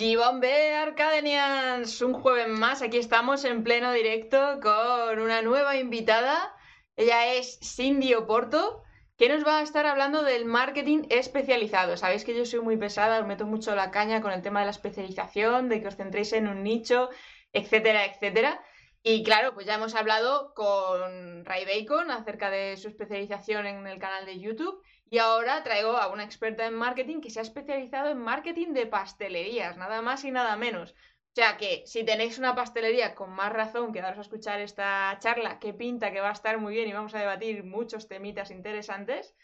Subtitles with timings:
[0.00, 6.56] G-Bombe Arcadenians, un jueves más, aquí estamos en pleno directo con una nueva invitada.
[6.96, 8.82] Ella es Cindy Oporto,
[9.18, 11.98] que nos va a estar hablando del marketing especializado.
[11.98, 14.64] Sabéis que yo soy muy pesada, os meto mucho la caña con el tema de
[14.64, 17.10] la especialización, de que os centréis en un nicho,
[17.52, 18.58] etcétera, etcétera.
[19.02, 23.98] Y claro, pues ya hemos hablado con Ray Bacon acerca de su especialización en el
[23.98, 28.10] canal de YouTube y ahora traigo a una experta en marketing que se ha especializado
[28.10, 30.92] en marketing de pastelerías, nada más y nada menos.
[30.92, 35.58] O sea que si tenéis una pastelería, con más razón quedaros a escuchar esta charla,
[35.58, 39.34] que pinta que va a estar muy bien y vamos a debatir muchos temitas interesantes.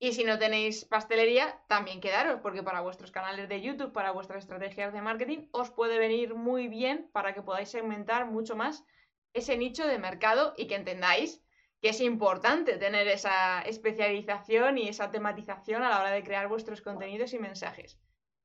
[0.00, 4.44] Y si no tenéis pastelería, también quedaros, porque para vuestros canales de YouTube, para vuestras
[4.44, 8.84] estrategias de marketing, os puede venir muy bien para que podáis segmentar mucho más
[9.32, 11.42] ese nicho de mercado y que entendáis
[11.80, 16.80] que es importante tener esa especialización y esa tematización a la hora de crear vuestros
[16.80, 17.98] contenidos y mensajes.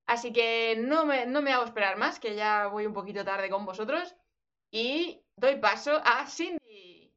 [0.06, 3.50] Así que no me, no me hago esperar más, que ya voy un poquito tarde
[3.50, 4.16] con vosotros
[4.70, 7.11] y doy paso a Cindy.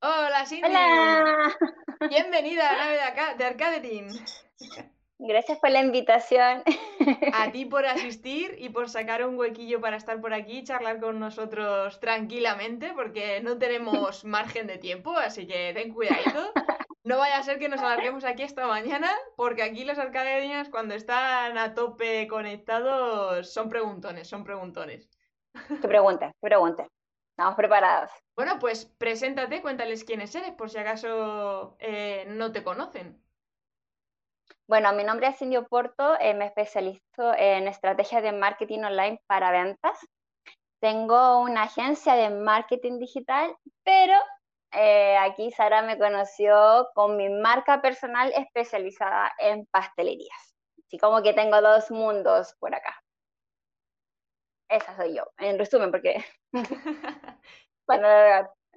[0.00, 0.68] Hola Cindy.
[0.68, 1.56] Hola.
[2.08, 4.08] Bienvenida a la nave de, acá, de Arcadetin.
[5.20, 6.62] Gracias por la invitación.
[7.34, 11.00] A ti por asistir y por sacar un huequillo para estar por aquí y charlar
[11.00, 16.52] con nosotros tranquilamente, porque no tenemos margen de tiempo, así que ten cuidadito.
[17.02, 20.94] No vaya a ser que nos alarguemos aquí esta mañana, porque aquí los arcadenias cuando
[20.94, 25.08] están a tope conectados son preguntones, son preguntones.
[25.80, 26.86] Que pregunte, que pregunte.
[27.30, 28.10] Estamos preparados.
[28.36, 33.20] Bueno, pues preséntate, cuéntales quiénes eres, por si acaso eh, no te conocen.
[34.68, 39.50] Bueno, mi nombre es Cindy Porto, eh, me especializo en estrategias de marketing online para
[39.50, 39.98] ventas.
[40.78, 44.12] Tengo una agencia de marketing digital, pero
[44.72, 50.54] eh, aquí Sara me conoció con mi marca personal especializada en pastelerías.
[50.86, 52.94] Así como que tengo dos mundos por acá.
[54.68, 56.22] Esa soy yo, en resumen, porque...
[57.86, 58.06] bueno,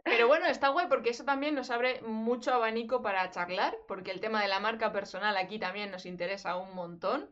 [0.04, 4.20] pero bueno, está guay porque eso también nos abre mucho abanico para charlar, porque el
[4.22, 7.32] tema de la marca personal aquí también nos interesa un montón.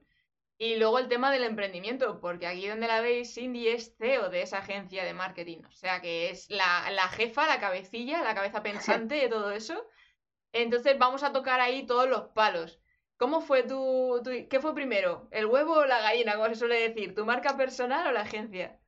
[0.57, 4.41] Y luego el tema del emprendimiento, porque aquí donde la veis, Cindy es CEO de
[4.43, 5.63] esa agencia de marketing.
[5.67, 9.87] O sea que es la, la jefa, la cabecilla, la cabeza pensante de todo eso.
[10.53, 12.81] Entonces vamos a tocar ahí todos los palos.
[13.17, 15.27] ¿Cómo fue tu, tu, qué fue primero?
[15.31, 17.15] ¿El huevo o la gallina, como se suele decir?
[17.15, 18.78] ¿Tu marca personal o la agencia?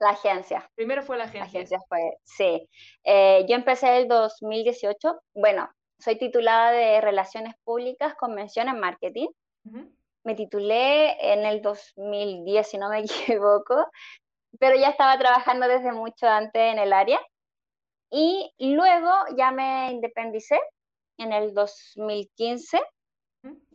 [0.00, 0.68] La agencia.
[0.74, 1.40] Primero fue la agencia.
[1.40, 2.68] La agencia fue, sí.
[3.04, 5.20] Eh, yo empecé el 2018.
[5.34, 9.28] Bueno, soy titulada de Relaciones Públicas con mención en marketing.
[10.24, 13.00] Me titulé en el 2010, si no me
[13.38, 13.86] equivoco,
[14.58, 17.20] pero ya estaba trabajando desde mucho antes en el área.
[18.10, 20.58] Y luego ya me independicé
[21.18, 22.80] en el 2015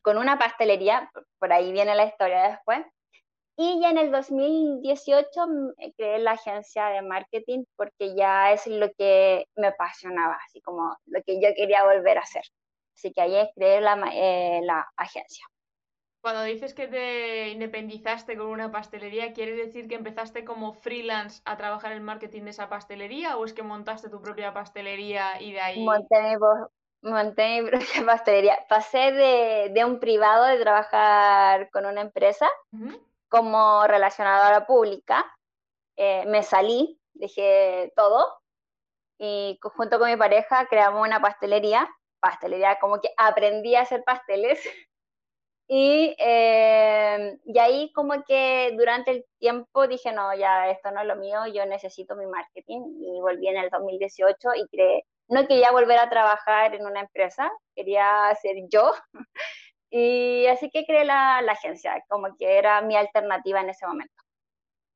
[0.02, 1.10] con una pastelería,
[1.40, 2.86] por ahí viene la historia después,
[3.58, 8.68] y ya en el 2018 mm, eh, creé la agencia de marketing porque ya es
[8.68, 12.44] lo que me apasionaba, así como lo que yo quería volver a hacer.
[12.96, 15.46] Así que ahí creé la, eh, la agencia.
[16.22, 21.56] Cuando dices que te independizaste con una pastelería, ¿quiere decir que empezaste como freelance a
[21.56, 25.62] trabajar en marketing de esa pastelería o es que montaste tu propia pastelería y de
[25.62, 25.84] ahí...
[25.84, 28.58] Monté mi, monté mi propia pastelería.
[28.68, 32.50] Pasé de, de, un privado de trabajar con una empresa
[33.30, 35.26] como relacionadora pública.
[35.98, 38.40] Eh, me salí, dejé todo
[39.18, 44.60] y junto con mi pareja creamos una pastelería, pastelería como que aprendí a hacer pasteles
[45.68, 51.08] y, eh, y ahí como que durante el tiempo dije, no, ya esto no es
[51.08, 55.72] lo mío, yo necesito mi marketing y volví en el 2018 y creé, no quería
[55.72, 58.94] volver a trabajar en una empresa, quería ser yo
[59.98, 64.14] Y así que creé la, la agencia, como que era mi alternativa en ese momento.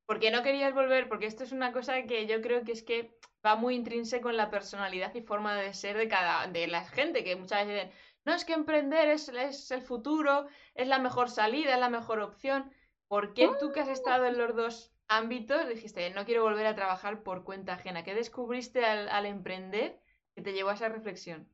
[0.06, 1.08] ¿Por qué no querías volver?
[1.08, 4.36] Porque esto es una cosa que yo creo que es que va muy intrínseco en
[4.36, 8.00] la personalidad y forma de ser de cada de la gente, que muchas veces dicen,
[8.26, 12.20] no es que emprender es, es el futuro, es la mejor salida, es la mejor
[12.20, 12.70] opción.
[13.08, 16.76] ¿Por qué tú que has estado en los dos ámbitos dijiste, no quiero volver a
[16.76, 18.04] trabajar por cuenta ajena?
[18.04, 19.98] ¿Qué descubriste al, al emprender
[20.36, 21.48] que te llevó a esa reflexión?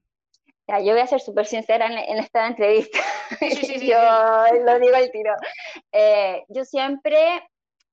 [0.68, 3.00] Ya, yo voy a ser súper sincera en, esta entrevista.
[3.82, 4.00] yo
[4.64, 5.34] lo digo al tiro.
[5.92, 7.44] Eh, yo siempre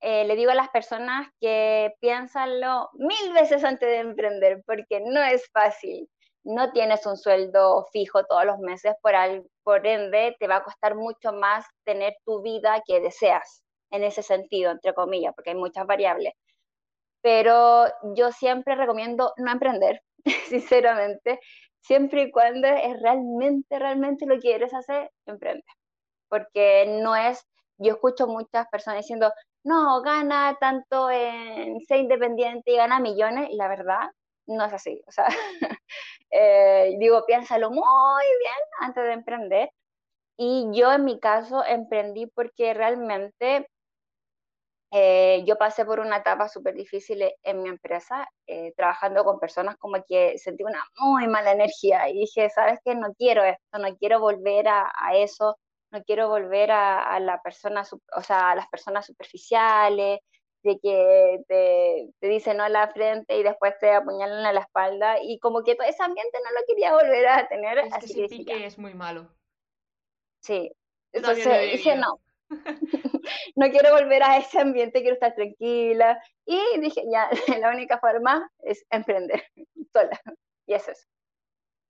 [0.00, 5.22] eh, le digo a las personas que piénsanlo mil veces antes de emprender, porque no
[5.22, 6.08] es fácil.
[6.44, 10.64] No tienes un sueldo fijo todos los meses, por, al, por ende te va a
[10.64, 15.56] costar mucho más tener tu vida que deseas, en ese sentido, entre comillas, porque hay
[15.56, 16.32] muchas variables.
[17.20, 17.86] Pero
[18.16, 20.02] yo siempre recomiendo no emprender,
[20.48, 21.38] sinceramente,
[21.82, 25.64] siempre y cuando es realmente, realmente lo quieres hacer, emprende.
[26.28, 27.46] Porque no es
[27.82, 29.32] yo escucho muchas personas diciendo,
[29.64, 34.10] no, gana tanto en ser independiente y gana millones, y la verdad
[34.46, 35.02] no es así.
[35.06, 35.26] O sea,
[36.30, 39.70] eh, digo, piénsalo muy bien antes de emprender.
[40.36, 43.68] Y yo en mi caso emprendí porque realmente
[44.94, 49.78] eh, yo pasé por una etapa súper difícil en mi empresa, eh, trabajando con personas
[49.78, 52.94] como que sentí una muy mala energía y dije, ¿sabes qué?
[52.94, 55.56] No quiero esto, no quiero volver a, eso,
[55.90, 57.84] no quiero volver a, la persona,
[58.14, 60.20] o sea, a las personas superficiales,
[60.62, 64.60] de que te, te dicen no a la frente y después te apuñalan a la
[64.60, 67.78] espalda y como que todo ese ambiente no lo quería volver a tener.
[67.78, 69.26] Es así que, que es muy malo.
[70.40, 70.70] Sí,
[71.12, 72.20] entonces dije no.
[73.56, 76.20] No quiero volver a ese ambiente, quiero estar tranquila.
[76.46, 77.28] Y dije, ya,
[77.60, 79.44] la única forma es emprender
[79.92, 80.20] sola.
[80.66, 81.08] Y eso es.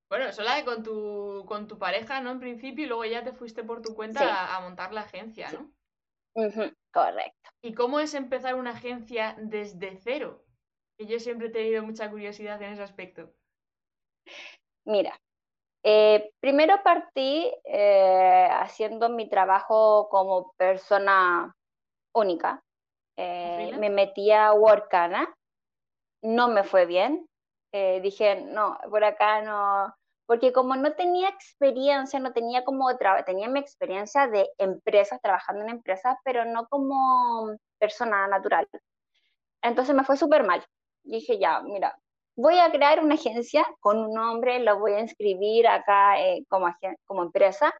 [0.09, 2.32] Bueno, sola con tu, con tu pareja, ¿no?
[2.32, 5.73] En principio, y luego ya te fuiste por tu cuenta a, montar la agencia, ¿no?
[6.91, 7.50] correcto.
[7.62, 10.44] ¿Y cómo es empezar una agencia desde cero?
[10.99, 13.32] Que yo siempre he tenido mucha curiosidad en ese aspecto.
[14.85, 15.19] Mira,
[15.82, 21.55] eh, primero partí eh, haciendo mi trabajo como persona
[22.14, 22.62] única.
[23.17, 25.34] Eh, me metí a Workana,
[26.23, 27.26] no me fue bien.
[27.73, 29.94] dije, no, por acá no,
[30.26, 32.87] porque como no tenía experiencia, no tenía como,
[33.26, 38.69] tenía mi experiencia de empresas, trabajando en empresas, pero no como persona natural.
[39.62, 40.64] Entonces me fue súper mal.
[41.02, 41.99] Dije, ya, mira,
[42.37, 47.23] voy a crear una agencia con un nombre, lo voy a inscribir acá eh, como,
[47.23, 47.73] empresa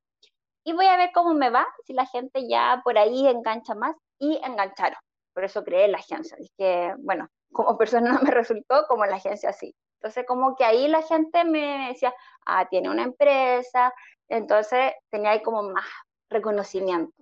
[0.65, 3.97] y voy a ver cómo me va, si la gente ya por ahí engancha más
[4.19, 4.99] y engancharon.
[5.35, 6.37] Por eso creé la agencia.
[6.39, 9.75] Es que, bueno, como persona no me resultó, como la agencia sí.
[9.97, 12.13] Entonces, como que ahí la gente me decía,
[12.47, 13.93] ah, tiene una empresa,
[14.29, 15.87] entonces tenía ahí como más
[16.29, 17.15] reconocimiento.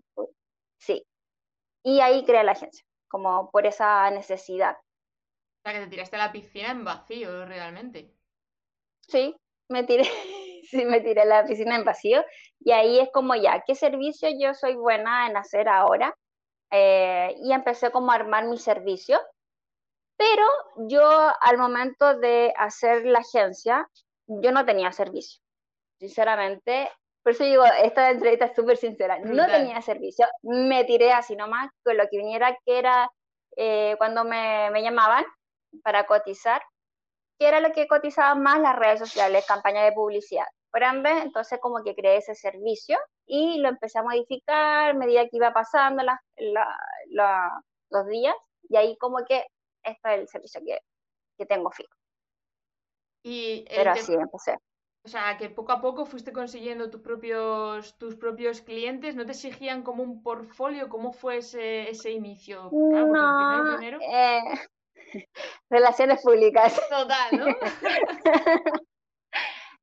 [0.79, 1.07] Sí.
[1.83, 4.77] Y ahí creé la agencia, como por esa necesidad.
[5.61, 8.15] O sea, que te tiraste a la piscina en vacío, realmente.
[9.03, 9.37] Sí,
[9.69, 10.05] me tiré,
[10.71, 12.25] sí, me tiré a la piscina en vacío.
[12.61, 16.17] Y ahí es como ya, ¿qué servicio yo soy buena en hacer ahora?
[16.71, 19.21] Eh, y empecé como a armar mi servicio.
[20.17, 20.45] Pero
[20.89, 23.89] yo al momento de hacer la agencia,
[24.27, 25.43] yo no tenía servicio.
[25.99, 26.91] Sinceramente,
[27.23, 29.19] por eso digo, esta entrevista es súper sincera.
[29.19, 33.11] No tenía servicio, me tiré así nomás con lo que viniera, que era
[33.57, 35.25] eh, cuando me, me, llamaban,
[35.83, 36.63] para cotizar,
[37.39, 40.47] que era lo que cotizaban más las redes sociales, campaña de publicidad.
[40.71, 45.23] Por ende, entonces como que creé ese servicio y lo empecé a modificar a medida
[45.23, 46.03] que iba pasando
[47.91, 48.37] los días
[48.69, 49.45] y ahí como que
[49.83, 50.79] este es el servicio que,
[51.37, 51.95] que tengo fijo.
[53.23, 54.57] Y Pero así empecé.
[55.03, 59.33] O sea, que poco a poco fuiste consiguiendo tus propios, tus propios clientes, ¿no te
[59.33, 60.91] exigían como un portfolio?
[60.91, 62.69] ¿Cómo fue ese, ese inicio?
[62.71, 64.41] no, Eh,
[65.71, 66.81] Relaciones públicas.
[66.89, 67.47] Total, ¿no?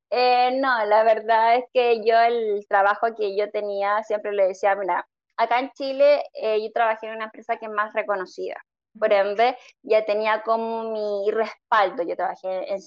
[0.10, 4.74] Eh, no, la verdad es que yo el trabajo que yo tenía, siempre le decía,
[4.76, 8.56] mira, acá en Chile eh, yo trabajé en una empresa que es más reconocida.
[8.98, 12.04] Por ende, ya tenía como mi respaldo.
[12.04, 12.80] Yo trabajé en,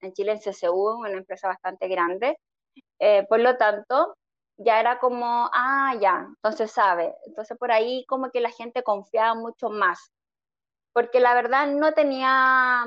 [0.00, 2.36] en Chile en CCU, una empresa bastante grande.
[2.98, 4.16] Eh, por lo tanto,
[4.58, 7.14] ya era como, ah, ya, entonces sabe.
[7.26, 10.12] Entonces por ahí como que la gente confiaba mucho más
[10.96, 12.86] porque la verdad no tenía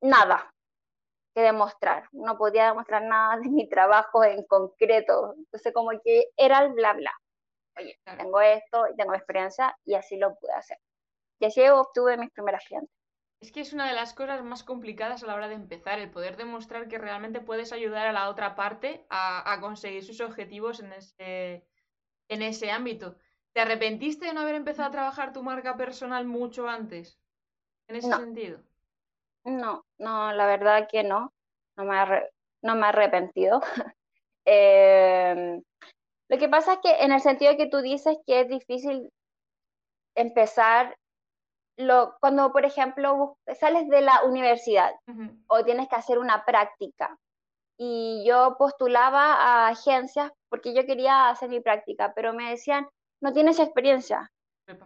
[0.00, 0.50] nada
[1.34, 6.60] que demostrar, no podía demostrar nada de mi trabajo en concreto, entonces como que era
[6.60, 7.12] el bla bla.
[7.78, 10.78] Oye, tengo esto, tengo experiencia y así lo pude hacer.
[11.38, 12.96] Y así obtuve mis primeras clientes.
[13.42, 16.10] Es que es una de las cosas más complicadas a la hora de empezar, el
[16.10, 20.80] poder demostrar que realmente puedes ayudar a la otra parte a, a conseguir sus objetivos
[20.80, 21.68] en ese,
[22.28, 23.18] en ese ámbito.
[23.52, 27.20] ¿Te arrepentiste de no haber empezado a trabajar tu marca personal mucho antes?
[27.88, 28.60] En ese sentido?
[29.44, 31.32] No, no, la verdad que no.
[31.76, 31.96] No me,
[32.62, 33.60] no me he arrepentido.
[34.46, 35.62] Em,
[36.28, 39.10] lo que pasa es que en el sentido que tú dices que es difícil
[40.14, 40.98] empezar
[41.78, 44.92] lo, cuando, por ejemplo, sales de la universidad
[45.46, 47.18] o tienes que hacer una práctica.
[47.78, 52.86] Y yo postulaba a agencias porque yo quería hacer mi práctica, pero me decían,
[53.20, 54.30] no tienes experiencia.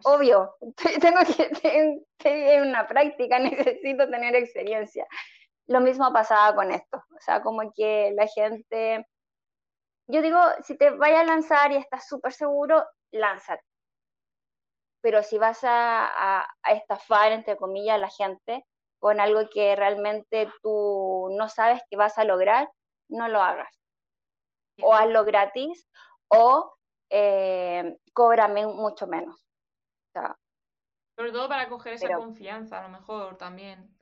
[0.04, 0.56] Obvio,
[1.00, 5.06] tengo que tener una práctica, necesito tener experiencia.
[5.66, 9.06] Lo mismo pasaba con esto, o sea, como que la gente,
[10.06, 13.62] yo digo, si te vayas a lanzar y estás súper seguro, lánzate.
[15.02, 18.64] Pero si vas a, a, estafar, entre comillas, a la gente
[18.99, 22.68] con algo que realmente tú no sabes que vas a lograr,
[23.08, 23.73] no lo hagas.
[24.82, 25.87] O hazlo gratis,
[26.28, 26.75] o
[27.11, 29.48] eh, cóbrame mucho menos.
[31.17, 33.97] Sobre todo para coger esa confianza, a lo mejor también.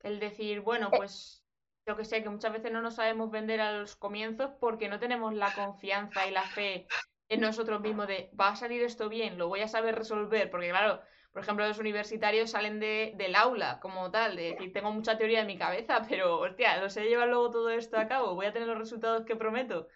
[0.00, 0.96] El decir, bueno, eh.
[0.96, 1.44] pues
[1.86, 4.98] yo que sé, que muchas veces no nos sabemos vender a los comienzos porque no
[4.98, 6.86] tenemos la confianza y la fe
[7.28, 10.68] en nosotros mismos de va a salir esto bien, lo voy a saber resolver, porque
[10.68, 11.00] claro,
[11.32, 15.40] por ejemplo, los universitarios salen de, del aula como tal, de decir, tengo mucha teoría
[15.40, 18.52] en mi cabeza, pero hostia, no sé llevar luego todo esto a cabo, voy a
[18.52, 19.88] tener los resultados que prometo.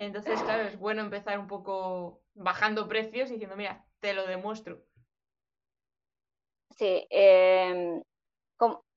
[0.00, 4.82] Entonces, claro, es bueno empezar un poco bajando precios y diciendo, mira, te lo demuestro.
[6.76, 8.02] Sí, em,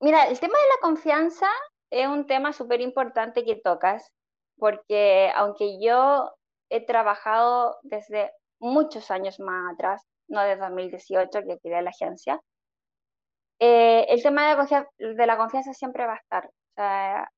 [0.00, 1.46] mira, el tema de la confianza
[1.90, 4.12] es un tema súper importante que tocas,
[4.58, 6.30] porque aunque yo
[6.68, 12.38] he trabajado desde muchos años más atrás, no desde 2018 que creé la agencia,
[13.60, 16.46] eh, el tema de de la confianza siempre va a estar.
[16.48, 17.30] O sea,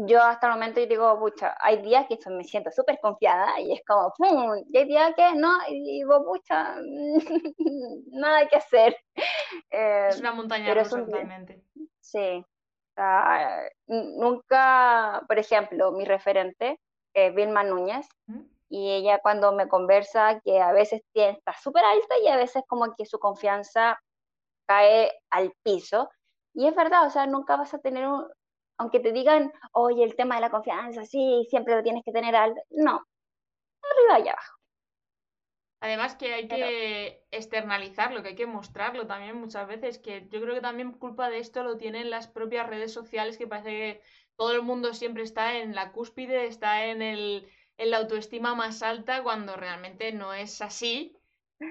[0.00, 3.80] yo hasta el momento digo, pucha, hay días que me siento súper confiada y es
[3.84, 4.64] como, ¡pum!
[4.70, 6.76] Y hay días que no, y digo, pucha,
[8.12, 8.96] nada que hacer.
[9.70, 11.64] es una montaña rusa totalmente.
[12.00, 12.44] Sí.
[13.88, 16.80] nunca, por ejemplo, mi referente,
[17.12, 18.06] es Vilma Núñez,
[18.68, 22.94] y ella cuando me conversa que a veces está súper alta y a veces como
[22.94, 23.98] que su confianza
[24.66, 26.08] cae al piso.
[26.54, 28.28] Y es verdad, o sea, nunca vas a tener un,
[28.78, 32.34] aunque te digan, oye, el tema de la confianza, sí, siempre lo tienes que tener
[32.34, 32.60] alto.
[32.70, 33.04] No,
[33.82, 34.58] arriba y abajo.
[35.80, 40.54] Además que hay que externalizarlo, que hay que mostrarlo también muchas veces, que yo creo
[40.54, 44.02] que también culpa de esto lo tienen las propias redes sociales, que parece que
[44.36, 48.82] todo el mundo siempre está en la cúspide, está en, el, en la autoestima más
[48.82, 51.17] alta, cuando realmente no es así.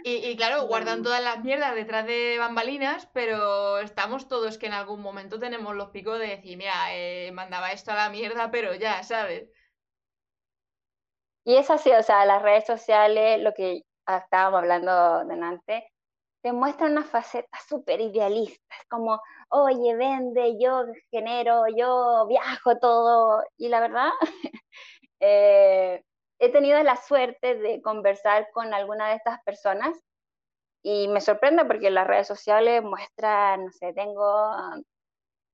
[0.04, 5.02] Y, claro, guardan todas las mierdas detrás de bambalinas, pero estamos todos que en algún
[5.02, 9.02] momento tenemos los picos de decir, mira, eh, mandaba esto a la mierda, pero ya,
[9.04, 9.50] ¿sabes?
[11.46, 15.90] Y es así, o sea, las redes sociales, lo que estábamos hablando delante,
[16.42, 23.44] te muestran una faceta súper idealista, es como, oye, vende, yo genero, yo viajo todo,
[23.58, 24.10] y la verdad,
[25.22, 26.04] eh,
[26.40, 29.98] he tenido la suerte de conversar con alguna de estas personas
[30.84, 34.52] y me sorprende porque las redes sociales muestran, no sé, tengo,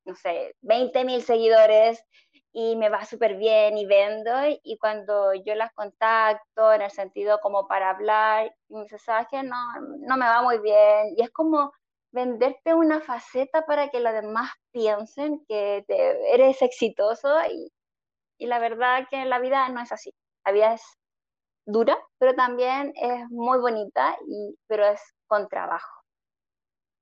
[0.06, 2.04] no sé, 20 mil seguidores
[2.52, 4.32] y me va súper bien y vendo
[4.64, 9.42] y cuando yo las contacto en el sentido como para hablar y me ¿sabes qué?
[9.44, 9.56] No,
[10.00, 11.72] no me va muy bien y es como
[12.12, 17.72] venderte una faceta para que los demás piensen que eres exitoso y,
[18.38, 20.14] y la verdad que la vida no es así.
[20.46, 20.84] La vida es
[21.66, 26.04] dura, pero también es muy bonita, y, pero es con trabajo.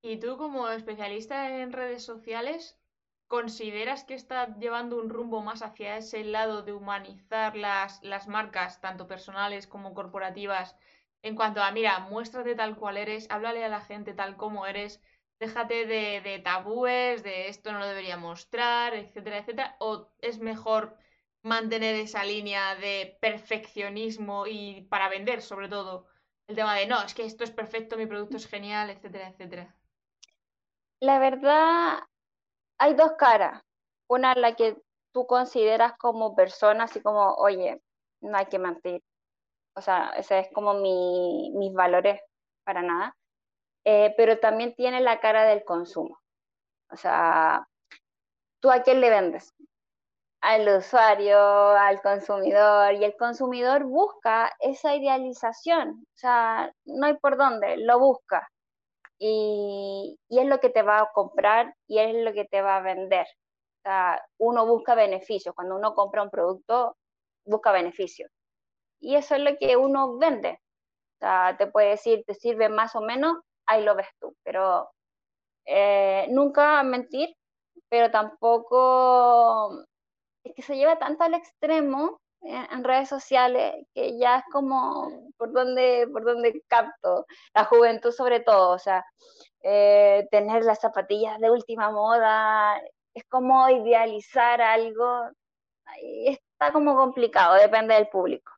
[0.03, 2.79] ¿Y tú como especialista en redes sociales,
[3.27, 8.81] consideras que está llevando un rumbo más hacia ese lado de humanizar las, las marcas,
[8.81, 10.75] tanto personales como corporativas,
[11.23, 15.01] en cuanto a, mira, muéstrate tal cual eres, háblale a la gente tal como eres,
[15.39, 20.97] déjate de, de tabúes, de esto no lo debería mostrar, etcétera, etcétera, o es mejor
[21.43, 26.07] mantener esa línea de perfeccionismo y para vender sobre todo
[26.47, 29.75] el tema de no, es que esto es perfecto, mi producto es genial, etcétera, etcétera?
[30.99, 31.99] La verdad,
[32.77, 33.63] hay dos caras.
[34.07, 34.77] Una la que
[35.13, 37.81] tú consideras como persona, así como, oye,
[38.21, 39.01] no hay que mentir.
[39.73, 42.19] O sea, ese es como mi, mis valores
[42.63, 43.15] para nada.
[43.85, 46.19] Eh, pero también tiene la cara del consumo.
[46.91, 47.67] O sea,
[48.59, 49.53] ¿tú a quién le vendes?
[50.41, 57.37] Al usuario, al consumidor, y el consumidor busca esa idealización, o sea, no hay por
[57.37, 58.49] dónde, lo busca.
[59.19, 62.81] Y, es lo que te va a comprar y es lo que te va a
[62.81, 63.27] vender.
[63.79, 66.97] O sea, uno busca beneficios, cuando uno compra un producto,
[67.45, 68.31] busca beneficios.
[69.01, 70.59] Y eso es lo que uno vende.
[71.17, 74.89] O sea, te puede decir, te sirve más o menos, ahí lo ves tú, pero
[75.65, 77.35] eh, nunca mentir,
[77.89, 79.85] pero tampoco
[80.43, 85.51] es que se lleva tanto al extremo en, redes sociales que ya es como por
[85.53, 89.05] donde, por donde capto, la juventud sobre todo, o sea,
[89.61, 92.81] eh, tener las zapatillas de última moda,
[93.13, 95.29] es como idealizar algo,
[96.25, 98.51] está como complicado, depende del público,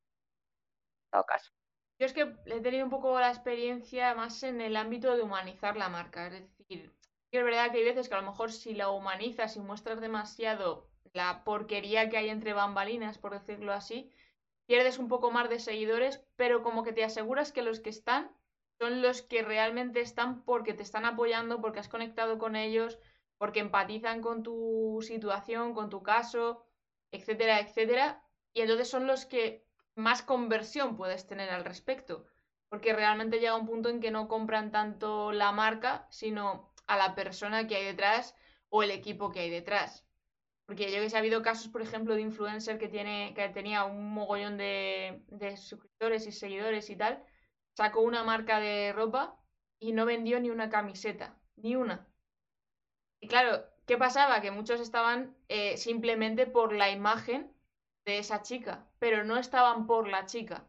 [1.05, 1.51] en todo caso.
[1.99, 5.75] Yo es que he tenido un poco la experiencia más en el ámbito de humanizar
[5.75, 6.93] la marca, es decir,
[7.31, 10.87] es verdad que hay veces que a lo mejor si la humanizas y muestras demasiado
[11.13, 14.11] la porquería que hay entre bambalinas, por decirlo así,
[14.65, 18.31] pierdes un poco más de seguidores, pero como que te aseguras que los que están
[18.79, 22.99] son los que realmente están porque te están apoyando, porque has conectado con ellos,
[23.37, 26.65] porque empatizan con tu situación, con tu caso,
[27.11, 28.23] etcétera, etcétera.
[28.53, 32.25] Y entonces son los que más conversión puedes tener al respecto.
[32.69, 37.15] Porque realmente llega un punto en que no compran tanto la marca, sino a la
[37.15, 38.35] persona que hay detrás
[38.69, 40.03] o el equipo que hay detrás.
[40.65, 43.83] Porque yo que sé, ha habido casos, por ejemplo, de influencer que, tiene, que tenía
[43.85, 47.23] un mogollón de, de suscriptores y seguidores y tal,
[47.75, 49.37] sacó una marca de ropa
[49.79, 52.07] y no vendió ni una camiseta, ni una.
[53.19, 54.41] Y claro, ¿qué pasaba?
[54.41, 57.53] Que muchos estaban eh, simplemente por la imagen
[58.05, 60.67] de esa chica, pero no estaban por la chica.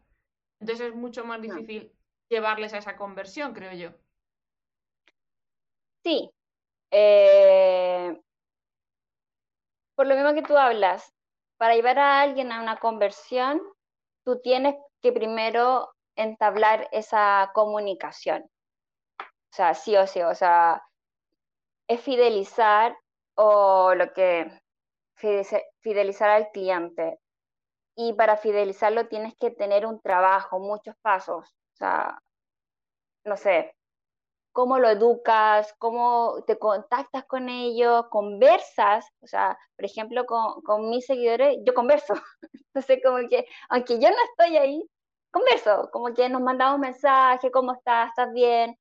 [0.59, 1.91] Entonces es mucho más difícil
[2.29, 3.91] llevarles a esa conversión, creo yo.
[6.03, 6.29] Sí.
[6.91, 8.21] Eh,
[9.95, 11.13] por lo mismo que tú hablas,
[11.57, 13.61] para llevar a alguien a una conversión,
[14.23, 18.43] tú tienes que primero entablar esa comunicación.
[19.21, 20.83] O sea, sí o sí, o sea,
[21.87, 22.97] es fidelizar
[23.35, 24.51] o lo que
[25.79, 27.19] fidelizar al cliente.
[27.95, 31.47] Y para fidelizarlo tienes que tener un trabajo, muchos pasos.
[31.47, 32.19] O sea,
[33.23, 33.75] no sé,
[34.55, 39.05] cómo lo educas, cómo te contactas con ellos, conversas.
[39.19, 42.13] O sea, por ejemplo, con, con mis seguidores, yo converso.
[42.73, 44.89] Entonces, como que, aunque yo no estoy ahí,
[45.29, 45.89] converso.
[45.91, 48.09] Como que nos mandamos mensajes, ¿cómo estás?
[48.09, 48.77] ¿Estás bien?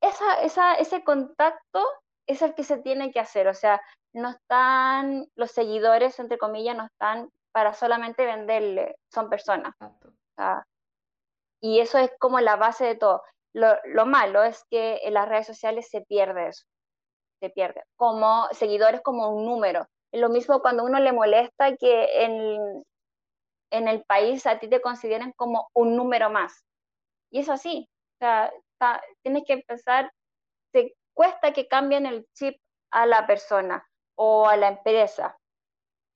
[0.00, 1.84] Esa, esa, ese contacto
[2.28, 3.48] es el que se tiene que hacer.
[3.48, 3.80] O sea,
[4.12, 9.74] no están, los seguidores, entre comillas, no están para solamente venderle, son personas.
[11.60, 13.22] y eso es como la base de todo.
[13.54, 16.64] Lo, malo es que en las redes sociales se pierde eso,
[17.40, 17.82] se pierde.
[17.96, 19.86] Como seguidores, como un número.
[20.12, 22.84] Lo mismo cuando uno le molesta que en,
[23.70, 26.64] en el país a ti te consideren como un número más.
[27.30, 27.88] Y es así.
[28.14, 28.52] O sea,
[29.22, 30.10] tienes que empezar,
[30.72, 32.56] te cuesta que cambien el chip
[32.90, 35.36] a la persona o a la empresa.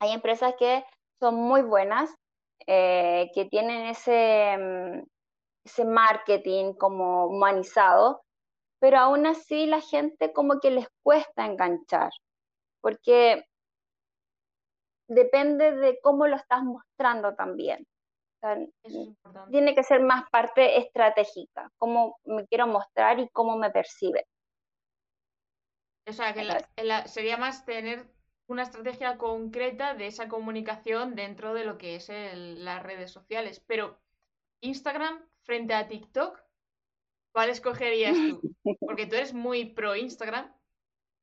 [0.01, 0.85] Hay empresas que
[1.21, 2.11] son muy buenas,
[2.67, 5.03] eh, que tienen ese, mm,
[5.65, 8.23] ese marketing como humanizado,
[8.81, 12.11] pero aún así la gente como que les cuesta enganchar,
[12.81, 13.45] porque
[15.09, 17.87] depende de cómo lo estás mostrando también.
[19.51, 24.27] tiene que ser más parte estratégica, cómo me quiero mostrar y cómo me percibe.
[26.09, 26.43] O sea, que
[27.07, 28.05] sería más tener
[28.49, 33.63] una estrategia concreta de esa comunicación dentro de lo que es las redes sociales.
[33.69, 33.97] Pero
[34.61, 36.39] Instagram frente a TikTok,
[37.33, 38.41] ¿cuál escogerías tú?
[38.81, 40.55] Porque tú eres muy pro Instagram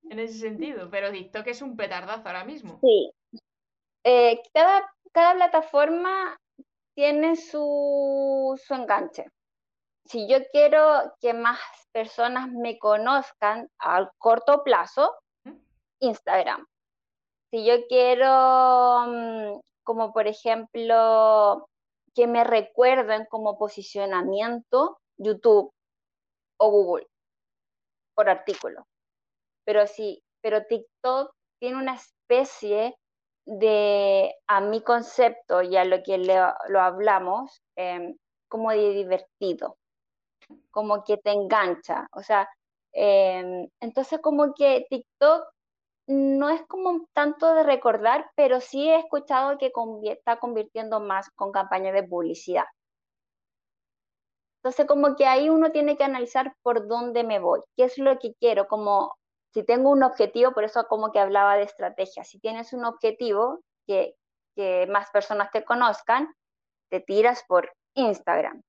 [0.10, 2.80] en ese sentido, pero TikTok es un petardazo ahora mismo.
[2.82, 3.12] Sí.
[4.04, 6.40] Eh, cada, cada plataforma
[6.96, 9.26] tiene su, su enganche.
[10.06, 11.60] Si yo quiero que más
[11.92, 15.14] personas me conozcan a corto plazo,
[16.00, 16.66] Instagram
[17.52, 21.68] si yo quiero, mm, como por ejemplo,
[22.20, 25.72] que me recuerden como posicionamiento, YouTube
[26.58, 27.08] o Google
[28.14, 28.86] por artículo.
[29.64, 32.98] Pero sí, pero TikTok tiene una especie
[33.46, 38.18] de, a mi concepto y a lo que lo hablamos, em,
[38.50, 39.78] como de divertido,
[40.72, 42.10] como que te engancha.
[42.12, 42.50] O sea,
[42.92, 45.46] em, entonces como que TikTok
[46.10, 49.72] no es como tanto de recordar, pero sí he escuchado que
[50.06, 52.66] está convirtiendo más con campañas de publicidad.
[54.58, 58.18] Entonces, como que ahí uno tiene que analizar por dónde me voy, qué es lo
[58.18, 59.14] que quiero, como
[59.54, 63.60] si tengo un objetivo, por eso como que hablaba de estrategia, si tienes un objetivo
[63.86, 64.16] que,
[64.56, 66.34] que más personas te conozcan,
[66.90, 68.64] te tiras por Instagram.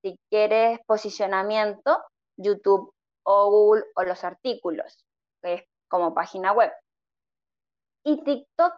[0.00, 2.04] Si quieres posicionamiento,
[2.36, 5.04] YouTube o Google o los artículos,
[5.42, 6.72] que como página web.
[8.04, 8.74] Y TikTok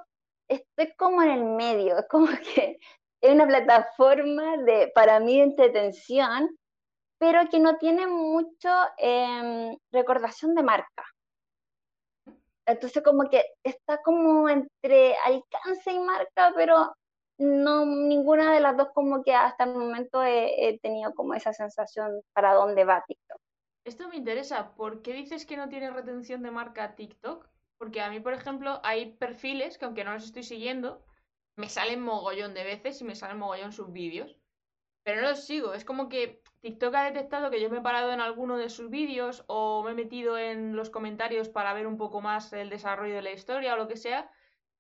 [0.49, 2.79] estoy como en el medio, es como que
[3.21, 6.57] es una plataforma de, para mí, de entretención,
[7.19, 11.05] pero que no tiene mucho em, recordación de marca.
[12.67, 16.95] Entonces como que está como entre alcance y marca, pero
[17.39, 21.53] no ninguna de las dos como que hasta el momento he, he tenido como esa
[21.53, 23.41] sensación para dónde va TikTok.
[23.85, 24.75] Esto me interesa.
[24.75, 27.49] ¿Por qué dices que no tiene retención de marca TikTok?
[27.79, 31.05] Porque a mí, por ejemplo, hay perfiles que aunque no los estoy siguiendo,
[31.57, 34.37] me salen mogollón de veces y me salen mogollón sus vídeos.
[35.03, 35.75] Pero no los sigo.
[35.75, 38.91] Es como que TikTok ha detectado que yo me he parado en alguno de sus
[38.91, 43.15] vídeos o me he metido en los comentarios para ver un poco más el desarrollo
[43.15, 44.31] de la historia o lo que sea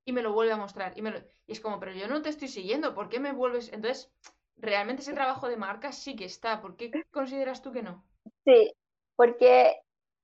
[0.04, 0.96] y me lo vuelve a mostrar.
[0.96, 3.72] Y, me y es como, pero yo no te estoy siguiendo, ¿por qué me vuelves?
[3.72, 4.10] Entonces,
[4.56, 6.60] realmente ese trabajo de marca sí que está.
[6.60, 8.04] ¿Por qué consideras tú que no?
[8.44, 8.72] Sí,
[9.16, 9.80] porque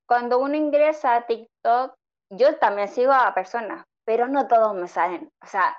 [0.07, 1.95] cuando uno ingresa a TikTok
[2.33, 5.31] yo también sigo a personas, pero no todos me salen.
[5.43, 5.77] O sea,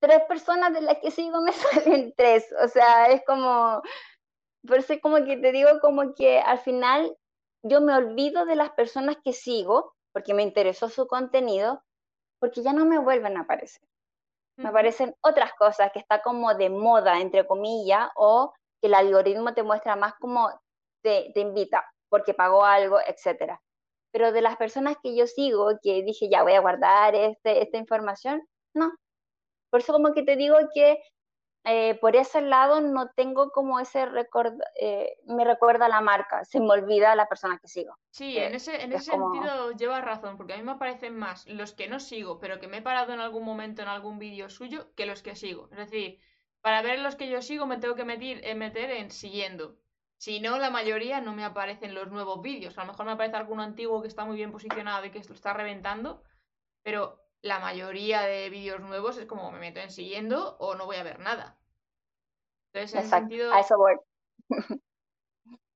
[0.00, 2.46] tres personas de las que sigo me salen tres.
[2.62, 3.82] O sea, es como,
[4.66, 7.16] por eso es como que te digo como que al final
[7.62, 11.82] yo me olvido de las personas que sigo porque me interesó su contenido,
[12.38, 13.82] porque ya no me vuelven a aparecer.
[14.56, 19.54] Me aparecen otras cosas que está como de moda, entre comillas, o que el algoritmo
[19.54, 20.50] te muestra más como
[21.02, 23.60] te, te invita porque pagó algo, etcétera.
[24.12, 27.78] Pero de las personas que yo sigo, que dije, ya voy a guardar este, esta
[27.78, 28.42] información,
[28.74, 28.92] no.
[29.70, 31.00] Por eso como que te digo que
[31.64, 36.58] eh, por ese lado no tengo como ese recuerdo, eh, me recuerda la marca, se
[36.58, 37.94] me olvida la persona que sigo.
[38.10, 41.74] Sí, en ese, en ese sentido llevas razón, porque a mí me aparecen más los
[41.74, 44.90] que no sigo, pero que me he parado en algún momento en algún vídeo suyo,
[44.96, 45.68] que los que sigo.
[45.72, 46.18] Es decir,
[46.62, 49.76] para ver los que yo sigo me tengo que meter, eh, meter en siguiendo.
[50.20, 52.76] Si no, la mayoría no me aparecen los nuevos vídeos.
[52.76, 55.34] A lo mejor me aparece alguno antiguo que está muy bien posicionado y que lo
[55.34, 56.22] está reventando,
[56.82, 60.96] pero la mayoría de vídeos nuevos es como me meto en siguiendo o no voy
[60.96, 61.58] a ver nada.
[62.70, 63.50] Entonces, en sentido...
[63.50, 63.94] a eso voy.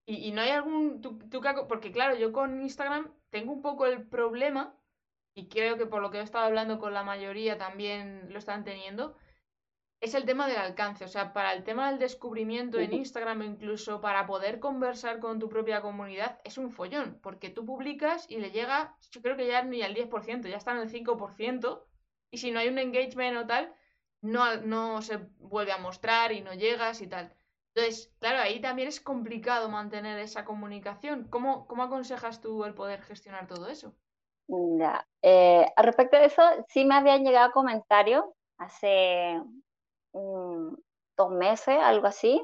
[0.07, 1.01] y, y, no hay algún...
[1.01, 4.79] Tú, tú, porque claro, yo con Instagram tengo un poco el problema,
[5.35, 8.63] y creo que por lo que he estado hablando con la mayoría también lo están
[8.63, 9.17] teniendo,
[10.05, 11.07] es el tema del alcance.
[11.07, 15.39] O sea, para el tema del descubrimiento en Instagram o incluso para poder conversar con
[15.39, 19.47] tu propia comunidad, es un follón, porque tú publicas y le llega, yo creo que
[19.47, 21.83] ya ni al 10%, ya está en el 5%,
[22.31, 23.75] y si no hay un engagement o tal,
[24.21, 27.35] no, no se vuelve a mostrar y no llegas y tal.
[27.75, 31.29] Entonces, claro, ahí también es complicado mantener esa comunicación.
[31.31, 33.95] ¿Cómo, cómo aconsejas tú el poder gestionar todo eso?
[34.49, 35.09] Ya.
[35.23, 38.25] Eh, respecto a eso, sí me habían llegado comentarios
[38.59, 39.41] hace
[40.15, 42.41] dos meses, algo así,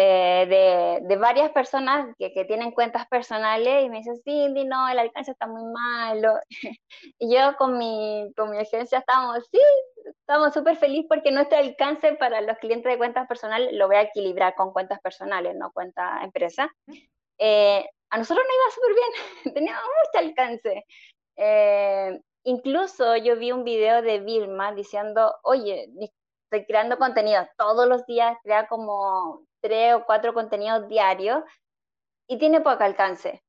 [0.00, 4.88] eh, de, de, varias personas que, que, tienen cuentas personales y me dicen, Cindy, no,
[4.88, 6.34] el alcance está muy malo.
[7.18, 9.58] y yo con mi, con mi agencia estamos, sí,
[10.06, 14.02] estamos súper felices porque nuestro alcance para los clientes de cuentas personales lo voy a
[14.02, 16.72] equilibrar con cuentas personales, no cuentas empresa.
[17.38, 20.84] Eh, a nosotros nos iba súper bien, teníamos mucho alcance.
[21.34, 25.88] Eh, incluso yo vi un video de Vilma diciendo, oye,
[26.50, 31.44] estoy creando contenido todos los días, crea como tres o cuatro contenidos diarios
[32.26, 33.44] y tiene poco alcance.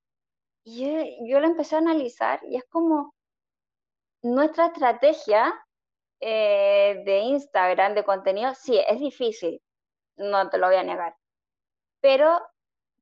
[0.66, 3.16] Y yo, yo lo empecé a analizar y es como
[4.22, 5.54] nuestra estrategia
[6.20, 9.62] eh, de Instagram, de contenido, sí, es difícil,
[10.18, 11.16] no te lo voy a negar,
[12.02, 12.42] pero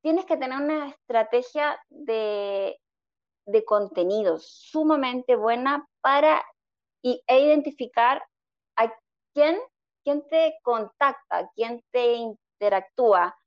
[0.01, 2.79] tienes que tener una estrategia de,
[3.47, 6.45] de contenido sumamente buena para
[7.01, 8.23] e identificar
[8.75, 8.93] a
[9.33, 9.59] quién
[10.07, 13.37] quién te contacta, quién te interactúa.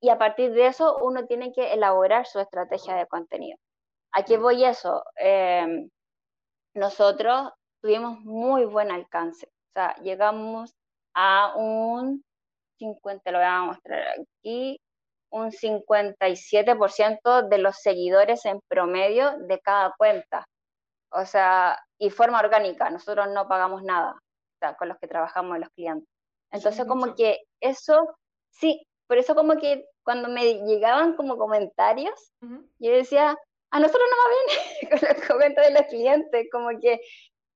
[0.00, 3.58] Y a partir de eso uno tiene que elaborar su estrategia de contenido.
[4.12, 5.04] ¿A qué voy eso?
[5.16, 5.90] Em,
[6.74, 7.50] nosotros
[7.82, 9.46] tuvimos muy buen alcance.
[9.48, 10.74] O sea, llegamos
[11.14, 12.24] a un
[12.78, 14.04] 50, lo voy a mostrar
[14.40, 14.80] aquí,
[15.30, 20.46] un 57% de los seguidores en promedio de cada cuenta.
[21.10, 24.16] O sea, y forma orgánica, nosotros no pagamos nada
[24.78, 26.08] con los que trabajamos los clientes.
[26.50, 28.16] Entonces, como que eso,
[28.50, 32.32] sí, por eso como que cuando me llegaban como comentarios,
[32.78, 33.36] yo decía,
[33.70, 37.00] a nosotros no va bien con los comentarios de los clientes, como que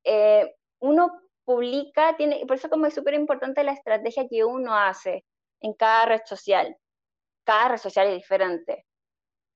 [0.04, 5.24] eh, uno publica, tiene, por eso como es súper importante la estrategia que uno hace
[5.60, 6.76] en cada red social.
[7.44, 8.86] Cada red social es diferente.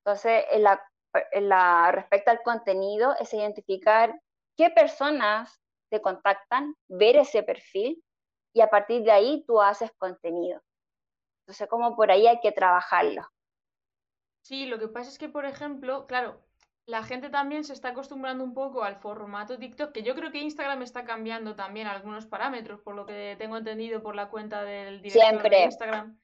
[0.04, 0.82] Entonces, en la,
[1.32, 4.18] en la, respecto al contenido, es identificar
[4.56, 5.60] qué personas
[5.96, 8.02] te contactan, ver ese perfil
[8.54, 10.62] y a partir de ahí tú haces contenido.
[11.42, 13.22] Entonces, como por ahí hay que trabajarlo.
[14.42, 16.40] Sí, lo que pasa es que, por ejemplo, claro,
[16.86, 20.38] la gente también se está acostumbrando un poco al formato TikTok, que yo creo que
[20.38, 25.02] Instagram está cambiando también algunos parámetros, por lo que tengo entendido por la cuenta del
[25.02, 26.20] director de Instagram.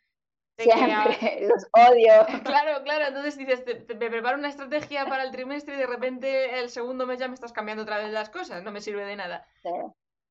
[0.59, 2.13] Siempre, los odio.
[2.45, 6.59] Claro, claro, entonces dices, te, me preparo una estrategia para el trimestre y de repente
[6.61, 9.17] el segundo mes ya me estás cambiando otra vez las cosas, no me sirve de
[9.17, 9.47] nada.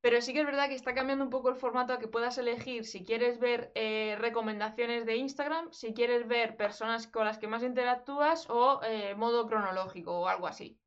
[0.01, 2.37] Pero sí que es verdad que está cambiando un poco el formato a que puedas
[2.39, 7.47] elegir si quieres ver eh, recomendaciones de Instagram, si quieres ver personas con las que
[7.47, 10.79] más interactúas o eh, modo cronológico o algo así.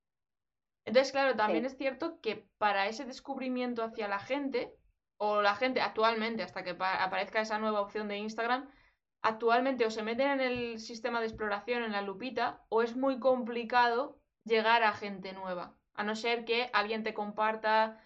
[0.84, 4.74] Entonces, claro, también es cierto que para ese descubrimiento hacia la gente,
[5.16, 8.68] o la gente actualmente, hasta que aparezca esa nueva opción de Instagram,
[9.24, 13.18] actualmente o se meten en el sistema de exploración, en la lupita, o es muy
[13.18, 15.74] complicado llegar a gente nueva.
[15.94, 17.98] A no ser que alguien te comparta,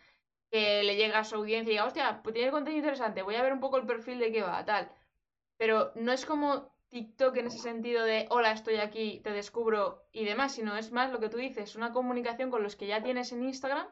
[0.48, 3.42] que le llegue a su audiencia y diga, hostia, pues tiene contenido interesante, voy a
[3.42, 4.92] ver un poco el perfil de qué va, tal.
[5.56, 10.24] Pero no es como TikTok en ese sentido de, hola, estoy aquí, te descubro y
[10.24, 13.32] demás, sino es más lo que tú dices, una comunicación con los que ya tienes
[13.32, 13.88] en Instagram,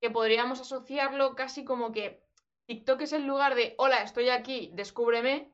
[0.00, 2.24] que podríamos asociarlo casi como que
[2.64, 5.52] TikTok es el lugar de, hola, estoy aquí, descúbreme.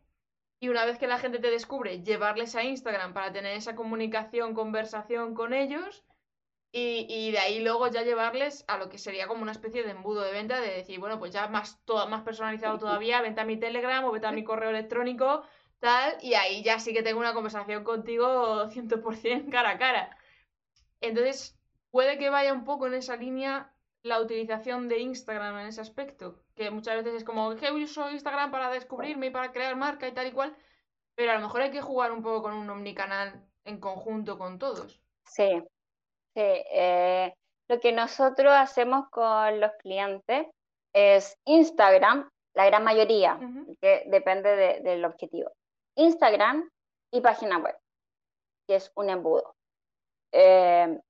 [0.59, 4.55] Y una vez que la gente te descubre, llevarles a Instagram para tener esa comunicación,
[4.55, 6.05] conversación con ellos.
[6.79, 10.21] Y, de ahí luego ya llevarles a lo que sería como una especie de embudo
[10.21, 13.57] de venta, de decir, bueno, pues ya más, todo, más personalizado todavía, vente a mi
[13.57, 15.43] Telegram o vete a mi correo electrónico,
[15.79, 20.19] tal, y ahí ya sí que tengo una conversación contigo 100% cara a cara.
[21.01, 21.59] Entonces,
[21.91, 23.73] puede que vaya un poco en esa línea
[24.07, 28.51] la utilización de Instagram en ese aspecto, que muchas veces es como que uso Instagram
[28.51, 30.57] para descubrirme y para crear marca y tal y cual,
[31.17, 34.59] pero a lo mejor hay que jugar un poco con un omnicanal en conjunto con
[34.59, 35.01] todos.
[35.25, 35.61] Sí,
[36.35, 36.41] sí.
[36.73, 37.35] Eh,
[37.69, 40.47] lo que nosotros hacemos con los clientes
[40.93, 43.39] es Instagram, la gran mayoría,
[43.81, 45.51] que depende del objetivo.
[45.97, 46.71] Instagram
[47.13, 47.77] y página web,
[48.69, 49.57] que es un embudo.
[50.33, 51.01] Eh,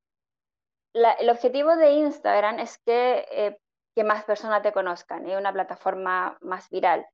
[1.18, 3.59] el objetivo de Instagram es que, eh,
[3.94, 7.06] que más personas te conozcan, es una plataforma más viral.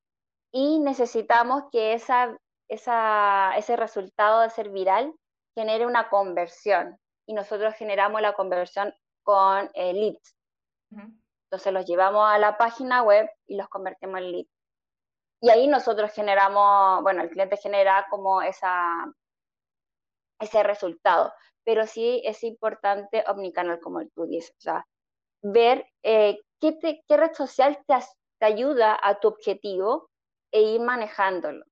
[0.52, 2.36] Y necesitamos que esa,
[2.68, 5.14] esa, ese resultado de ser viral
[5.54, 6.98] genere una conversión.
[7.26, 10.36] Y nosotros generamos la conversión con eh, leads.
[10.90, 14.50] Entonces los llevamos a la página web y los convertimos en leads.
[15.40, 19.06] Y ahí nosotros generamos, bueno, el cliente genera como esa,
[20.38, 21.32] ese resultado
[21.64, 24.86] pero sí es importante omnicanal, como tú dices, o sea,
[25.42, 27.94] ver eh, qué, qué, red social te,
[28.38, 30.08] te, ayuda a tu objetivo
[30.52, 31.64] e ir manejándolo.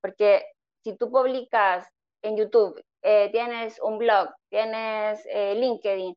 [0.00, 0.44] Porque
[0.84, 1.88] si tú publicas
[2.22, 6.14] en YouTube, eh, tienes un blog, tienes eh, LinkedIn,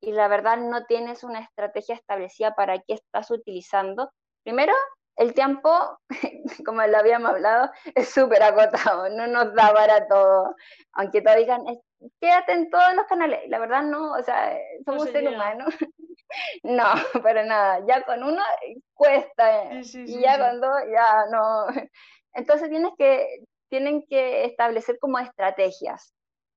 [0.00, 4.10] y la verdad no tienes una estrategia establecida para qué estás utilizando,
[4.42, 4.74] primero
[5.16, 5.70] el tiempo,
[6.66, 10.54] como lo habíamos hablado, es súper acotado, no nos da para todo.
[10.92, 11.64] Aunque todos digan,
[12.20, 13.40] quédate en todos los canales.
[13.48, 15.68] La verdad no, o sea, somos seres humanos.
[16.62, 16.84] no,
[17.22, 17.80] para nada.
[17.86, 18.42] Ya con uno
[18.94, 21.66] cuesta, y ya con dos ya no.
[22.32, 26.14] Entonces tienes que, tienen que establecer como estrategias.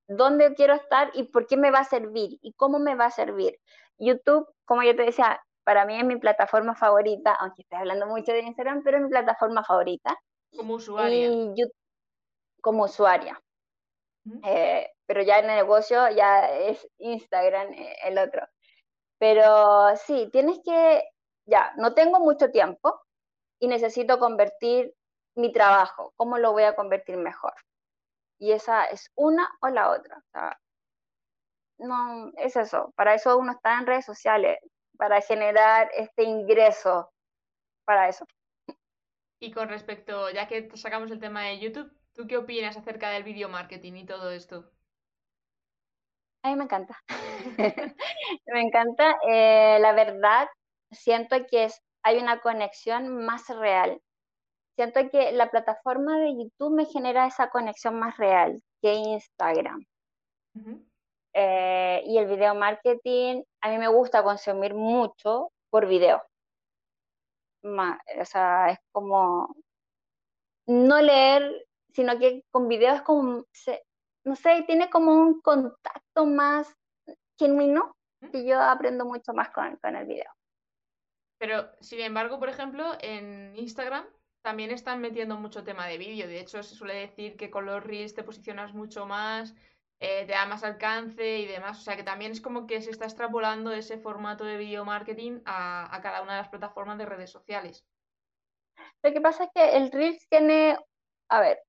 [0.08, 2.40] ¿Dónde quiero estar y por qué me va a servir?
[2.42, 3.60] ¿Y cómo me va a servir?
[4.00, 8.32] YouTube, como yo te decía, para mí es mi plataforma favorita, aunque esté hablando mucho
[8.32, 10.18] de Instagram, pero es mi plataforma favorita.
[10.56, 11.30] Como usuaria.
[12.62, 13.40] como usuaria.
[14.44, 18.48] Eh, pero ya en el negocio ya es Instagram eh, el otro.
[19.18, 21.04] Pero sí, tienes que,
[21.46, 23.02] ya, no tengo mucho tiempo
[23.60, 24.94] y necesito convertir
[25.36, 26.14] mi trabajo.
[26.18, 27.54] ¿Cómo lo voy a convertir mejor?
[28.40, 30.22] Y esa es una o la otra.
[31.80, 32.94] no, es eso.
[32.96, 34.60] Para eso uno está en redes sociales
[34.98, 37.12] para generar este ingreso
[37.86, 38.26] para eso.
[39.40, 43.24] Y con respecto, ya que sacamos el tema de YouTube, ¿tú qué opinas acerca del
[43.24, 44.72] video marketing y todo esto?
[46.48, 46.98] A mí me encanta.
[48.46, 49.18] me encanta.
[49.28, 50.48] Eh, la verdad,
[50.92, 54.02] siento que es, hay una conexión más real.
[54.78, 59.86] Siento que la plataforma de YouTube me genera esa conexión más real que Instagram.
[61.34, 66.24] Eh, y el video marketing, a mí me gusta consumir mucho por video.
[67.64, 69.54] o sea, es como
[70.66, 73.44] no leer, sino que con video es como,
[74.28, 76.76] no sé, tiene como un contacto más
[77.40, 77.96] genuino
[78.34, 80.30] y yo aprendo mucho más con, con el video.
[81.40, 84.06] Pero, sin embargo, por ejemplo, en Instagram
[84.42, 86.28] también están metiendo mucho tema de vídeo.
[86.28, 89.54] De hecho, se suele decir que con los reels te posicionas mucho más,
[90.00, 91.80] eh, te da más alcance y demás.
[91.80, 95.42] O sea que también es como que se está extrapolando ese formato de video marketing
[95.46, 97.86] a, cada una de las plataformas de redes sociales.
[99.04, 100.78] Lo que pasa es que el Reels tiene,
[101.30, 101.60] a ver,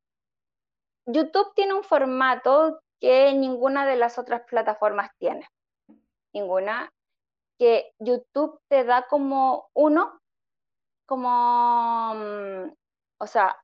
[1.11, 5.49] YouTube tiene un formato que ninguna de las otras plataformas tiene.
[6.35, 6.93] Ninguna.
[7.59, 10.21] Que YouTube te da como uno,
[11.07, 12.73] como, mm,
[13.21, 13.57] o sea,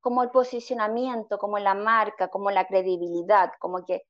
[0.00, 4.02] como el posicionamiento, como la marca, como la credibilidad, como que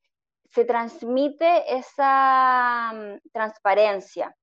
[0.49, 4.35] se transmite esa mm, transparencia.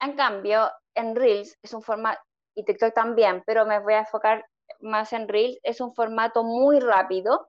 [0.00, 2.20] En cambio, en Reels es un formato,
[2.54, 4.46] y TikTok también, pero me voy a enfocar
[4.80, 7.48] más en Reels, es un formato muy rápido,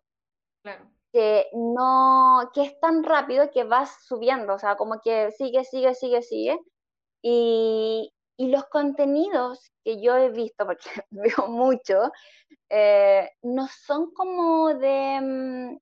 [1.12, 5.96] que no, que es tan rápido que vas subiendo, o sea, como que sigue, sigue,
[5.96, 6.60] sigue, sigue,
[7.22, 12.12] y, y los contenidos que yo he visto, porque veo mucho,
[12.70, 15.78] eh, no son como de, mm,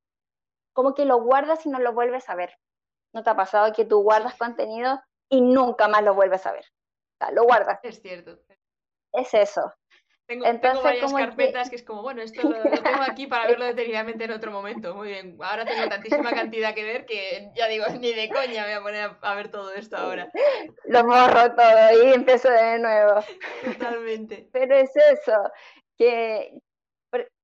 [0.73, 2.53] como que lo guardas y no lo vuelves a ver.
[3.13, 6.65] ¿No te ha pasado que tú guardas contenido y nunca más lo vuelves a ver?
[6.65, 7.79] O sea, lo guardas.
[7.83, 8.37] Es cierto.
[9.13, 9.73] Es eso.
[10.27, 11.75] Tengo, Entonces, varias carpetas que...
[11.75, 14.95] es como, bueno, esto lo, tengo aquí para verlo detenidamente en otro momento.
[14.95, 18.69] Muy bien, ahora tengo tantísima cantidad que ver que ya digo, ni de coña me
[18.69, 20.31] voy a poner a, ver todo esto ahora.
[20.85, 23.19] Lo borro todo y empiezo de nuevo.
[23.63, 24.49] Totalmente.
[24.51, 25.51] Pero es eso,
[25.97, 26.59] que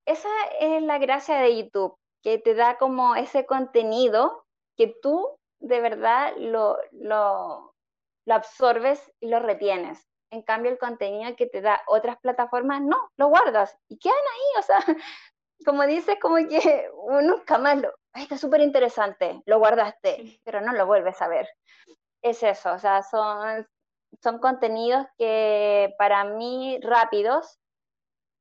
[0.06, 0.28] esa
[0.60, 4.44] es la gracia de YouTube, que te da como ese contenido
[4.76, 7.74] que tú de verdad lo, lo,
[8.26, 10.11] lo absorbes y lo retienes.
[10.32, 14.60] En cambio, el contenido que te da otras plataformas, no, lo guardas y quedan ahí.
[14.60, 14.78] O sea,
[15.66, 16.90] como dices, como que
[17.22, 17.92] nunca más lo.
[18.14, 21.48] está súper interesante, lo guardaste, pero no lo vuelves a ver.
[22.22, 23.66] Es eso, o sea, son,
[24.22, 27.58] son contenidos que para mí rápidos,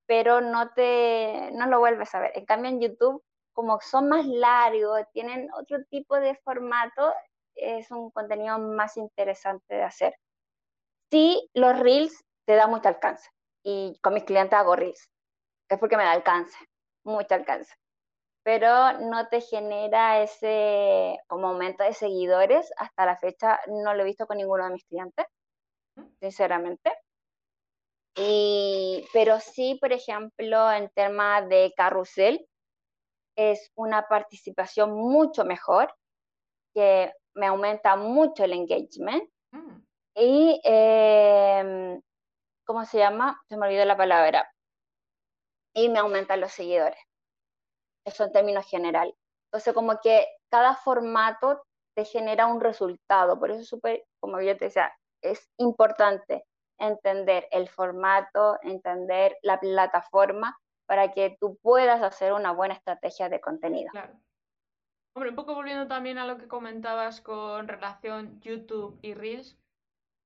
[0.05, 2.31] pero no te no lo vuelves a ver.
[2.35, 3.21] En cambio, en YouTube,
[3.53, 7.13] como son más largos, tienen otro tipo de formato,
[7.55, 10.15] es un contenido más interesante de hacer.
[11.11, 13.29] Sí, los reels te dan mucho alcance.
[13.63, 15.09] Y con mis clientes hago reels.
[15.69, 16.57] Es porque me da alcance,
[17.03, 17.73] mucho alcance.
[18.43, 22.71] Pero no te genera ese como aumento de seguidores.
[22.77, 25.25] Hasta la fecha no lo he visto con ninguno de mis clientes,
[26.19, 26.91] sinceramente.
[28.15, 32.47] Y, pero sí, por ejemplo, en tema de carrusel,
[33.37, 35.93] es una participación mucho mejor,
[36.73, 39.29] que me aumenta mucho el engagement.
[39.51, 39.90] Mm.
[40.15, 42.01] Y, em,
[42.65, 43.41] ¿cómo se llama?
[43.47, 44.51] Se me olvidó la palabra.
[45.73, 46.99] Y me aumentan los seguidores.
[48.05, 49.15] Eso en términos generales.
[49.45, 51.63] Entonces, como que cada formato
[51.95, 53.39] te genera un resultado.
[53.39, 56.45] Por eso, súper, como yo te decía, es importante
[56.77, 63.39] entender el formato, entender la plataforma para que tú puedas hacer una buena estrategia de
[63.39, 63.91] contenido.
[63.91, 64.19] Claro.
[65.13, 69.57] Hombre, un poco volviendo también a lo que comentabas con relación YouTube y Reels,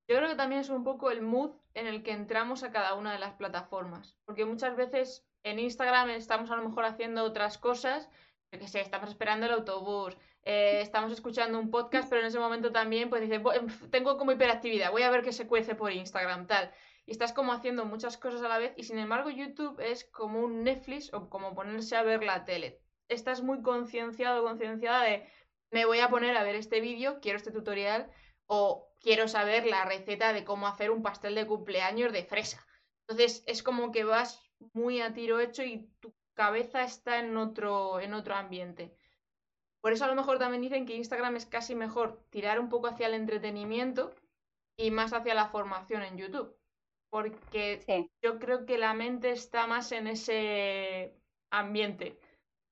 [0.07, 2.93] yo creo que también es un poco el mood en el que entramos a cada
[2.93, 4.17] una de las plataformas.
[4.25, 8.09] Porque muchas veces en Instagram estamos a lo mejor haciendo otras cosas,
[8.51, 12.39] yo que sé, estamos esperando el autobús, eh, estamos escuchando un podcast, pero en ese
[12.39, 15.91] momento también pues dices, em, tengo como hiperactividad, voy a ver qué se cuece por
[15.91, 16.71] Instagram, tal.
[17.07, 20.39] Y estás como haciendo muchas cosas a la vez y sin embargo YouTube es como
[20.39, 22.79] un Netflix o como ponerse a ver la tele.
[23.07, 25.27] Estás muy concienciado, concienciada de,
[25.71, 28.09] me voy a poner a ver este vídeo, quiero este tutorial
[28.47, 32.65] o quiero saber la receta de cómo hacer un pastel de cumpleaños de fresa.
[33.08, 34.41] Entonces es como que vas
[34.73, 38.95] muy a tiro hecho y tu cabeza está en otro, en otro ambiente.
[39.81, 42.88] Por eso a lo mejor también dicen que Instagram es casi mejor tirar un poco
[42.88, 44.13] hacia el entretenimiento
[44.77, 46.55] y más hacia la formación en YouTube.
[47.10, 51.15] Porque yo creo que la mente está más en ese
[51.51, 52.19] ambiente.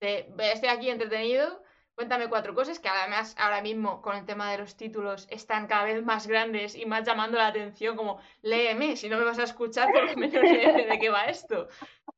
[0.01, 1.62] De, estoy aquí entretenido,
[1.95, 5.83] Cuéntame cuatro cosas que además ahora mismo con el tema de los títulos están cada
[5.83, 9.43] vez más grandes y más llamando la atención, como léeme, si no me vas a
[9.43, 11.67] escuchar por lo menos léeme de qué va esto.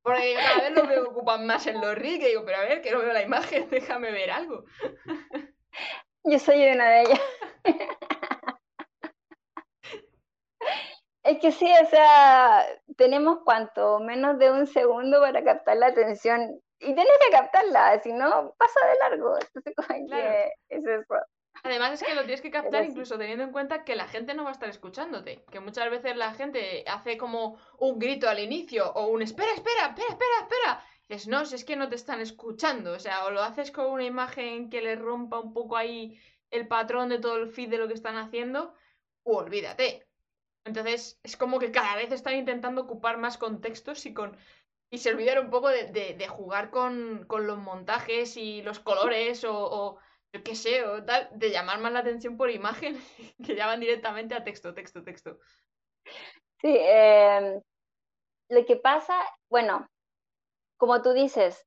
[0.01, 2.81] Porque cada vez lo me ocupan más en los RIC y digo, pero a ver,
[2.81, 4.63] que no veo la imagen, déjame ver algo.
[6.23, 7.21] Yo soy una de ellas.
[11.23, 12.63] Es que sí, o sea,
[12.97, 18.13] tenemos cuanto menos de un segundo para captar la atención y tienes que captarla, si
[18.13, 19.37] no, pasa de largo.
[20.69, 21.15] es eso.
[21.63, 24.43] Además es que lo tienes que captar incluso teniendo en cuenta que la gente no
[24.43, 28.91] va a estar escuchándote, que muchas veces la gente hace como un grito al inicio
[28.93, 30.85] o un espera, espera, espera, espera, espera.
[31.07, 33.71] Y dices, no, si es que no te están escuchando, o sea, o lo haces
[33.71, 36.19] con una imagen que le rompa un poco ahí
[36.51, 38.75] el patrón de todo el feed de lo que están haciendo,
[39.23, 40.05] o olvídate.
[40.65, 44.37] Entonces es como que cada vez están intentando ocupar más contextos y con
[44.89, 49.97] y se olvidaron un poco de, jugar con, los montajes y los colores o,
[50.33, 52.97] yo qué sé, o tal, de llamar más la atención por imagen
[53.45, 55.39] que ya directamente a texto, texto, texto.
[56.61, 57.61] Sí, em,
[58.49, 59.19] lo que pasa,
[59.49, 59.87] bueno,
[60.77, 61.65] como tú dices,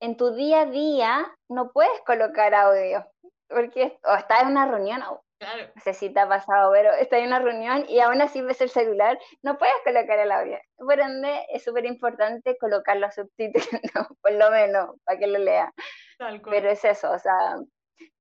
[0.00, 3.06] en tu día a día no puedes colocar audio,
[3.48, 5.02] porque o estás en una reunión
[5.42, 5.72] Claro.
[5.74, 8.60] No sé si te ha pasado, pero estoy en una reunión y aún así ves
[8.60, 10.56] el celular, no puedes colocar el audio.
[10.76, 13.66] Por ende, es súper importante colocar los subtítulos,
[14.22, 15.72] por lo menos, para que lo lea.
[16.48, 17.56] Pero es eso, o sea,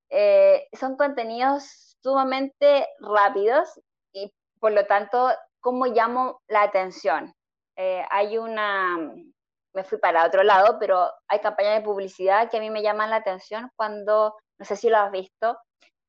[0.10, 3.80] eh, son contenidos sumamente rápidos
[4.14, 5.30] y por lo tanto,
[5.60, 7.36] ¿cómo llamo la atención?
[7.76, 8.98] Eh, hay una,
[9.76, 13.12] me fui para otro lado, pero hay campañas de publicidad que a mí me llaman
[13.12, 15.56] la atención cuando, no sé si lo has visto,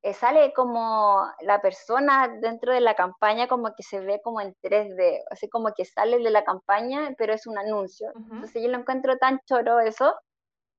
[0.04, 4.52] eh, sale como la persona dentro de la campaña como que se ve como en
[4.60, 8.12] 3D, así como que sale de la campaña, pero es un anuncio.
[8.16, 10.12] Entonces yo lo encuentro tan choro eso,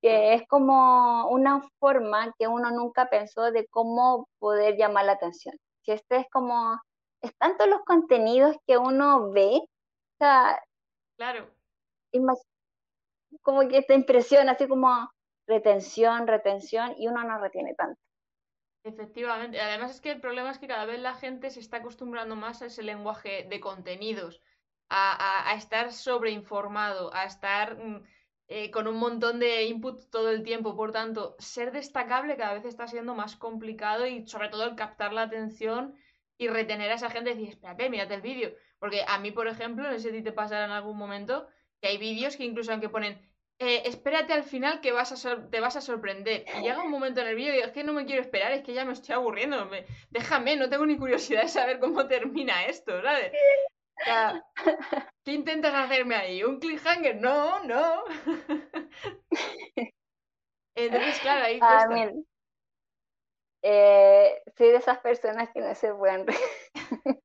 [0.02, 5.56] que es como una forma que uno nunca pensó de cómo poder llamar la atención.
[5.84, 6.78] Que este es como,
[7.22, 10.60] es tanto los contenidos que uno ve, o sea,
[11.16, 11.48] claro.
[13.40, 15.10] como que te impresiona, así como
[15.46, 17.98] retención, retención, y uno no retiene tanto.
[18.84, 19.60] Efectivamente.
[19.60, 22.60] Además es que el problema es que cada vez la gente se está acostumbrando más
[22.60, 24.42] a ese lenguaje de contenidos,
[24.90, 28.04] a, estar sobreinformado, a estar mm,
[28.48, 30.76] eh, con un montón de input todo el tiempo.
[30.76, 35.14] Por tanto, ser destacable cada vez está siendo más complicado y sobre todo el captar
[35.14, 35.96] la atención
[36.36, 38.54] y retener a esa gente y decir, espérate, mírate el vídeo.
[38.78, 41.48] Porque a mí, por ejemplo, no sé si te pasará en algún momento,
[41.80, 43.18] que hay vídeos que incluso aunque ponen
[43.58, 46.44] eh, espérate al final que vas a te vas a sorprender.
[46.58, 48.62] Y llega un momento en el vídeo y es que no me quiero esperar, es
[48.62, 49.70] que ya me estoy aburriendo.
[50.10, 53.32] déjame, no tengo ni curiosidad de saber cómo termina esto, ¿sabes?
[55.24, 56.42] ¿Qué intentas hacerme ahí?
[56.42, 57.16] ¿Un cliffhanger?
[57.16, 58.04] No, no.
[60.76, 62.12] Entonces, claro, ahí ah, cuesta.
[63.62, 66.26] Eh, soy de esas personas que no se pueden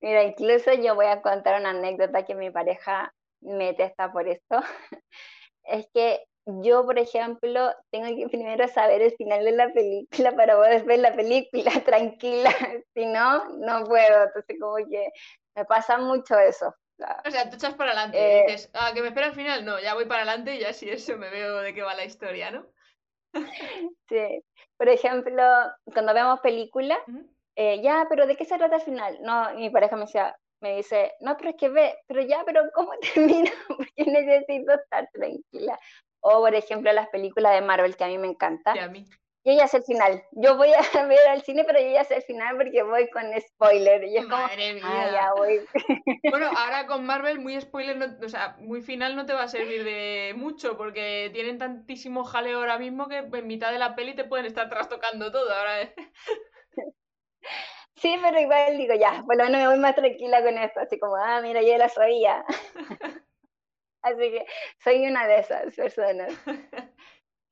[0.00, 3.12] Mira, incluso yo voy a contar una anécdota que mi pareja
[3.42, 4.60] me testa por esto,
[5.64, 10.56] es que yo, por ejemplo, tengo que primero saber el final de la película para
[10.56, 12.50] poder ver la película tranquila,
[12.94, 15.08] si no, no puedo, entonces como que
[15.54, 16.74] me pasa mucho eso.
[17.24, 19.64] O sea, tú echas para adelante y eh, dices, ah, que me espera al final,
[19.64, 22.04] no, ya voy para adelante y ya si eso me veo de qué va la
[22.04, 22.66] historia, ¿no?
[24.08, 24.44] sí,
[24.76, 25.42] por ejemplo,
[25.84, 26.98] cuando vemos películas,
[27.56, 29.18] eh, ya, pero ¿de qué se trata al final?
[29.22, 32.62] No, mi pareja me decía, me dice, no, pero es que ve, pero ya, pero
[32.74, 33.50] ¿cómo termina?
[33.68, 35.78] Porque necesito estar tranquila.
[36.20, 38.72] O, por ejemplo, las películas de Marvel, que a mí me encanta.
[38.72, 39.04] a mí.
[39.44, 40.22] Yo ya sé el final.
[40.30, 43.24] Yo voy a ver al cine, pero yo ya sé el final porque voy con
[43.40, 44.04] spoiler.
[44.04, 45.10] Y es Madre como, mía.
[45.12, 45.60] ya voy.
[46.30, 49.82] Bueno, ahora con Marvel, muy spoiler, o sea, muy final no te va a servir
[49.82, 54.24] de mucho porque tienen tantísimo jaleo ahora mismo que en mitad de la peli te
[54.24, 55.52] pueden estar trastocando todo.
[55.52, 55.92] Ahora
[58.02, 60.98] Sí, pero igual digo, ya, por lo menos me voy más tranquila con esto, así
[60.98, 62.44] como, ah, mira, yo la sabía.
[64.02, 64.44] así que
[64.82, 66.32] soy una de esas personas.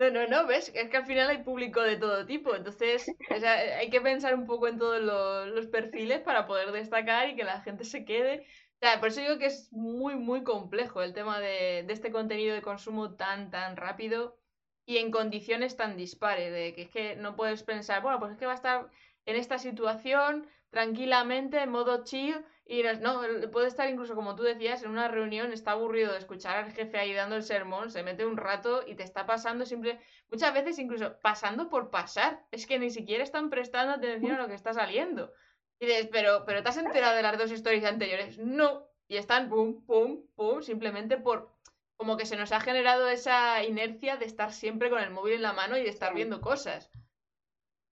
[0.01, 3.90] No, no, no, ves, es que al final hay público de todo tipo, entonces hay
[3.90, 7.84] que pensar un poco en todos los, perfiles para poder destacar y que la gente
[7.84, 8.46] se quede.
[8.80, 12.11] O sea, por eso digo que es muy, muy complejo el tema de, de este
[12.11, 14.38] contenido de consumo tan, tan rápido
[14.86, 18.38] y en condiciones tan dispares, de que es que no puedes pensar, bueno, pues es
[18.38, 18.88] que va a estar
[19.31, 24.85] en esta situación tranquilamente, en modo chill, y no, puede estar incluso como tú decías,
[24.85, 28.24] en una reunión, está aburrido de escuchar al jefe ahí dando el sermón, se mete
[28.24, 29.99] un rato y te está pasando siempre,
[30.31, 34.49] muchas veces incluso pasando por pasar, es que ni siquiera están prestando atención a lo
[34.49, 35.33] que está saliendo.
[35.81, 38.39] Y dices, pero, pero ¿te has enterado de las dos historias anteriores?
[38.39, 38.87] No.
[39.09, 41.51] Y están pum, pum, pum, simplemente por
[41.97, 45.43] como que se nos ha generado esa inercia de estar siempre con el móvil en
[45.43, 46.91] la mano y de estar viendo cosas.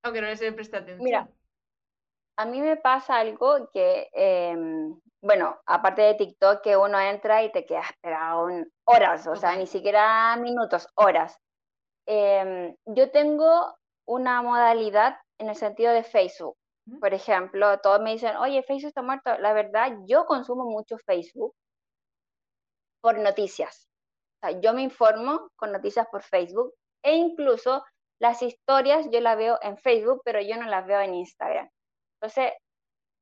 [0.03, 1.05] Aunque no les presta atención.
[1.05, 1.29] Mira,
[2.39, 7.51] a mí me pasa algo que, em, bueno, aparte de TikTok, que uno entra y
[7.51, 8.47] te quedas pegado
[8.85, 11.37] horas, o sea, ni siquiera minutos, horas.
[12.07, 13.77] Em, yo tengo
[14.07, 16.57] una modalidad en el sentido de Facebook.
[17.01, 19.37] Por ejemplo, todos me dicen, oye, Facebook está muerto.
[19.39, 21.55] La verdad, yo consumo mucho Facebook
[23.03, 23.91] por noticias.
[24.37, 26.73] O sea, yo me informo con noticias por Facebook
[27.03, 27.85] e incluso
[28.21, 31.69] las historias yo las veo en Facebook, pero yo no las veo en Instagram.
[32.21, 32.53] Entonces,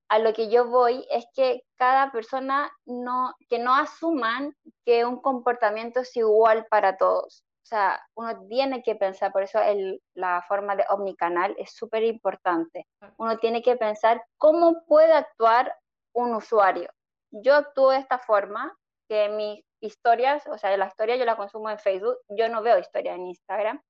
[0.09, 5.21] a lo que yo voy es que cada persona no, que no asuman que un
[5.21, 7.43] comportamiento es igual para todos.
[7.65, 12.05] O sea, uno tiene que pensar, por eso el, la forma de omnicanal es súper
[12.05, 12.87] importante.
[13.19, 15.75] Uno tiene que pensar cómo puede actuar
[16.15, 16.89] un usuario.
[17.33, 18.73] Yo actúo de esta forma,
[19.09, 22.79] que mis historias, o sea, la historia yo la consumo en Facebook, yo no veo
[22.79, 23.83] historia en Instagram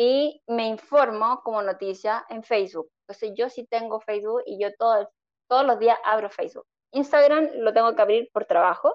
[0.00, 2.88] y me informo como noticia en Facebook.
[3.02, 5.10] Entonces yo sí tengo Facebook y yo todo,
[5.48, 6.64] todos los días abro Facebook.
[6.92, 8.94] Instagram lo tengo que abrir por trabajos,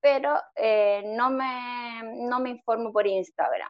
[0.00, 3.68] pero eh, no, me, no me informo por Instagram.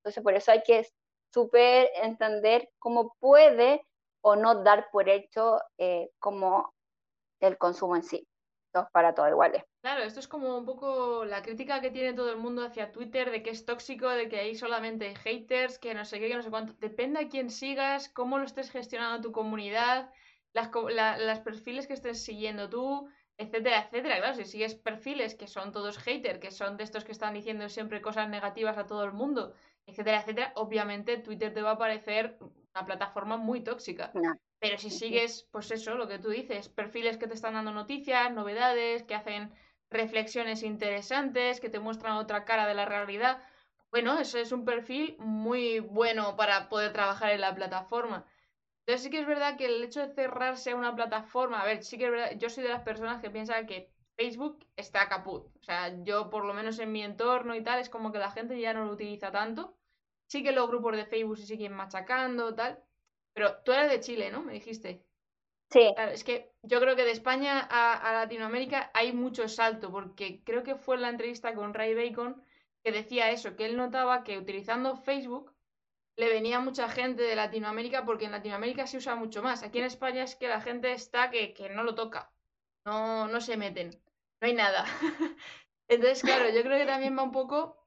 [0.00, 0.88] Entonces por eso hay que
[1.32, 3.80] súper entender cómo puede
[4.22, 6.74] o no dar por hecho eh, como
[7.40, 8.26] el consumo en sí.
[8.92, 9.64] Para todo iguales.
[9.82, 13.30] Claro, esto es como un poco la crítica que tiene todo el mundo hacia Twitter
[13.30, 16.42] de que es tóxico, de que hay solamente haters, que no sé qué, que no
[16.42, 16.74] sé cuánto.
[16.78, 20.10] Depende a quién sigas, cómo lo estés gestionando tu comunidad,
[20.52, 23.08] las, las perfiles que estés siguiendo tú,
[23.38, 24.16] etcétera, etcétera.
[24.18, 27.68] Claro, si sigues perfiles que son todos haters, que son de estos que están diciendo
[27.68, 29.52] siempre cosas negativas a todo el mundo,
[29.86, 34.12] etcétera, etcétera, obviamente Twitter te va a parecer una plataforma muy tóxica.
[34.58, 38.32] Pero si sigues, pues eso, lo que tú dices, perfiles que te están dando noticias,
[38.32, 39.52] novedades, que hacen
[39.90, 43.42] reflexiones interesantes que te muestran otra cara de la realidad.
[43.90, 48.26] Bueno, eso es un perfil muy bueno para poder trabajar en la plataforma.
[48.80, 51.82] Entonces sí que es verdad que el hecho de cerrarse a una plataforma, a ver,
[51.84, 55.46] sí que es verdad, yo soy de las personas que piensan que Facebook está caput.
[55.56, 58.30] O sea, yo por lo menos en mi entorno y tal, es como que la
[58.30, 59.76] gente ya no lo utiliza tanto.
[60.28, 62.82] Sí que los grupos de Facebook se siguen machacando, tal.
[63.36, 64.40] Pero tú eres de Chile, ¿no?
[64.40, 65.04] Me dijiste.
[65.70, 65.92] Sí.
[65.98, 70.74] es que yo creo que de España a, Latinoamérica hay mucho salto, porque creo que
[70.74, 72.42] fue en la entrevista con Ray Bacon
[72.82, 75.52] que decía eso, que él notaba que utilizando Facebook
[76.16, 79.62] le venía mucha gente de Latinoamérica porque en Latinoamérica se usa mucho más.
[79.62, 82.32] Aquí en España es que la gente está que, que no lo toca,
[82.86, 83.90] no, no se meten,
[84.40, 84.86] no hay nada.
[85.88, 87.85] Entonces, claro, yo creo que también va un poco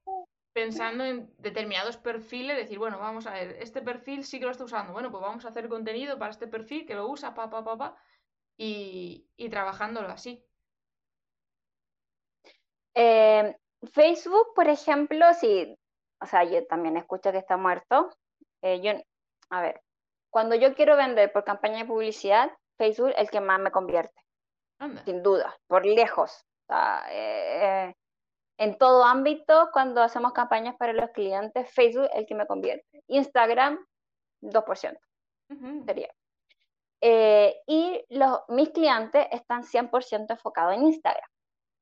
[0.53, 4.63] pensando en determinados perfiles, decir, bueno, vamos a ver, este perfil sí que lo está
[4.63, 7.63] usando, bueno, pues vamos a hacer contenido para este perfil que lo usa, pa, pa,
[7.63, 8.03] pa, pa,
[8.57, 10.43] y, y trabajándolo así.
[12.95, 13.55] Eh,
[13.93, 15.77] Facebook, por ejemplo, sí,
[16.21, 18.09] o sea, yo también escucho que está muerto.
[18.61, 18.91] Eh, yo,
[19.49, 19.81] a ver,
[20.29, 24.21] cuando yo quiero vender por campaña de publicidad, Facebook es el que más me convierte.
[25.03, 26.45] Sin duda, por lejos.
[26.67, 27.95] O sea, eh,
[28.59, 33.03] en todo ámbito, cuando hacemos campañas para los clientes, Facebook es el que me convierte.
[33.07, 33.79] Instagram,
[34.41, 34.99] 2%.
[35.85, 36.13] Sería.
[36.99, 41.29] Eh, y los, mis clientes están 100% enfocados en Instagram.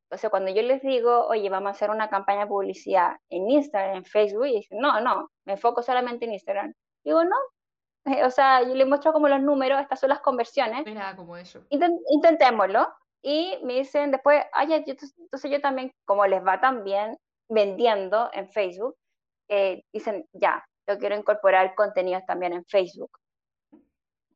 [0.04, 3.98] Entonces, cuando yo les digo, oye, vamos a hacer una campaña de publicidad en Instagram,
[3.98, 6.74] en Facebook, y dicen, no, no, me enfoco solamente en Instagram.
[7.04, 7.36] Digo, no.
[8.24, 10.86] o sea, yo les muestro como los números, estas son las conversiones.
[10.86, 11.64] Mira, como eso.
[11.72, 12.88] intentémoslo.
[13.24, 17.18] Y me dicen después, ay, entonces yo también, como les va tan bien
[17.50, 18.96] vendiendo en Facebook,
[19.50, 23.12] eh, dicen, ya, yo quiero incorporar contenidos también en Facebook.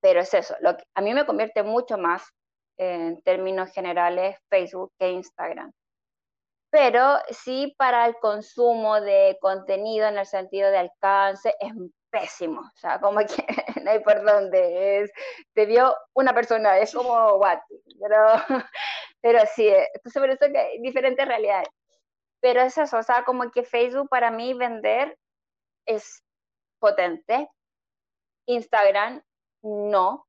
[0.01, 2.23] Pero es eso, lo que a mí me convierte mucho más
[2.77, 5.71] en términos generales Facebook que Instagram.
[6.71, 11.71] Pero sí para el consumo de contenido en el sentido de alcance es
[12.11, 13.45] pésimo, o sea, como que
[13.83, 15.11] no hay por dónde, es,
[15.53, 17.59] te vio una persona, es como what,
[17.99, 18.27] pero,
[19.21, 21.69] pero sí, entonces por eso que hay diferentes realidades.
[22.41, 25.17] Pero es eso, o sea, como que Facebook para mí vender
[25.85, 26.23] es
[26.79, 27.49] potente,
[28.47, 29.21] Instagram
[29.63, 30.27] no,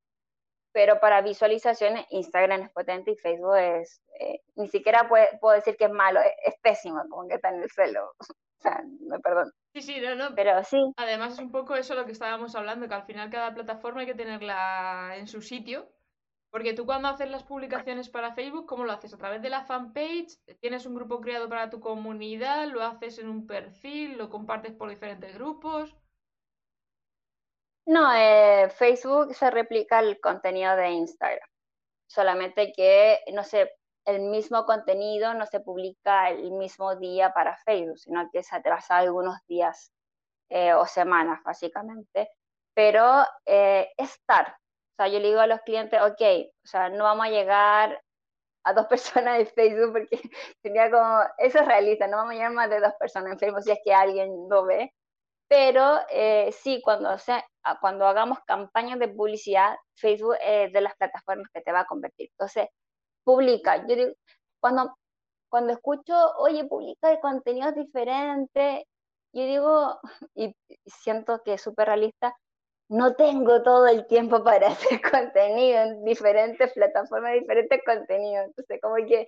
[0.72, 5.85] pero para visualizaciones Instagram es potente y Facebook es, eh, ni siquiera puedo decir que
[5.87, 8.12] es malo, es, pésimo, como que está en el suelo.
[8.20, 9.51] o sea, me perdono.
[9.74, 10.34] Sí, sí, no, no.
[10.34, 10.78] Pero sí.
[10.96, 14.06] Además es un poco eso lo que estábamos hablando, que al final cada plataforma hay
[14.06, 15.88] que tenerla en su sitio.
[16.50, 19.14] Porque tú cuando haces las publicaciones para Facebook, ¿cómo lo haces?
[19.14, 20.38] ¿A través de la fanpage?
[20.60, 22.68] ¿Tienes un grupo creado para tu comunidad?
[22.68, 24.18] ¿Lo haces en un perfil?
[24.18, 25.96] ¿Lo compartes por diferentes grupos?
[27.86, 31.48] No, eh, Facebook se replica el contenido de Instagram,
[32.06, 33.70] solamente que, no sé,
[34.05, 38.98] el mismo contenido no se publica el mismo día para Facebook, sino que se atrasa
[38.98, 39.92] algunos días
[40.48, 42.30] eh, o semanas, básicamente.
[42.74, 46.20] Pero eh, estar, o sea, yo le digo a los clientes, ok,
[46.64, 48.03] o sea, no vamos a llegar
[48.64, 50.20] a dos personas en Facebook porque
[50.62, 53.62] sería como, eso es realista, no vamos a llegar más de dos personas en Facebook
[53.62, 54.92] si es que alguien lo ve,
[55.48, 57.44] pero eh, sí, cuando, sea,
[57.80, 62.30] cuando hagamos campañas de publicidad, Facebook es de las plataformas que te va a convertir.
[62.30, 62.68] Entonces,
[63.24, 63.86] publica.
[63.86, 64.12] Yo digo,
[64.60, 64.96] cuando,
[65.48, 68.84] cuando escucho, oye, publica contenidos diferentes,
[69.32, 70.00] yo digo,
[70.34, 70.54] y
[70.86, 72.34] siento que es súper realista,
[72.88, 78.46] no tengo todo el tiempo para hacer contenido en diferentes plataformas, diferentes contenidos.
[78.46, 79.26] Entonces, como que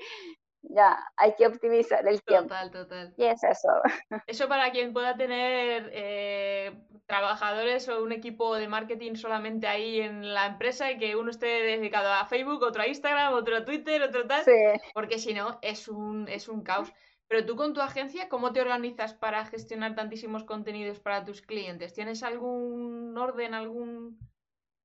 [0.70, 2.48] ya, hay que optimizar el tiempo.
[2.48, 3.14] Total, total.
[3.16, 3.68] Y es eso.
[4.26, 6.72] Eso para quien pueda tener eh,
[7.06, 11.46] trabajadores o un equipo de marketing solamente ahí en la empresa y que uno esté
[11.46, 14.44] dedicado a Facebook, otro a Instagram, otro a Twitter, otro tal.
[14.44, 14.52] Sí.
[14.94, 16.92] Porque si no, es un, es un caos.
[17.28, 21.94] Pero tú con tu agencia, ¿cómo te organizas para gestionar tantísimos contenidos para tus clientes?
[21.94, 24.18] ¿Tienes algún orden, algún,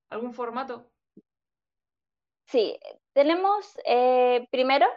[0.10, 0.90] algún formato?
[2.46, 2.80] Sí,
[3.14, 4.88] tenemos eh, primero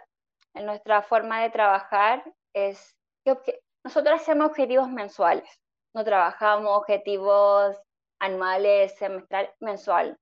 [0.54, 2.24] en nuestra forma de trabajar
[2.54, 5.48] es que nosotros hacemos objetivos mensuales,
[5.94, 7.76] no trabajamos objetivos
[8.20, 10.18] anuales, semestral, mensual.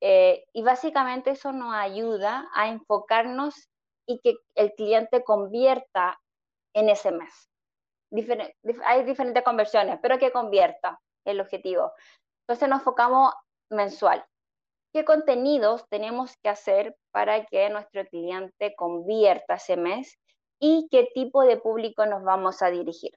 [0.00, 3.70] Eh, y básicamente eso nos ayuda a enfocarnos
[4.06, 6.20] y que el cliente convierta
[6.74, 7.50] en ese mes.
[8.84, 11.92] hay diferentes conversiones, pero que convierta el objetivo.
[12.42, 13.32] Entonces nos enfocamos
[13.70, 14.24] mensual
[14.94, 20.16] qué contenidos tenemos que hacer para que nuestro cliente convierta ese mes
[20.60, 23.10] y qué tipo de público nos vamos a dirigir.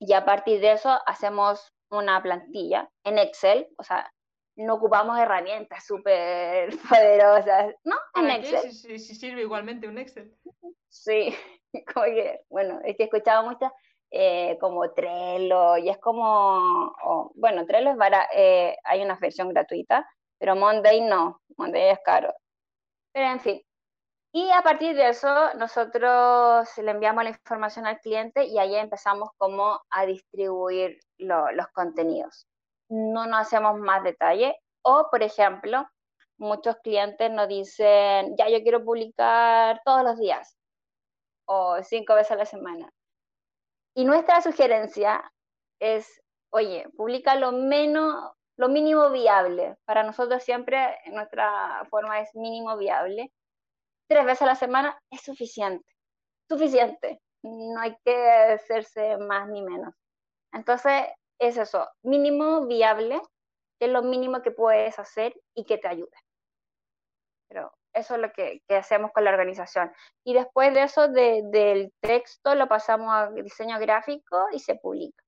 [0.00, 4.12] Y a partir de eso hacemos una plantilla en Excel, o sea,
[4.56, 7.94] no ocupamos herramientas súper poderosas, ¿no?
[8.16, 8.72] En Excel.
[8.72, 10.36] Sí, sirve igualmente un Excel.
[10.88, 11.32] Sí,
[11.94, 13.70] como que, bueno, es que he escuchado muchas
[14.10, 16.92] eh, como Trello, y es como,
[17.36, 20.04] bueno, Trello es para, eh, hay una versión gratuita,
[20.38, 22.32] pero Monday no, Monday es caro.
[23.12, 23.62] Pero en fin.
[24.32, 29.30] Y a partir de eso, nosotros le enviamos la información al cliente y ahí empezamos
[29.38, 32.46] como a distribuir los contenidos.
[32.90, 34.54] No nos hacemos más detalle.
[34.82, 35.88] O, por ejemplo,
[36.38, 40.56] muchos clientes nos dicen, ya yo quiero publicar todos los días
[41.46, 42.92] o cinco veces a la semana.
[43.94, 45.32] Y nuestra sugerencia
[45.80, 49.76] es, oye, publica lo menos, lo mínimo viable.
[49.84, 53.32] Para nosotros siempre nuestra forma es mínimo viable
[54.08, 55.86] tres veces a la semana es suficiente,
[56.48, 57.20] suficiente.
[57.42, 59.94] No hay que hacerse más ni menos.
[60.52, 61.04] Entonces,
[61.38, 63.20] es eso, mínimo viable,
[63.80, 66.16] es lo mínimo que puedes hacer y que te ayude.
[67.48, 69.92] Pero eso es lo que, hacemos con la organización.
[70.24, 75.22] Y después de eso, del texto, lo pasamos a diseño gráfico y se publica.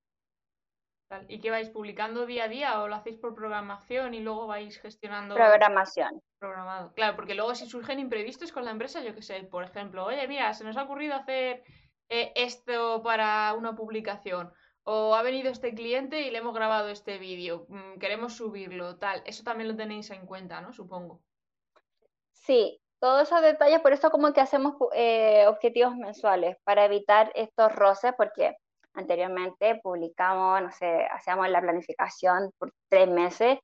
[1.29, 4.79] ¿Y qué vais publicando día a día o lo hacéis por programación y luego vais
[4.79, 5.35] gestionando?
[5.35, 6.23] Programación.
[6.39, 6.93] Programado.
[6.93, 10.29] Claro, porque luego si surgen imprevistos con la empresa, yo qué sé, por ejemplo, oye,
[10.29, 11.63] mira, se nos ha ocurrido hacer
[12.11, 14.53] eh, esto para una publicación.
[14.83, 19.23] O ha venido este cliente y le hemos grabado este vídeo, mm, queremos subirlo, tal.
[19.27, 20.73] Eso también lo tenéis en cuenta, ¿no?
[20.73, 21.23] Supongo.
[22.33, 27.75] Sí, todos esos detalles, por eso como que hacemos eh, objetivos mensuales, para evitar estos
[27.75, 28.57] roces, porque
[28.99, 33.61] Anteriormente publicamos, no sé, hacíamos la planificación por tres meses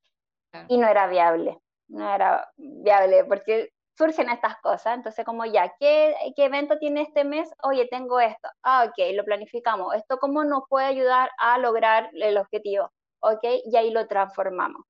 [0.68, 1.59] y no era viable,
[1.89, 7.24] no era viable porque surgen estas cosas, entonces como ya, ¿qué, ¿qué, evento tiene este
[7.24, 7.51] mes?
[7.64, 12.39] Oye, tengo esto, ah, ok, lo planificamos, ¿esto cómo nos puede ayudar a lograr el
[12.39, 12.93] objetivo?
[13.18, 14.82] Ok, y ahí lo transformamos.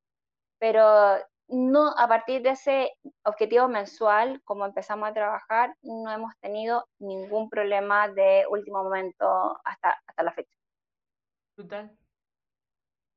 [0.59, 1.17] Pero
[1.49, 2.93] no, a partir de ese
[3.25, 9.95] objetivo mensual, como empezamos a trabajar, no hemos tenido ningún problema de último momento hasta,
[10.07, 10.57] hasta la fecha.
[11.57, 11.97] Total.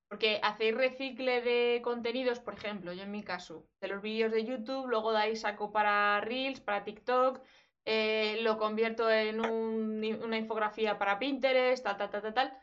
[0.09, 4.45] Porque hacéis recicle de contenidos, por ejemplo, yo en mi caso, de los vídeos de
[4.45, 7.41] YouTube, luego dais saco para Reels, para TikTok,
[7.85, 12.57] eh, lo convierto en una infografía para Pinterest, tal, tal, tal, tal, tal.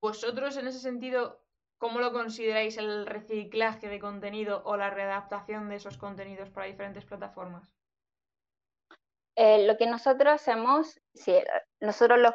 [0.00, 1.45] Vosotros en ese sentido
[1.78, 7.04] ¿Cómo lo consideráis el reciclaje de contenido o la readaptación de esos contenidos para diferentes
[7.04, 7.70] plataformas?
[9.36, 10.98] Eh, lo que nosotros hacemos,
[12.16, 12.34] lo,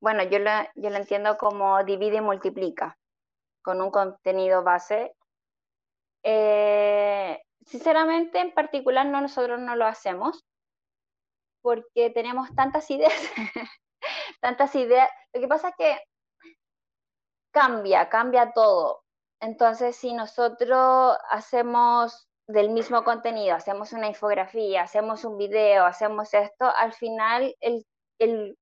[0.00, 2.96] bueno, yo lo, yo lo entiendo como divide y multiplica
[3.62, 5.14] con un contenido base.
[6.22, 10.42] Eh, sinceramente, en particular, no, nosotros no lo hacemos
[11.60, 13.12] porque tenemos tantas ideas,
[14.40, 15.10] tantas ideas.
[15.34, 15.98] Lo que pasa es que
[17.50, 19.02] cambia, cambia todo.
[19.40, 26.64] Entonces, si nosotros hacemos del mismo contenido, hacemos una infografía, hacemos un video, hacemos esto,
[26.76, 27.84] al final el,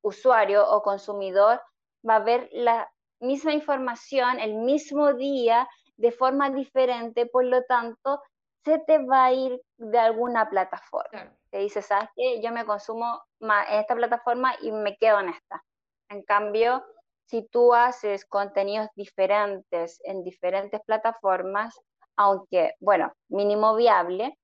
[0.02, 1.62] usuario o consumidor
[2.06, 5.66] va a ver la misma información el mismo día
[5.96, 8.20] de forma diferente, por lo tanto,
[8.66, 11.32] se te va a ir de alguna plataforma.
[11.50, 12.42] Te dices, ¿sabes qué?
[12.42, 15.64] Yo me consumo más en esta plataforma y me quedo en esta.
[16.10, 16.84] En cambio,
[17.26, 21.78] si tú haces contenidos diferentes en diferentes plataformas,
[22.16, 24.38] aunque, bueno, mínimo viable,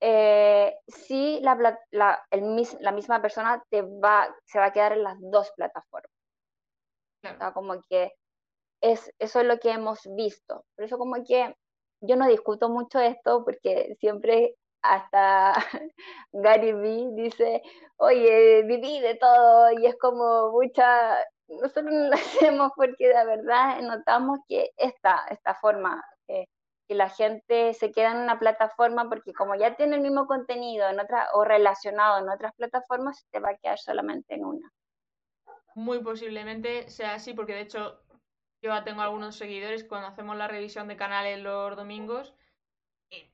[0.00, 5.52] eh, sí la, la, misma persona te va, se va a quedar en las dos
[5.56, 6.10] plataformas.
[7.54, 8.12] como que
[8.82, 10.64] es, eso es lo que hemos visto.
[10.76, 11.54] Por eso como que
[12.00, 15.54] yo no discuto mucho esto porque siempre hasta
[16.32, 17.62] Gary Vee dice,
[17.96, 21.16] oye, viví de todo y es como mucha,
[21.48, 27.72] nosotros no lo hacemos porque de verdad notamos que esta, esta forma, que la gente
[27.74, 31.44] se queda en una plataforma porque como ya tiene el mismo contenido en otra, o
[31.44, 34.70] relacionado en otras plataformas, te va a quedar solamente en una.
[35.74, 38.00] Muy posiblemente sea así, porque de hecho
[38.62, 42.34] yo tengo algunos seguidores cuando hacemos la revisión de canales los domingos.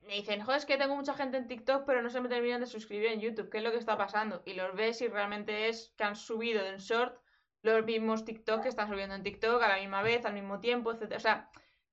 [0.02, 2.60] Me dicen, joder, es que tengo mucha gente en TikTok, pero no se me terminan
[2.60, 3.48] de suscribir en YouTube.
[3.50, 4.42] ¿Qué es lo que está pasando?
[4.44, 7.18] Y los ves y realmente es que han subido en short
[7.62, 10.92] los mismos TikTok que están subiendo en TikTok a la misma vez, al mismo tiempo,
[10.92, 11.14] etc.
[11.16, 11.50] O sea,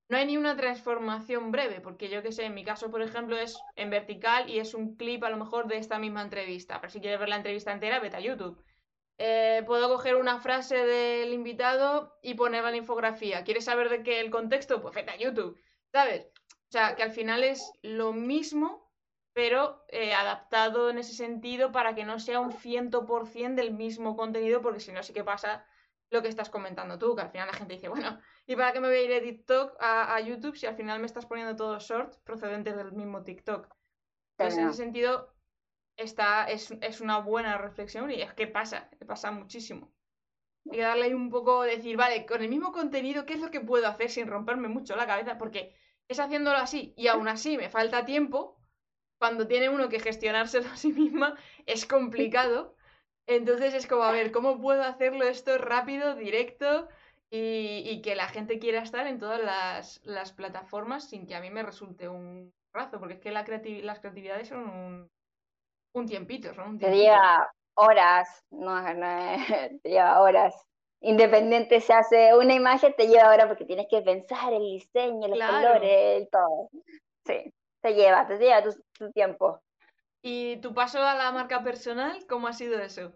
[0.10, 3.38] no hay ni una transformación breve, porque yo que sé, en mi caso, por ejemplo,
[3.38, 6.80] es en vertical y es un clip a lo mejor de esta misma entrevista.
[6.80, 8.64] Pero si quieres ver la entrevista entera, vete a YouTube.
[9.18, 13.44] Eh, puedo coger una frase del invitado y ponerla en la infografía.
[13.44, 14.82] ¿Quieres saber de qué el contexto?
[14.82, 15.60] Pues vete a YouTube,
[15.92, 16.28] ¿sabes?
[16.70, 18.87] O sea, que al final es lo mismo,
[19.38, 24.64] pero eh, adaptado en ese sentido para que no sea un 100% del mismo contenido,
[24.64, 25.64] porque si no, sí que pasa
[26.10, 28.80] lo que estás comentando tú, que al final la gente dice, bueno, ¿y para qué
[28.80, 31.88] me voy a ir de TikTok a, YouTube si al final me estás poniendo todos
[31.88, 33.68] shorts procedentes del mismo TikTok?
[34.40, 35.32] Entonces, en ese sentido,
[35.98, 39.94] está, es, es, una buena reflexión y es que pasa, pasa muchísimo.
[40.72, 43.52] Hay que darle ahí un poco, decir, vale, con el mismo contenido, ¿qué es lo
[43.52, 45.38] que puedo hacer sin romperme mucho la cabeza?
[45.38, 45.76] Porque
[46.08, 48.57] es haciéndolo así y aún así me falta tiempo,
[49.20, 52.76] cuando tiene uno que gestionárselo a sí misma es complicado.
[53.28, 56.88] Entonces es como, a ver, ¿cómo puedo hacerlo esto rápido, directo
[57.30, 59.42] y, que la gente quiera estar en todas
[60.06, 63.00] las, plataformas sin que a mí me resulte un razo?
[63.00, 63.46] Porque es que la
[63.84, 65.12] las creatividades son un,
[65.94, 68.82] un tiempito, son un Te lleva horas, no,
[69.84, 70.56] te lleva horas.
[71.02, 75.40] Independiente se hace una imagen, te lleva horas porque tienes que pensar el diseño, los
[75.40, 76.70] colores, el todo.
[77.26, 78.64] Sí, te lleva, te lleva
[78.98, 79.62] tu tiempo.
[80.22, 83.14] ¿Y tu paso a la marca personal, cómo ha sido eso?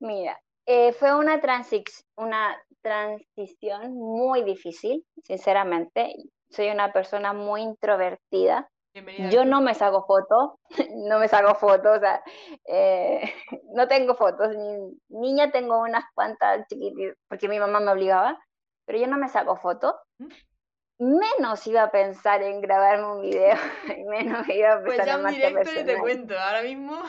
[0.00, 1.40] Mira, eh, fue una,
[2.16, 6.14] una transición muy difícil, sinceramente.
[6.48, 8.68] Soy una persona muy introvertida.
[9.30, 10.58] Yo no me saco fotos,
[11.08, 12.22] no me saco fotos, o sea,
[12.66, 13.20] eh,
[13.74, 14.56] no tengo fotos.
[14.56, 18.38] Ni, niña tengo unas cuantas chiquititas, porque mi mamá me obligaba,
[18.86, 19.94] pero yo no me saco fotos.
[21.00, 21.18] ¿Mm?
[21.18, 23.56] menos iba a pensar en grabarme un video,
[24.06, 27.02] menos iba a pensar pues ya en un directo y te cuento, ahora mismo.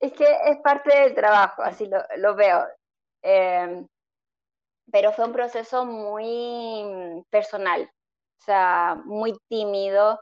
[0.00, 2.66] es que es parte del trabajo, así lo, veo.
[3.22, 3.86] Em,
[4.90, 10.20] pero fue un proceso muy personal, o sea, muy tímido.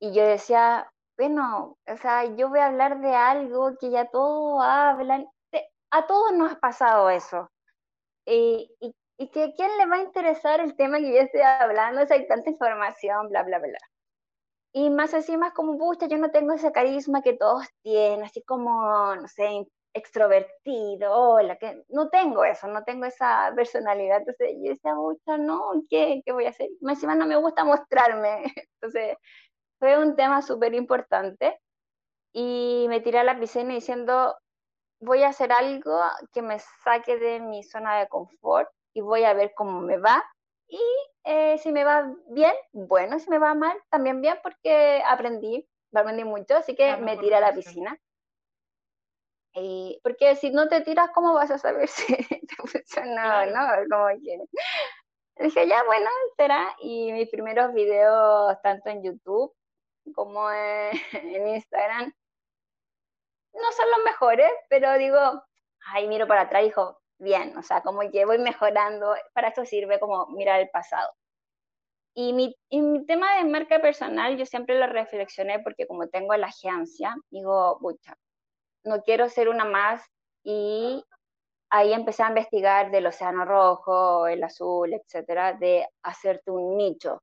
[0.00, 4.60] Y yo decía, bueno, o sea, yo voy a hablar de algo que ya todos
[4.62, 5.28] hablan.
[5.92, 7.48] A todos nos ha pasado eso.
[8.26, 11.42] Y, y y que a quién le va a interesar el tema que yo estoy
[11.42, 13.78] hablando, o sea, hay tanta información, bla, bla, bla.
[14.72, 18.42] Y más así, más como, pucha, yo no tengo ese carisma que todos tienen, así
[18.44, 24.20] como, no sé, extrovertido, la que no tengo eso, no tengo esa personalidad.
[24.20, 26.70] Entonces yo decía, pucha, no, ¿qué, ¿qué voy a hacer?
[26.80, 28.44] Más encima no me gusta mostrarme.
[28.80, 29.18] Entonces
[29.78, 31.60] fue un tema súper importante.
[32.32, 34.34] Y me tiré a la piscina diciendo,
[35.00, 36.00] voy a hacer algo
[36.32, 40.24] que me saque de mi zona de confort y voy a ver cómo me va.
[40.68, 40.80] Y
[41.24, 46.24] eh, si me va bien, bueno, si me va mal, también bien, porque aprendí, aprendí
[46.24, 47.98] mucho, así que me tiré a la piscina.
[49.54, 53.60] Y, porque si no te tiras, ¿cómo vas a saber si te funciona o no?
[53.90, 54.38] Como que...
[55.44, 56.76] Dije, ya, bueno, será.
[56.80, 59.54] Y mis primeros videos, tanto en YouTube
[60.14, 60.92] como en
[61.54, 62.12] Instagram,
[63.52, 65.18] no son los mejores, pero digo,
[65.86, 70.00] ay, miro para atrás digo, bien, o sea, como que voy mejorando, para eso sirve
[70.00, 71.12] como mirar el pasado.
[72.14, 76.48] Y mi, mi tema de marca personal, yo siempre lo reflexioné porque como tengo la
[76.48, 78.16] agencia, digo, pucha,
[78.84, 80.02] no quiero ser una más
[80.42, 81.04] y
[81.70, 87.22] ahí empecé a investigar del océano rojo, el azul, etcétera, de hacerte un nicho.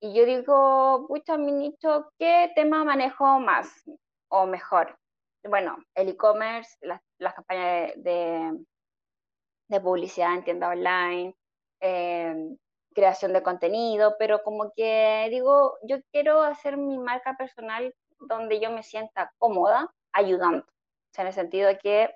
[0.00, 3.68] Y yo digo, pucha, mi nicho, ¿qué tema manejo más
[4.28, 4.96] o mejor?
[5.44, 8.64] Bueno, el e-commerce, las, campañas de, de
[9.78, 11.36] publicidad en tienda online,
[11.80, 12.56] em,
[12.94, 18.70] creación de contenido, pero como que digo, yo quiero hacer mi marca personal donde yo
[18.70, 20.64] me sienta cómoda ayudando.
[20.64, 22.14] O sea, en el sentido de que,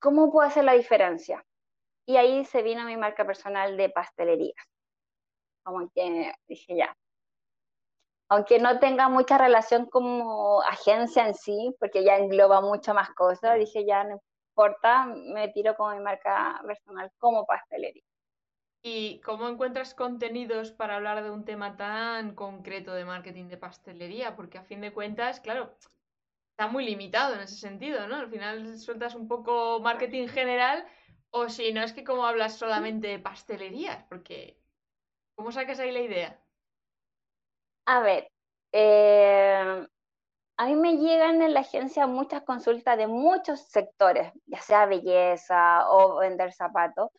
[0.00, 1.44] ¿cómo puedo hacer la diferencia?
[2.06, 4.54] Y ahí se vino mi marca personal de pastelería.
[5.64, 6.94] Como que dije ya.
[8.28, 13.58] Aunque no tenga mucha relación como agencia en sí, porque ya engloba mucho más cosas,
[13.58, 14.20] dije ya no
[14.54, 18.02] corta, me tiro con mi marca personal como pastelería.
[18.82, 24.36] ¿Y cómo encuentras contenidos para hablar de un tema tan concreto de marketing de pastelería?
[24.36, 25.74] Porque a fin de cuentas, claro,
[26.50, 28.16] está muy limitado en ese sentido, ¿no?
[28.16, 30.86] Al final sueltas un poco marketing general
[31.30, 34.60] o si no es que como hablas solamente de pastelerías, porque
[35.34, 36.40] ¿cómo sacas ahí la idea?
[37.86, 38.28] A ver,
[38.72, 39.86] eh,
[40.56, 45.90] a mí me llegan en la agencia muchas consultas de muchos sectores, ya sea belleza
[45.90, 47.10] o vender zapatos.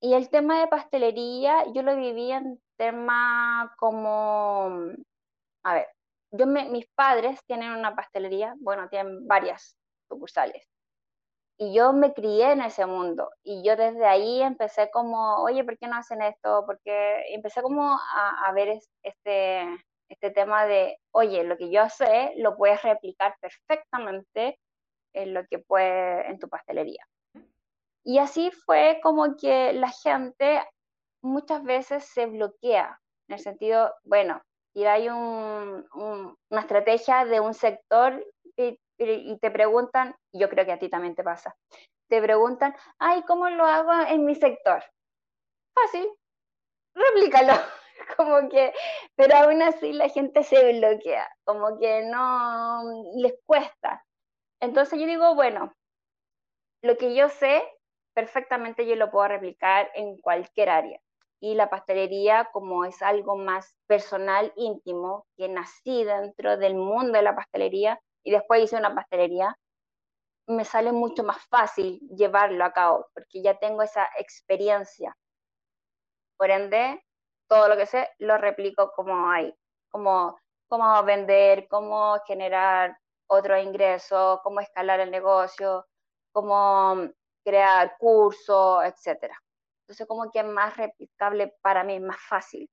[0.00, 4.70] Y el tema de pastelería, yo lo viví en tema como,
[5.64, 5.88] a ver,
[6.32, 9.76] yo mis padres tienen una pastelería, bueno, tienen varias
[10.08, 10.66] sucursales.
[11.56, 13.30] Y yo me crié en ese mundo.
[13.44, 16.64] Y yo desde ahí empecé como, oye, ¿por qué no hacen esto?
[16.66, 19.68] Porque empecé como a, a ver este,
[20.08, 24.58] este tema de, oye, lo que yo sé lo puedes replicar perfectamente
[25.14, 27.06] en lo que puede en tu pastelería.
[28.04, 30.62] Y así fue como que la gente
[31.22, 34.42] muchas veces se bloquea, en el sentido, bueno,
[34.74, 38.22] y hay un, una estrategia de un sector
[38.56, 41.56] y, y, te preguntan, yo creo que a ti también te pasa,
[42.08, 44.84] te preguntan, ay, ¿cómo lo hago en mi sector?
[45.74, 46.08] Fácil,
[46.94, 47.54] replícalo.
[48.16, 48.72] como que,
[49.16, 52.82] pero aún así la gente se bloquea, como que no
[53.16, 54.04] les cuesta.
[54.60, 55.72] Entonces yo digo, bueno,
[56.82, 57.62] lo que yo sé,
[58.14, 61.00] perfectamente yo lo puedo replicar en cualquier área.
[61.40, 67.22] y la pastelería como es algo más personal, íntimo, que nací dentro del mundo de
[67.22, 69.54] la pastelería y después hice una pastelería,
[70.46, 75.14] me sale mucho más fácil llevarlo a cabo porque ya tengo esa experiencia.
[76.38, 77.02] Por ende,
[77.54, 79.54] todo lo que sé lo replico como hay,
[79.88, 80.36] como
[80.66, 82.98] cómo vender, cómo generar
[83.28, 85.86] otro ingreso, cómo escalar el negocio,
[86.32, 87.08] cómo
[87.44, 89.40] crear cursos, etcétera.
[89.82, 92.68] Entonces, como que es más replicable para mí, más fácil.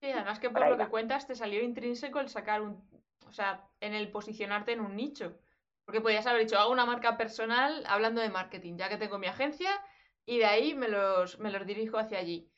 [0.00, 2.82] Sí, además que por lo que cuentas te salió intrínseco el sacar un,
[3.28, 5.38] o sea, en el posicionarte en un nicho.
[5.84, 9.28] Porque podías haber dicho, hago una marca personal hablando de marketing, ya que tengo mi
[9.28, 9.70] agencia
[10.26, 12.51] y de ahí me los, me los dirijo hacia allí.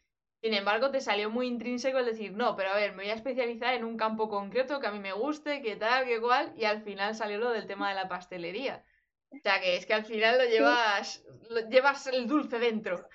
[0.44, 3.14] Sin embargo, te salió muy intrínseco el decir, no, pero a ver, me voy a
[3.14, 6.66] especializar en un campo concreto que a mí me guste, que tal, que cual, y
[6.66, 8.84] al final salió lo del tema de la pastelería.
[9.30, 13.08] O sea, que es que al final lo llevas, lo llevas el dulce dentro.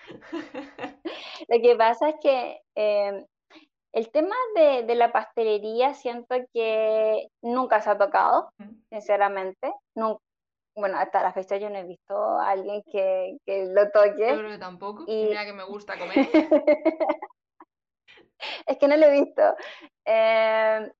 [1.48, 3.24] Lo que pasa es que em,
[3.92, 8.52] el tema de, la pastelería siento que nunca se ha tocado,
[8.90, 9.72] sinceramente.
[10.80, 14.30] Bueno, hasta la fecha yo no he visto a alguien que, lo toque.
[14.30, 15.04] Yo creo que tampoco.
[15.08, 15.26] Y...
[15.26, 16.18] Mira que me gusta comer.
[18.68, 19.56] es que no lo he visto.
[20.06, 20.92] Em,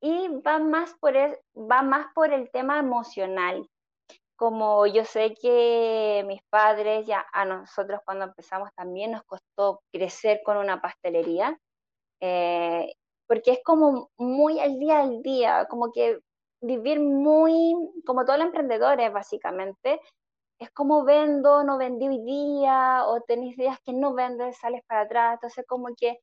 [0.00, 3.68] y va más, por va más por el tema emocional
[4.38, 10.42] como yo sé que mis padres, ya a nosotros cuando empezamos también nos costó crecer
[10.44, 11.58] con una pastelería,
[12.20, 12.94] eh,
[13.26, 16.20] porque es como muy al día al día, como que
[16.60, 17.74] vivir muy,
[18.06, 20.00] como todos los emprendedores básicamente,
[20.58, 25.02] es como vendo, no vendí hoy día, o tenéis días que no vendes, sales para
[25.02, 26.18] atrás, entonces como que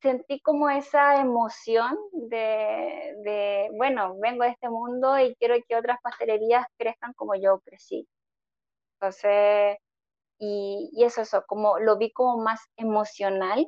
[0.00, 6.66] sentí como esa emoción de, bueno, vengo de este mundo y quiero que otras pastelerías
[6.78, 8.06] crezcan como yo crecí.
[8.98, 9.78] Entonces,
[10.38, 13.66] y, y eso, eso, como lo vi como más emocional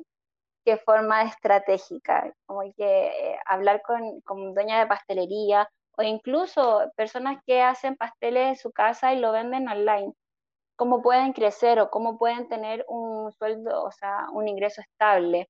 [0.67, 7.41] que forma estratégica, como que eh, hablar con, con dueña de pastelería o incluso personas
[7.45, 10.13] que hacen pasteles en su casa y lo venden online
[10.75, 15.49] cómo pueden crecer o cómo pueden tener un sueldo, o sea, un ingreso estable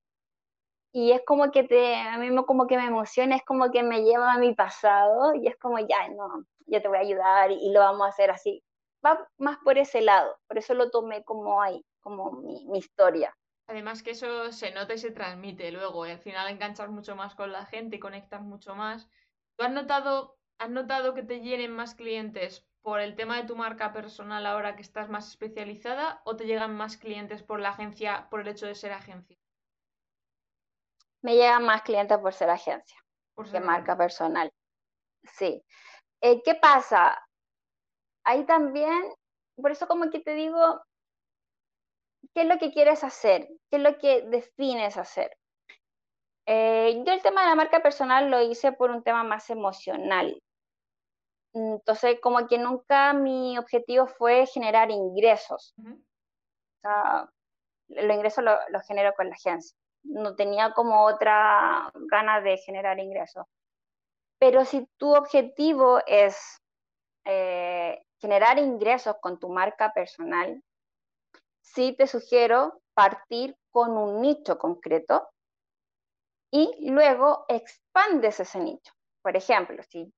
[0.92, 4.02] y es como que te, a mí como que me emociona, es como que me
[4.04, 7.70] lleva a mi pasado y es como, ya, no, yo te voy a ayudar y,
[7.72, 8.62] lo vamos a hacer así.
[9.04, 13.34] Va más por ese lado, por eso lo tomé como ahí, como mi, mi historia.
[13.68, 17.34] Además que eso se nota y se transmite luego, y al final enganchas mucho más
[17.34, 19.08] con la gente y conectas mucho más.
[19.56, 23.54] ¿Tú has notado, has notado que te llenen más clientes por el tema de tu
[23.54, 28.28] marca personal ahora que estás más especializada o te llegan más clientes por la agencia,
[28.30, 29.38] por el hecho de ser agencia?
[31.22, 32.98] me llegan más clientes por ser agencia
[33.34, 34.52] por que marca personal.
[35.22, 35.62] Sí.
[36.20, 37.16] Eh, ¿Qué pasa?
[38.24, 39.14] Ahí también,
[39.56, 40.82] por eso como que te digo,
[42.38, 43.48] ¿qué es lo que quieres hacer?
[43.68, 45.36] ¿Qué es lo que defines hacer?
[46.46, 50.40] Eh, yo el tema de la marca personal lo hice por un tema más emocional.
[51.52, 55.74] Entonces, como que nunca mi objetivo fue generar ingresos.
[55.78, 57.28] O sea,
[57.88, 63.00] los ingresos los lo genero con la agencia no tenía como otra gana de generar
[63.00, 63.46] ingresos.
[64.38, 66.62] Pero si tu objetivo es
[67.24, 70.62] eh, generar ingresos con tu marca personal,
[71.74, 75.28] sí te sugiero partir con un nicho concreto
[76.50, 78.92] y luego expandes ese nicho.
[79.22, 80.12] Por ejemplo, si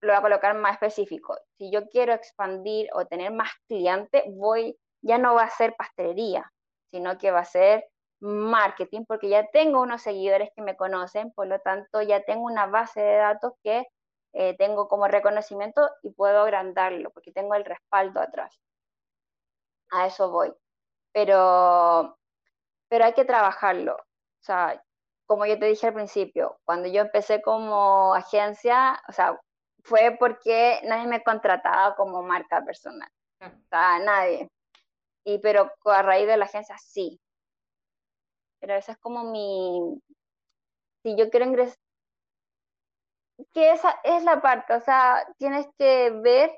[0.00, 4.78] lo voy a colocar más específico, si yo quiero expandir o tener más clientes, voy,
[5.00, 6.52] ya no va a ser pastelería,
[6.90, 7.86] sino que va a ser
[8.20, 12.66] marketing porque ya tengo unos seguidores que me conocen, por lo tanto ya tengo una
[12.66, 13.86] base de datos que
[14.34, 18.58] eh, tengo como reconocimiento y puedo agrandarlo porque tengo el respaldo atrás.
[19.90, 20.52] A eso voy.
[21.12, 22.16] Pero,
[22.88, 23.94] pero hay que trabajarlo.
[23.94, 24.82] O sea,
[25.26, 29.38] como yo te dije al principio, cuando yo empecé como agencia, o sea,
[29.84, 33.10] fue porque nadie me contrataba como marca personal.
[33.40, 34.48] O sea, nadie.
[35.24, 37.20] Y pero a raíz de la agencia sí,
[38.62, 40.00] pero esa es como mi,
[41.02, 41.76] si yo quiero ingresar,
[43.52, 46.50] que esa es la parte, o sea, tienes que ver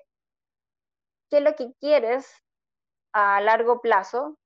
[1.30, 2.30] qué es lo que quieres
[3.14, 4.36] a largo plazo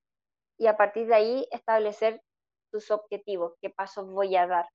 [0.58, 2.22] y a partir de ahí establecer
[2.70, 4.68] tus objetivos, qué pasos voy a dar.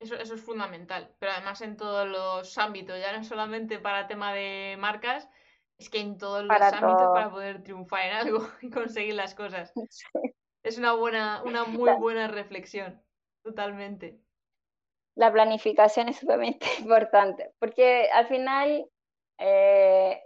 [0.00, 4.32] Eso, eso es fundamental, pero además en todos los ámbitos, ya no solamente para tema
[4.32, 5.28] de marcas,
[5.78, 9.72] es que en todos los ámbitos para poder triunfar en algo y conseguir las cosas.
[10.62, 13.00] Es una buena, una muy buena reflexión,
[13.44, 14.18] totalmente.
[15.14, 18.90] La planificación es sumamente importante, porque al final
[19.38, 20.20] eh,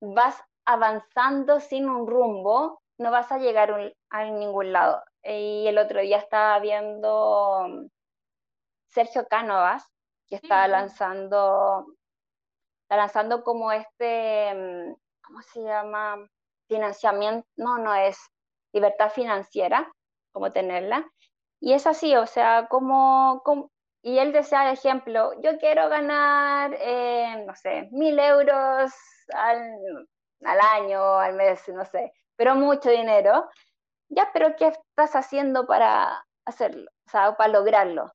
[0.00, 5.02] vas avanzando sin un rumbo, no vas a llegar a ningún lado.
[5.22, 7.86] Y el otro día estaba viendo mm,
[8.88, 9.84] Sergio Cánovas,
[10.28, 11.86] que está lanzando,
[12.82, 16.26] está lanzando como este, mm, ¿cómo se llama?
[16.68, 18.18] Financiamiento, no, no es
[18.72, 19.92] libertad financiera,
[20.32, 21.06] como tenerla.
[21.60, 23.42] Y es así, o sea, como,
[24.02, 28.92] y él desea, ejemplo, yo quiero ganar, eh, no sé, mil euros
[29.32, 30.08] al,
[30.44, 32.12] al año, al mes, no sé,
[32.42, 33.48] pero mucho dinero.
[34.08, 36.90] Ya, pero ¿qué estás haciendo para hacerlo?
[37.06, 38.12] O sea, para lograrlo.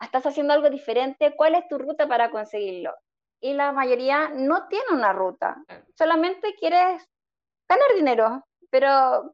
[0.00, 1.36] ¿Estás haciendo algo diferente?
[1.36, 2.92] ¿Cuál es tu ruta para conseguirlo?
[3.40, 5.62] Y la mayoría no tiene una ruta,
[5.96, 7.08] solamente quieres
[7.68, 9.32] ganar dinero, pero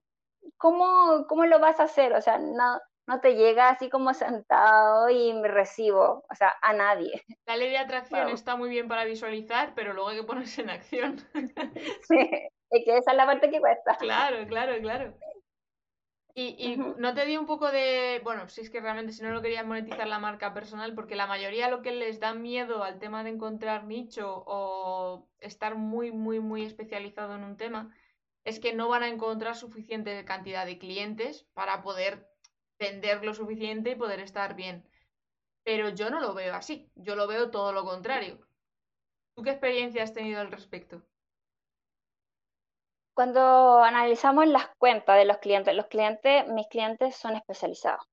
[0.58, 2.12] ¿cómo, cómo lo vas a hacer?
[2.12, 6.74] O sea, no, no te llega así como sentado y me recibo, o sea, a
[6.74, 7.22] nadie.
[7.46, 10.70] La ley de atracción está muy bien para visualizar, pero luego hay que ponerse en
[10.70, 11.16] acción.
[12.02, 13.96] sí, es que esa es la parte que cuesta.
[13.96, 15.14] Claro, claro, claro.
[16.34, 19.32] Y, y no te di un poco de, bueno, si es que realmente si no
[19.32, 23.00] lo querías monetizar la marca personal, porque la mayoría lo que les da miedo al
[23.00, 27.92] tema de encontrar nicho o estar muy, muy, muy especializado en un tema,
[28.44, 32.28] es que no van a encontrar suficiente cantidad de clientes para poder
[32.78, 34.88] vender lo suficiente y poder estar bien.
[35.64, 38.46] Pero yo no lo veo así, yo lo veo todo lo contrario.
[39.34, 41.02] ¿Tú qué experiencia has tenido al respecto?
[43.18, 48.04] Cuando analizamos las cuentas de los clientes, los clientes, mis clientes son especializados.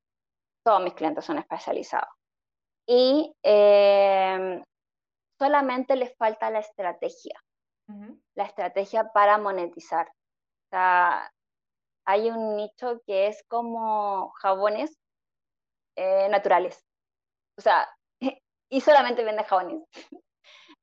[0.66, 2.10] Todos mis clientes son especializados.
[2.88, 4.64] Y eh,
[5.38, 7.40] solamente les falta la estrategia.
[8.34, 10.08] La estrategia para monetizar.
[10.08, 11.32] O sea,
[12.08, 14.98] hay un nicho que es como jabones
[15.96, 16.84] eh, naturales.
[17.60, 17.88] O sea,
[18.72, 19.84] y solamente vende jabones.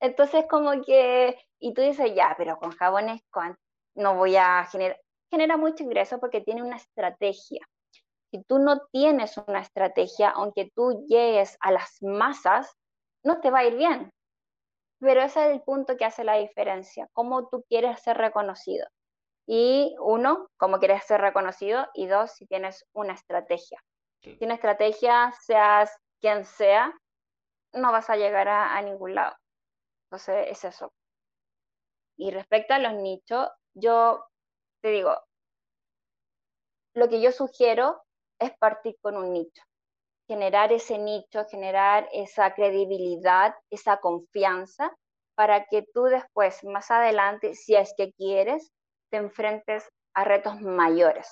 [0.00, 3.20] Entonces como que, y tú dices, ya, pero con jabones,
[3.94, 7.66] no voy a generar, genera mucho ingreso porque tiene una estrategia.
[8.30, 12.74] Si tú no tienes una estrategia, aunque tú llegues a las masas,
[13.24, 14.10] no te va a ir bien.
[15.00, 18.86] Pero ese es el punto que hace la diferencia, cómo tú quieres ser reconocido.
[19.46, 23.82] Y uno, cómo quieres ser reconocido, y dos, si tienes una estrategia.
[24.22, 25.90] Si una estrategia, seas
[26.20, 26.94] quien sea,
[27.72, 29.34] no vas a llegar a, a ningún lado.
[30.06, 30.92] Entonces, es eso.
[32.16, 34.24] Y respecto a los nichos, yo
[34.82, 35.16] te digo,
[36.94, 38.02] lo que yo sugiero
[38.38, 39.62] es partir con un nicho,
[40.28, 44.94] generar ese nicho, generar esa credibilidad, esa confianza,
[45.34, 48.70] para que tú después, más adelante, si es que quieres,
[49.10, 51.28] te enfrentes a retos mayores.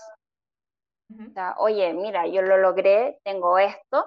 [1.59, 4.07] Oye, mira, yo lo logré, tengo esto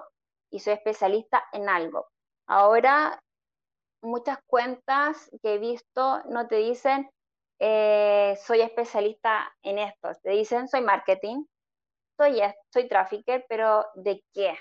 [0.50, 2.08] y soy especialista en algo.
[2.46, 3.20] Ahora,
[4.02, 7.10] muchas cuentas que he visto no te dicen,
[7.58, 10.10] eh, soy especialista en esto.
[10.22, 11.44] Te dicen, soy marketing,
[12.16, 12.40] soy,
[12.72, 14.56] soy trafficker, pero ¿de qué?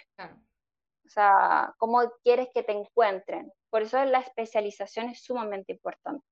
[1.05, 3.51] O sea, ¿cómo quieres que te encuentren?
[3.69, 6.25] Por eso la especialización es sumamente importante.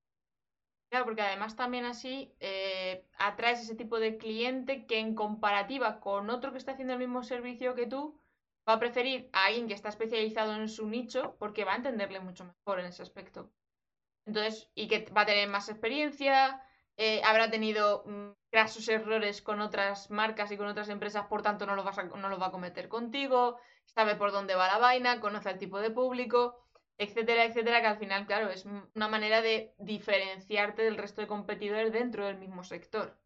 [0.90, 6.28] Claro, porque además también así eh, atraes ese tipo de cliente que en comparativa con
[6.28, 8.20] otro que está haciendo el mismo servicio que tú,
[8.68, 12.20] va a preferir a alguien que está especializado en su nicho porque va a entenderle
[12.20, 13.50] mucho mejor en ese aspecto.
[14.26, 16.62] Entonces, y que va a tener más experiencia,
[16.96, 21.66] eh, habrá tenido mm, grasos errores con otras marcas y con otras empresas, por tanto
[21.66, 25.20] no lo, vas no lo va a cometer contigo, sabe por dónde va la vaina,
[25.20, 26.62] conoce al tipo de público,
[26.98, 31.92] etcétera, etcétera, que al final, claro, es una manera de diferenciarte del resto de competidores
[31.92, 33.18] dentro del mismo sector,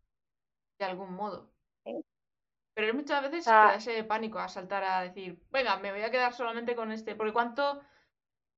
[0.79, 1.51] de algún modo.
[2.75, 3.75] Pero muchas veces ah.
[3.75, 7.33] ese pánico a saltar a decir, venga, me voy a quedar solamente con este, porque
[7.33, 7.81] ¿cuánto,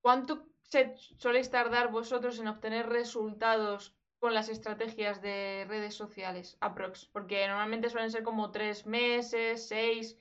[0.00, 7.06] cuánto se soléis tardar vosotros en obtener resultados con las estrategias de redes sociales, aprox?
[7.06, 10.18] Porque normalmente suelen ser como tres meses, seis,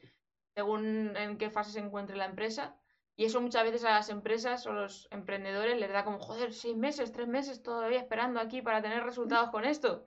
[0.55, 2.75] según en qué fase se encuentre la empresa.
[3.15, 6.77] Y eso muchas veces a las empresas o los emprendedores les da como, joder, seis
[6.77, 10.05] meses, tres meses todavía esperando aquí para tener resultados con esto.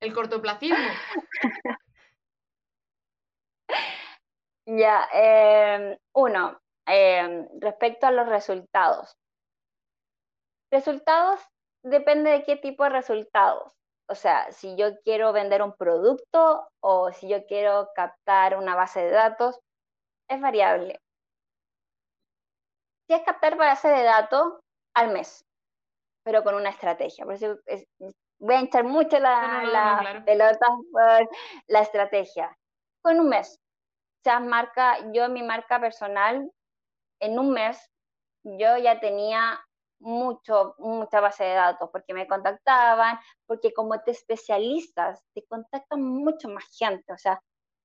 [0.00, 0.76] El cortoplacismo.
[4.66, 9.16] Ya, em, uno, em, respecto a los resultados.
[10.74, 11.40] Resultados
[11.84, 13.72] depende de qué tipo de resultados.
[14.08, 19.04] O sea, si yo quiero vender un producto o si yo quiero captar una base
[19.04, 19.60] de datos,
[20.28, 21.00] es variable.
[23.06, 24.54] Si es captar base de datos
[24.96, 25.46] al mes,
[26.24, 27.24] pero con una estrategia.
[27.24, 27.56] Por eso
[28.40, 31.30] voy a hinchar mucho la, la pelota por
[31.68, 32.58] la estrategia.
[33.00, 33.60] Con un mes.
[33.60, 36.50] O sea, marca, yo en mi marca personal,
[37.20, 37.92] en un mes,
[38.42, 39.64] yo ya tenía
[40.04, 46.48] mucho, mucha base de datos, porque me contactaban, porque como te especialistas, te contactan mucho
[46.48, 47.40] más gente, o sea,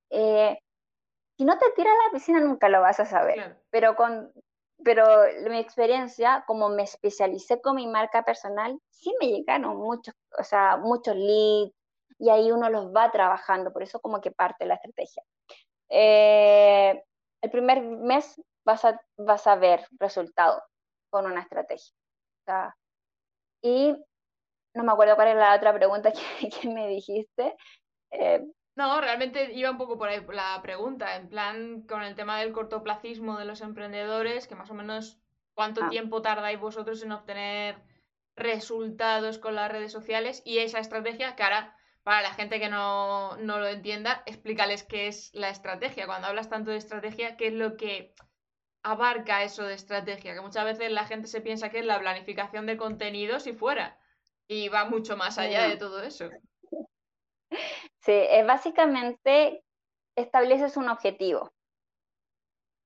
[0.10, 0.60] eh,
[1.38, 4.32] si no te tiras a la piscina nunca lo vas a saber, pero con
[4.84, 5.06] pero
[5.50, 10.78] mi experiencia, como me especialicé con mi marca personal, sí me llegaron muchos, o sea,
[10.78, 11.74] muchos leads
[12.18, 15.24] y ahí uno los va trabajando, por eso como que parte la estrategia.
[15.90, 17.04] Eh,
[17.42, 20.62] el primer mes vas a, vas a ver resultados
[21.10, 21.94] con una estrategia.
[23.62, 23.96] Y
[24.74, 26.12] no me acuerdo cuál era la otra pregunta
[26.62, 27.56] que, me dijiste.
[28.12, 28.46] Eh,
[28.76, 32.54] no, realmente iba un poco por ahí la pregunta, en plan con el tema del
[32.54, 35.20] cortoplacismo de los emprendedores, que más o menos
[35.54, 35.90] cuánto ah.
[35.90, 37.82] tiempo tardáis vosotros en obtener
[38.36, 43.36] resultados con las redes sociales y esa estrategia que ahora para la gente que no,
[43.38, 46.06] no, lo entienda, explícales qué es la estrategia.
[46.06, 48.14] Cuando hablas tanto de estrategia, ¿qué es lo que
[48.84, 50.34] abarca eso de estrategia?
[50.34, 54.00] Que muchas veces la gente se piensa que es la planificación de contenidos y fuera.
[54.48, 56.30] Y va mucho más allá de todo eso.
[58.02, 59.64] Sí, es básicamente
[60.16, 61.52] estableces un objetivo.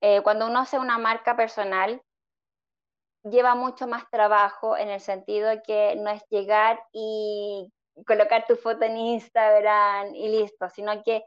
[0.02, 2.02] Eh, cuando uno hace una marca personal,
[3.24, 7.72] lleva mucho más trabajo en el sentido de que no es llegar y
[8.06, 11.24] colocar tu foto en Instagram y listo, sino que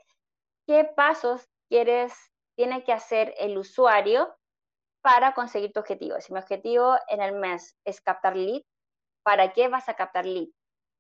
[0.67, 2.13] qué pasos quieres,
[2.57, 4.35] tiene que hacer el usuario
[5.07, 6.21] para conseguir tu objetivo.
[6.21, 8.63] Si mi objetivo en el mes es captar lead,
[9.23, 10.49] ¿para qué vas a captar lead?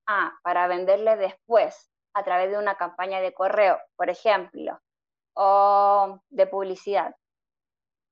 [0.07, 4.79] Ah, para venderle después a través de una campaña de correo, por ejemplo,
[5.35, 7.17] o de publicidad.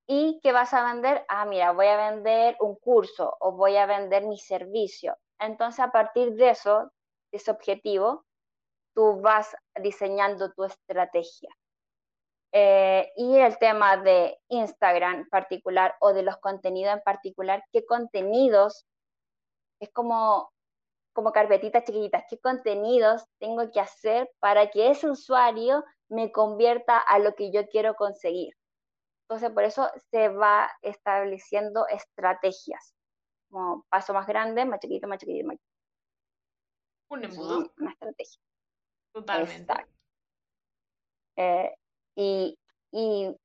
[0.09, 1.25] ¿Y qué vas a vender?
[1.29, 5.17] Ah, mira, voy a vender un curso o voy a vender mi servicio.
[5.39, 6.91] Entonces, a partir de eso,
[7.31, 8.25] de ese objetivo,
[8.97, 11.51] tú vas diseñando tu estrategia.
[12.57, 17.85] Eh, y el tema de Instagram en particular o de los contenidos en particular, ¿qué
[17.85, 18.87] contenidos?
[19.81, 20.53] Es como
[21.15, 27.21] como carpetitas chiquititas, qué contenidos tengo que hacer para que ese usuario me convierta a
[27.21, 28.53] lo que yo quiero conseguir.
[29.23, 32.95] Entonces, por eso se va estableciendo estrategias,
[33.49, 35.73] como paso más grande, más chiquito, más chiquito, más chiquito.
[37.11, 37.73] Un embudo.
[37.79, 38.41] Una estrategia.
[39.13, 39.75] Totalmente.
[41.37, 41.75] Eh,
[42.17, 42.59] y,
[42.93, 43.37] y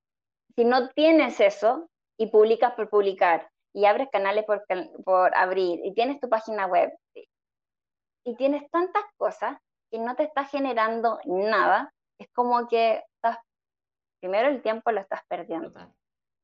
[0.56, 4.66] si no tienes eso y publicas por publicar y abres canales por,
[5.04, 6.92] por abrir y tienes tu página web
[8.24, 9.58] y tienes tantas cosas
[9.90, 13.38] que no te está generando nada, es como que estás,
[14.20, 15.94] primero el tiempo lo estás perdiendo.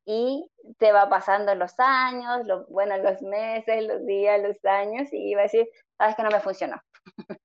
[0.07, 5.33] Y te va pasando los años, los, bueno, los meses, los días, los años, y
[5.33, 5.67] va a decir,
[5.97, 6.79] sabes que no me funcionó.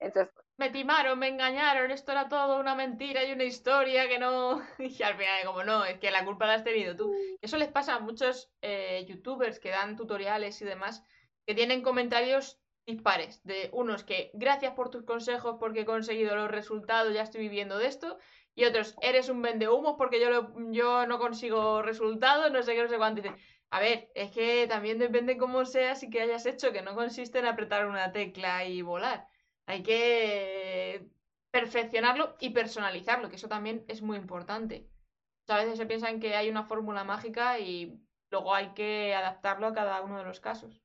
[0.00, 4.62] Entonces, me timaron, me engañaron, esto era todo una mentira y una historia que no.
[4.78, 7.12] Y al final, como no, es que la culpa la has tenido tú.
[7.42, 11.02] Eso les pasa a muchos eh, youtubers que dan tutoriales y demás,
[11.46, 13.42] que tienen comentarios dispares.
[13.44, 17.78] De unos que, gracias por tus consejos porque he conseguido los resultados, ya estoy viviendo
[17.78, 18.18] de esto.
[18.54, 22.88] Y otros, eres un vendehumos porque yo, yo no consigo resultados, no sé qué, no
[22.88, 23.22] sé cuánto.
[23.70, 27.38] a ver, es que también depende cómo seas y que hayas hecho, que no consiste
[27.40, 29.26] en apretar una tecla y volar.
[29.66, 31.08] Hay que
[31.50, 34.88] perfeccionarlo y personalizarlo, que eso también es muy importante.
[35.48, 38.00] a veces se piensan que hay una fórmula mágica y
[38.30, 40.82] luego hay que adaptarlo a cada uno de los casos.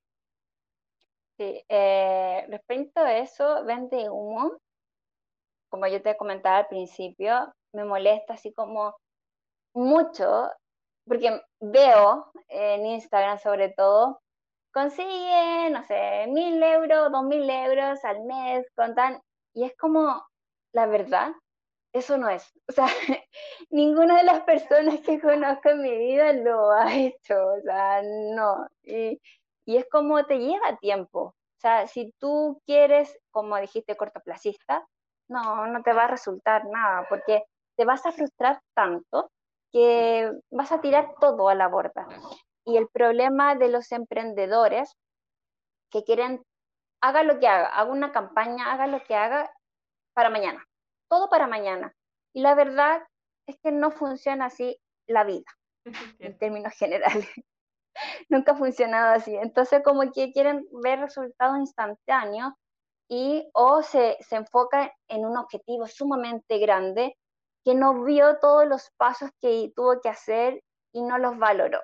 [1.37, 4.59] Sí, eh, respecto a eso, vende humo,
[5.69, 8.95] como yo te comentaba al principio, me molesta así como
[9.73, 10.51] mucho,
[11.05, 14.20] porque veo en Instagram sobre todo,
[14.71, 19.21] consigue, no sé, mil euros, dos mil euros al mes, con tan,
[19.53, 20.23] y es como,
[20.73, 21.31] la verdad,
[21.93, 22.51] eso no es.
[22.69, 22.87] O sea,
[23.69, 28.67] ninguna de las personas que conozco en mi vida lo ha hecho, o sea, no.
[28.83, 29.21] Y,
[29.65, 31.19] y es como te lleva tiempo.
[31.21, 34.87] O sea, si tú quieres, como dijiste, cortoplacista,
[35.27, 37.43] no, no te va a resultar nada, porque
[37.77, 39.31] te vas a frustrar tanto
[39.71, 42.07] que vas a tirar todo a la borda.
[42.65, 44.93] Y el problema de los emprendedores
[45.91, 46.43] que quieren,
[47.01, 49.51] haga lo que haga, haga una campaña, haga lo que haga
[50.13, 50.65] para mañana,
[51.09, 51.93] todo para mañana.
[52.33, 53.03] Y la verdad
[53.47, 54.77] es que no funciona así
[55.07, 55.45] la vida,
[56.19, 57.27] en términos generales.
[58.29, 59.35] nunca ha funcionado así.
[59.35, 62.53] Entonces, como que quieren ver resultados instantáneos
[63.09, 67.17] y o se, se enfoca en un objetivo sumamente grande
[67.63, 70.63] que no vio todos los pasos que tuvo que hacer
[70.93, 71.79] y no los valoró.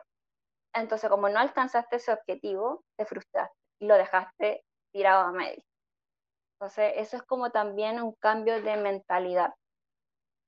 [0.73, 4.64] Entonces, como no alcanzaste ese objetivo, te frustraste y lo dejaste
[4.94, 5.64] tirado a medio.
[6.60, 9.53] Entonces, eso es como también un cambio de mentalidad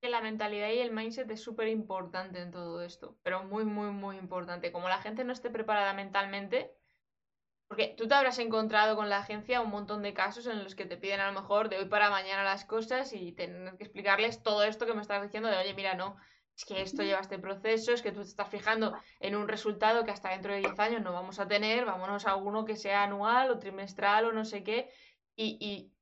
[0.07, 4.17] la mentalidad y el mindset es súper importante en todo esto, pero muy, muy, muy
[4.17, 4.71] importante.
[4.71, 6.73] Como la gente no esté preparada mentalmente,
[7.67, 10.85] porque tú te habrás encontrado con la agencia un montón de casos en los que
[10.85, 14.41] te piden a lo mejor de hoy para mañana las cosas y tener que explicarles
[14.41, 16.15] todo esto que me estás diciendo de, oye, mira, no,
[16.59, 20.03] es que esto lleva este proceso, es que tú te estás fijando en un resultado
[20.03, 23.03] que hasta dentro de 10 años no vamos a tener, vámonos a uno que sea
[23.03, 24.91] anual o trimestral o no sé qué,
[25.37, 25.93] y,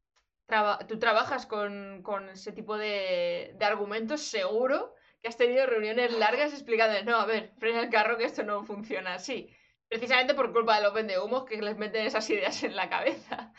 [0.88, 2.04] tú trabajas con,
[2.34, 7.82] ese tipo de, argumentos seguro que has tenido reuniones largas explicando, no, a ver, frena
[7.82, 9.56] el carro que esto no funciona así.
[9.88, 13.54] Precisamente por culpa de los vendehumos que les meten esas ideas en la cabeza.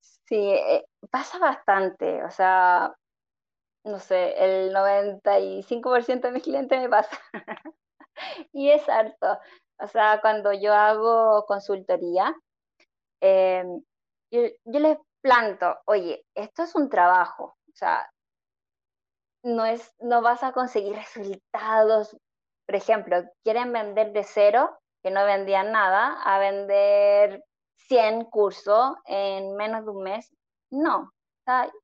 [0.00, 2.22] Sí, eh, pasa bastante.
[2.24, 2.94] O sea,
[3.84, 7.18] no sé, el 95% de mis clientes me pasa.
[8.52, 9.38] y es harto.
[9.78, 12.34] O sea, cuando yo hago consultoría,
[13.20, 13.82] em,
[14.30, 17.56] yo, les planto, oye, esto es un trabajo.
[17.68, 18.10] O sea,
[19.42, 22.16] no, es, no vas a conseguir resultados.
[22.66, 27.44] Por ejemplo, quieren vender de cero, que no vendían nada a vender
[27.88, 30.30] 100 cursos en menos de un mes.
[30.70, 31.12] No,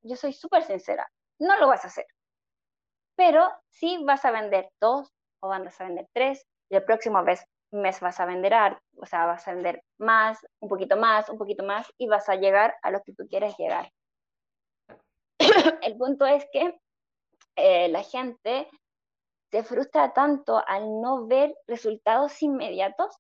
[0.02, 1.10] yo soy súper sincera,
[1.41, 2.07] no lo vas a hacer.
[3.17, 7.45] Pero sí vas a vender dos o vas a vender tres y el próximo mes,
[7.73, 8.55] mes vas a vender,
[8.97, 12.37] o sea, vas a vender más, un poquito más, un poquito más y vas a
[12.37, 13.91] llegar a lo que tú quieres llegar.
[15.83, 16.79] el punto es que
[17.57, 18.69] eh, la gente
[19.51, 23.17] se frustra tanto al no ver resultados inmediatos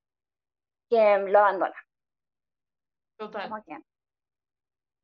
[0.88, 1.74] que lo abandona.
[3.18, 3.50] Total.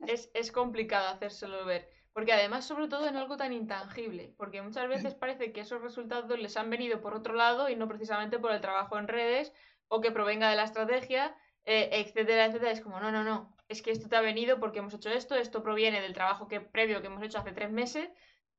[0.01, 1.96] Es, es complicado hacérselo ver.
[2.17, 6.39] Porque además, sobre todo en algo tan intangible, porque muchas veces parece que esos resultados
[6.39, 9.53] les han venido por otro lado y no precisamente por el trabajo en redes
[9.89, 11.37] o que provenga de la estrategia,
[11.67, 12.71] eh, etcétera, etcétera.
[12.71, 15.35] Es como, no, no, no, es que esto te ha venido porque hemos hecho esto,
[15.35, 18.09] esto proviene del trabajo que previo que hemos hecho hace tres meses.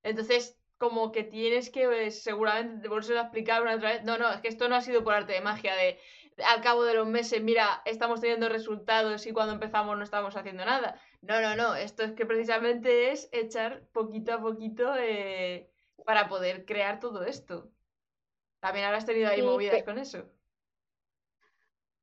[0.03, 4.03] Entonces, como que tienes que eh, seguramente volverse a explicar una otra vez.
[4.03, 5.99] No, no, es que esto no ha sido por arte de magia de
[6.45, 10.65] al cabo de los meses, mira, estamos teniendo resultados y cuando empezamos no estamos haciendo
[10.65, 10.99] nada.
[11.21, 15.69] No, no, no, esto es que precisamente es echar poquito a poquito eh,
[16.05, 17.69] para poder crear todo esto.
[18.59, 20.25] También habrás tenido ahí movidas con eso.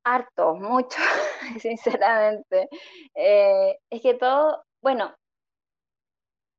[0.04, 0.98] Harto, mucho,
[1.60, 2.68] sinceramente.
[3.14, 5.14] Eh, es que todo, bueno,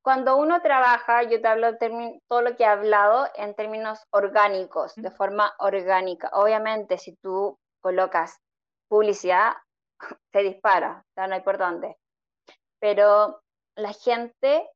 [0.06, 1.78] cuando uno trabaja, yo te hablo
[2.28, 6.30] todo lo que he hablado en términos orgánicos, de forma orgánica.
[6.34, 8.42] Obviamente, si tú colocas
[8.90, 9.54] publicidad,
[10.34, 11.98] se dispara, o sea, no hay por dónde.
[12.80, 13.44] Pero
[13.76, 14.68] la gente,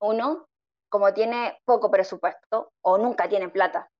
[0.00, 0.46] uno,
[0.88, 3.90] como tiene poco presupuesto o nunca tiene plata,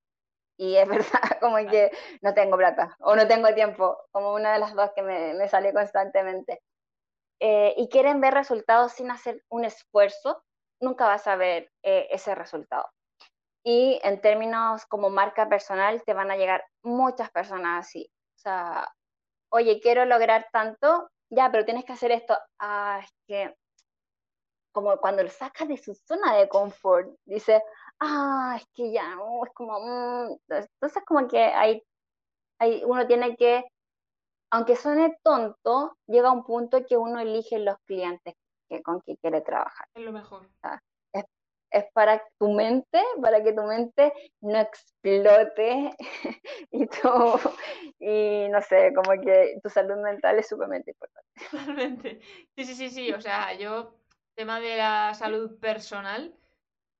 [0.57, 1.91] y es verdad, como que
[2.23, 5.49] no tengo plata o no tengo tiempo, como una de las dos que me, me
[5.49, 6.62] sale constantemente.
[7.41, 10.45] Eh, y quieren ver resultados sin hacer un esfuerzo,
[10.81, 12.89] nunca vas a ver eh, ese resultado.
[13.65, 18.11] Y en términos como marca personal, te van a llegar muchas personas así.
[18.37, 18.89] O sea,
[19.51, 22.39] oye, quiero lograr tanto, ya, pero tienes que hacer esto.
[22.59, 23.55] Ah, es que,
[24.73, 27.62] como cuando lo sacas de su zona de confort, dice,
[28.01, 30.39] ah, es que ya, uh, es como, mm".
[30.49, 31.82] entonces como que hay,
[32.59, 33.65] hay, uno tiene que
[34.51, 38.35] aunque suene tonto, llega un punto que uno elige los clientes
[38.69, 39.87] que, con que quiere trabajar.
[39.95, 40.49] Es lo mejor.
[41.71, 45.91] Es, para tu mente, para que tu mente no explote
[46.73, 47.09] y tú,
[47.99, 51.29] y no sé, como que tu salud mental es sumamente importante.
[51.51, 52.21] Totalmente.
[52.57, 53.13] Sí, sí, sí, sí.
[53.13, 53.95] O sea, yo,
[54.35, 56.35] tema de la salud personal,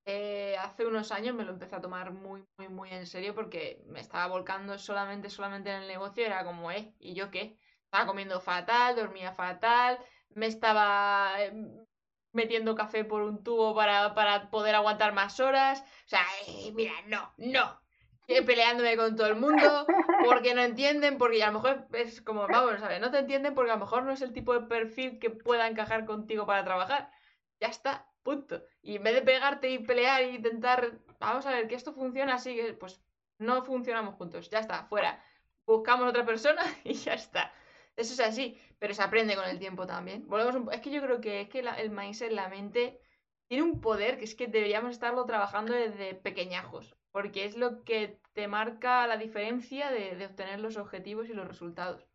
[0.07, 3.83] eh, hace unos años me lo empecé a tomar muy, muy, muy en serio porque
[3.87, 6.25] me estaba volcando solamente, solamente en el negocio.
[6.25, 6.95] Era como, ¿eh?
[6.99, 7.59] ¿Y yo qué?
[7.85, 9.99] Estaba comiendo fatal, dormía fatal,
[10.31, 11.85] me estaba em,
[12.32, 15.81] metiendo café por un tubo para, para poder aguantar más horas.
[15.81, 17.81] O sea, eh, mira, no, no.
[18.27, 19.86] Peleándome con todo el mundo
[20.24, 23.55] porque no entienden, porque a lo mejor es como, vamos a ver, no te entienden
[23.57, 26.65] porque a lo mejor no es el tipo de perfil que pueda encajar contigo para
[26.65, 27.11] trabajar.
[27.59, 28.62] Ya está, Punto.
[28.82, 32.35] Y en vez de pegarte y pelear e intentar, vamos a ver que esto funciona
[32.35, 33.01] así, pues
[33.39, 34.51] no funcionamos juntos.
[34.51, 35.23] Ya está, fuera.
[35.66, 37.52] Buscamos otra persona y ya está.
[37.97, 40.27] Eso es así, pero se aprende con el tiempo también.
[40.27, 43.01] Volvemos Es que yo creo que es que el mindset, la mente,
[43.49, 48.21] tiene un poder que es que deberíamos estarlo trabajando desde pequeñajos, porque es lo que
[48.33, 52.07] te marca la diferencia de, obtener los objetivos y los resultados.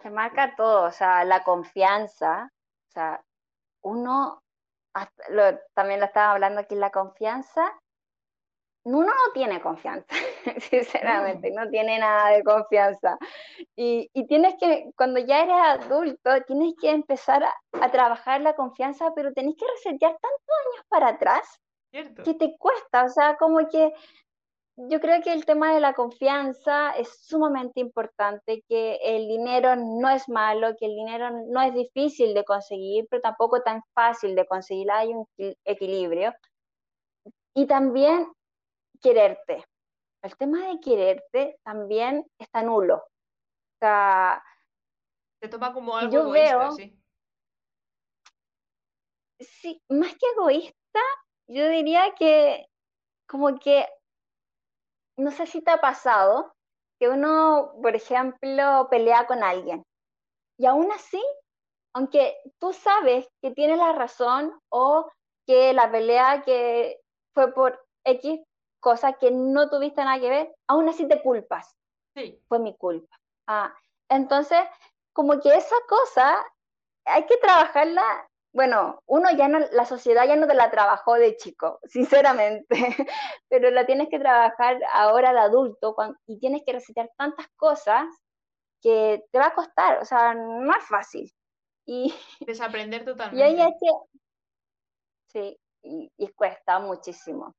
[0.00, 2.50] Se marca todo, o sea, la confianza,
[2.88, 3.22] o sea,
[3.82, 4.42] uno
[5.74, 7.78] también lo estaba hablando aquí, la confianza,
[8.84, 10.06] uno no tiene confianza,
[10.70, 11.68] sinceramente, no.
[11.68, 13.16] tiene nada de confianza.
[13.76, 19.32] Y, tienes que, cuando ya eres adulto, tienes que empezar a, trabajar la confianza, pero
[19.32, 21.60] tenés que resetear tantos años para atrás
[21.92, 23.92] que te cuesta, o sea, como que
[24.76, 30.08] yo creo que el tema de la confianza es sumamente importante, que el dinero no
[30.08, 34.46] es malo, que el dinero no es difícil de conseguir, pero tampoco tan fácil de
[34.46, 35.26] conseguir, hay un
[35.64, 36.32] equilibrio.
[37.54, 38.26] Y también
[39.02, 39.64] quererte.
[40.22, 42.96] El tema de quererte también está nulo.
[42.96, 44.42] O sea,
[45.42, 46.96] se toma como algo yo veo, sí.
[49.40, 51.00] Sí, más que egoísta,
[51.48, 52.64] yo diría que
[53.26, 53.88] como que
[55.18, 56.54] no sé si te ha pasado
[57.00, 59.84] que uno, por ejemplo, pelea con alguien
[60.58, 61.20] y aún así,
[61.92, 65.10] aunque tú sabes que tiene la razón o
[65.44, 67.00] que la pelea que
[67.34, 68.40] fue por X
[68.82, 71.74] cosa que no tuviste nada que ver, aún así te culpas.
[72.14, 72.38] Sí.
[72.48, 73.16] Fue mi culpa.
[73.46, 73.74] Ah,
[74.10, 74.60] entonces,
[75.14, 76.44] como que esa cosa
[77.06, 81.36] hay que trabajarla bueno, uno ya no, la sociedad ya no te la trabajó de
[81.36, 82.76] chico, sinceramente,
[83.48, 85.96] pero la tienes que trabajar ahora de adulto
[86.26, 88.04] y tienes que recitar tantas cosas
[88.82, 91.32] que te va a costar, o sea, no es fácil.
[91.86, 92.14] Y,
[92.46, 93.38] Desaprender totalmente.
[93.38, 93.72] Y ahí
[95.28, 97.54] sí, y, y cuesta muchísimo.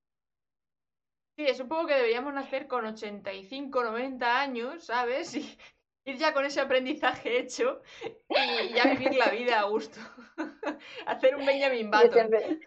[1.35, 5.35] Sí, es un poco que deberíamos nacer con 85, 90 años, ¿sabes?
[5.35, 5.39] Y,
[6.05, 7.81] ir ya con ese aprendizaje hecho
[8.29, 9.99] y ya vivir la vida a gusto.
[11.05, 12.07] Hacer un Benjamin Button.
[12.07, 12.59] Yo siempre,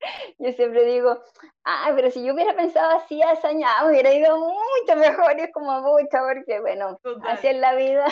[0.38, 1.22] digo,
[1.64, 5.52] ah, pero si yo hubiera pensado así hace años, hubiera ido mucho mejor y es
[5.52, 8.06] como mucho, porque bueno, así es la vida.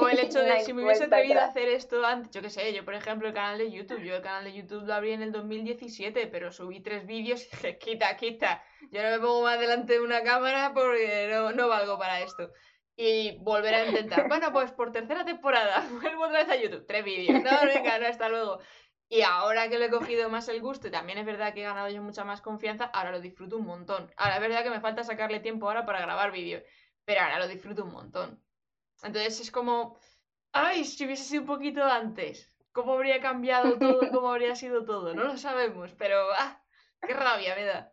[0.00, 2.72] O el hecho de si me hubiese atrevido a hacer esto antes, yo qué sé,
[2.72, 5.22] yo por ejemplo el canal de YouTube, yo el canal de YouTube lo abrí en
[5.22, 9.60] el 2017, pero subí tres vídeos y dije, quita, quita, yo no me pongo más
[9.60, 12.50] delante de una cámara porque no, no valgo para esto
[12.96, 14.28] y volver a intentar.
[14.28, 17.42] Bueno, pues por tercera temporada vuelvo otra vez a YouTube, tres vídeos.
[17.42, 18.60] No, venga, no, hasta luego.
[19.12, 21.64] Y ahora que le he cogido más el gusto y también es verdad que he
[21.64, 24.08] ganado yo mucha más confianza, ahora lo disfruto un montón.
[24.16, 26.62] Ahora es verdad que me falta sacarle tiempo ahora para grabar vídeos,
[27.04, 28.40] pero ahora lo disfruto un montón.
[29.02, 29.98] Entonces es como,
[30.52, 33.98] ay, si hubiese sido un poquito antes, ¿cómo habría cambiado todo?
[34.12, 35.12] ¿Cómo habría sido todo?
[35.12, 36.62] No lo sabemos, pero, ah,
[37.02, 37.92] qué rabia me da.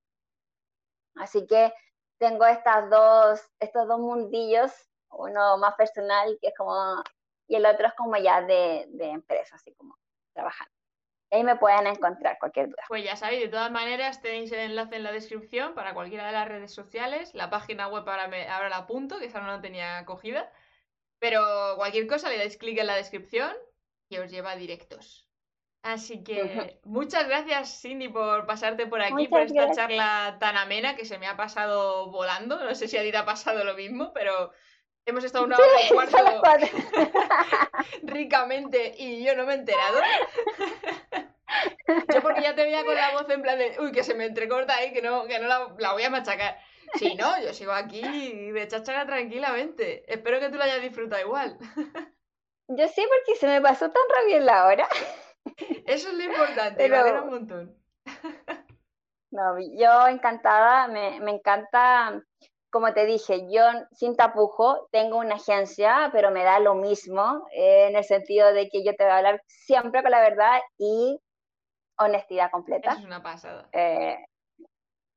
[1.17, 1.73] Así que
[2.19, 4.71] tengo estas dos, estos dos mundillos
[5.17, 7.03] uno más personal, que es como,
[7.47, 9.97] y el otro es como ya de, de empresa, así como
[10.33, 10.73] trabajando.
[11.31, 12.85] Ahí me pueden encontrar cualquier duda.
[12.87, 16.33] Pues ya sabéis, de todas maneras tenéis el enlace en la descripción para cualquiera de
[16.33, 17.35] las redes sociales.
[17.35, 20.53] La página web ahora, me, ahora la apunto, que esa no la tenía cogida.
[21.19, 21.43] Pero
[21.77, 23.53] cualquier cosa le dais clic en la descripción
[24.09, 25.29] y os lleva directos.
[25.83, 31.05] Así que muchas gracias, Cindy, por pasarte por aquí, por esta charla tan amena que
[31.05, 32.63] se me ha pasado volando.
[32.63, 34.53] No sé si a ti te ha pasado lo mismo, pero
[35.07, 36.17] Hemos estado una hora y cuarto
[38.03, 39.99] ricamente y yo no me he enterado.
[42.13, 44.25] yo porque ya te veía con la voz en plan de, uy, que se me
[44.25, 46.59] entrecorta ahí, que no, que no la, voy a machacar.
[46.95, 50.11] Si no, yo sigo aquí de cháchara tranquilamente.
[50.13, 51.59] Espero que tú la hayas disfrutado igual.
[52.69, 54.89] yo sí, porque se me pasó tan rápido la hora.
[55.87, 57.25] Eso es lo importante, Pero...
[57.25, 57.77] un montón.
[59.31, 62.23] no, yo encantada, me, me encanta
[62.75, 67.87] como te dije, yo sin tapujo tengo una agencia, pero me da lo mismo, eh,
[67.89, 71.21] en el sentido de que yo te voy a hablar siempre con la verdad y
[71.97, 72.95] honestidad completa.
[72.95, 73.69] es una pasada.
[73.71, 74.19] Eh,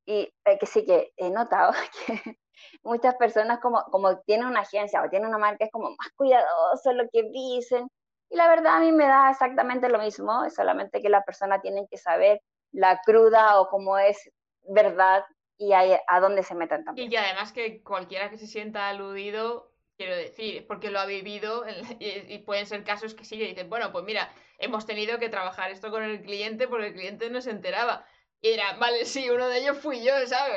[0.06, 1.74] y eh, que sí que he notado
[2.06, 2.38] que
[2.84, 6.94] muchas personas como, como tienen una agencia o tienen una marca es como más cuidadoso
[6.94, 7.88] lo que dicen
[8.30, 11.88] Y la verdad a mí me da exactamente lo mismo, solamente que la persona tiene
[11.90, 12.40] que saber
[12.72, 14.30] la cruda o cómo es
[14.62, 15.24] verdad
[15.58, 17.08] y a, a dónde se metan también.
[17.08, 21.66] Y que además que cualquiera que se sienta aludido, quiero decir, porque lo ha vivido
[22.00, 25.72] y, pueden ser casos que sí que dicen, bueno, pues mira, hemos tenido que trabajar
[25.72, 28.06] esto con el cliente porque el cliente no se enteraba.
[28.40, 30.56] Y era, vale, sí, uno de ellos fui yo, ¿sabes?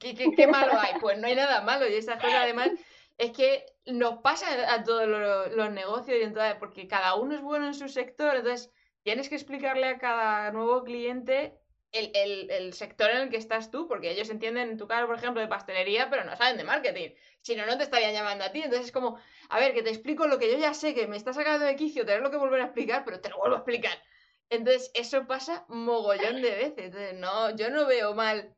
[0.00, 0.98] ¿Qué, qué, qué malo hay?
[1.00, 1.88] Pues no hay nada malo.
[1.88, 2.70] Y esa cosa además
[3.18, 7.66] es que nos pasa a todos los, negocios y entonces, porque cada uno es bueno
[7.66, 11.58] en su sector, entonces tienes que explicarle a cada nuevo cliente
[11.92, 15.40] el, sector en el que estás tú, porque ellos entienden en tu caso, por ejemplo,
[15.40, 17.10] de pastelería, pero no saben de marketing.
[17.42, 18.62] Si no, no te estarían llamando a ti.
[18.62, 21.16] Entonces es como, a ver, que te explico lo que yo ya sé, que me
[21.16, 24.02] está sacando de quicio, tenerlo que volver a explicar, pero te lo vuelvo a explicar.
[24.48, 26.86] Entonces, eso pasa mogollón de veces.
[26.86, 28.54] Entonces, no, yo no veo mal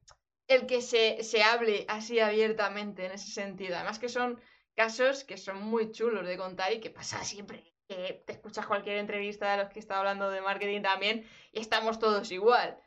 [0.48, 3.76] el que se, se hable así abiertamente en ese sentido.
[3.76, 4.40] Además que son
[4.74, 7.72] casos que son muy chulos de contar y que pasa siempre.
[7.88, 11.98] Que te escuchas cualquier entrevista de los que está hablando de marketing también y estamos
[11.98, 12.78] todos igual.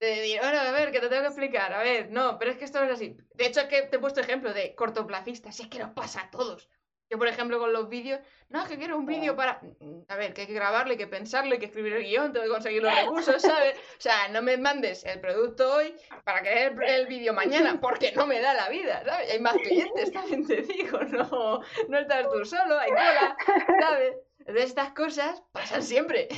[0.00, 2.58] De decir, bueno, a ver, que te tengo que explicar, a ver, no, pero es
[2.58, 3.16] que esto no es así.
[3.34, 6.22] De hecho, es que te he puesto ejemplo de cortoplacistas, si es que nos pasa
[6.22, 6.68] a todos.
[7.10, 9.60] Yo, por ejemplo, con los vídeos, no, es que quiero un vídeo para.
[10.08, 12.46] A ver, que hay que grabarlo, hay que pensarlo, hay que escribir el guion, tengo
[12.46, 13.78] que conseguir los recursos, ¿sabes?
[13.78, 15.94] O sea, no me mandes el producto hoy
[16.24, 19.30] para querer el, el vídeo mañana, porque no me da la vida, ¿sabes?
[19.30, 23.36] Hay más clientes, también te digo, no, no estás tú solo, hay cola,
[23.80, 24.16] ¿sabes?
[24.38, 26.28] De estas cosas pasan siempre.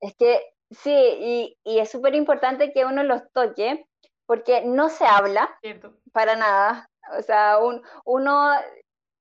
[0.00, 3.86] Es que sí, y, y es súper importante que uno los toque,
[4.26, 5.94] porque no se habla Cierto.
[6.12, 6.88] para nada.
[7.18, 8.50] O sea, un, uno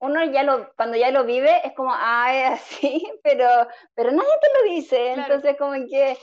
[0.04, 3.48] uno ya lo, cuando ya lo vive, es como, ah, es así, pero,
[3.96, 6.18] pero nadie te lo dice, entonces como que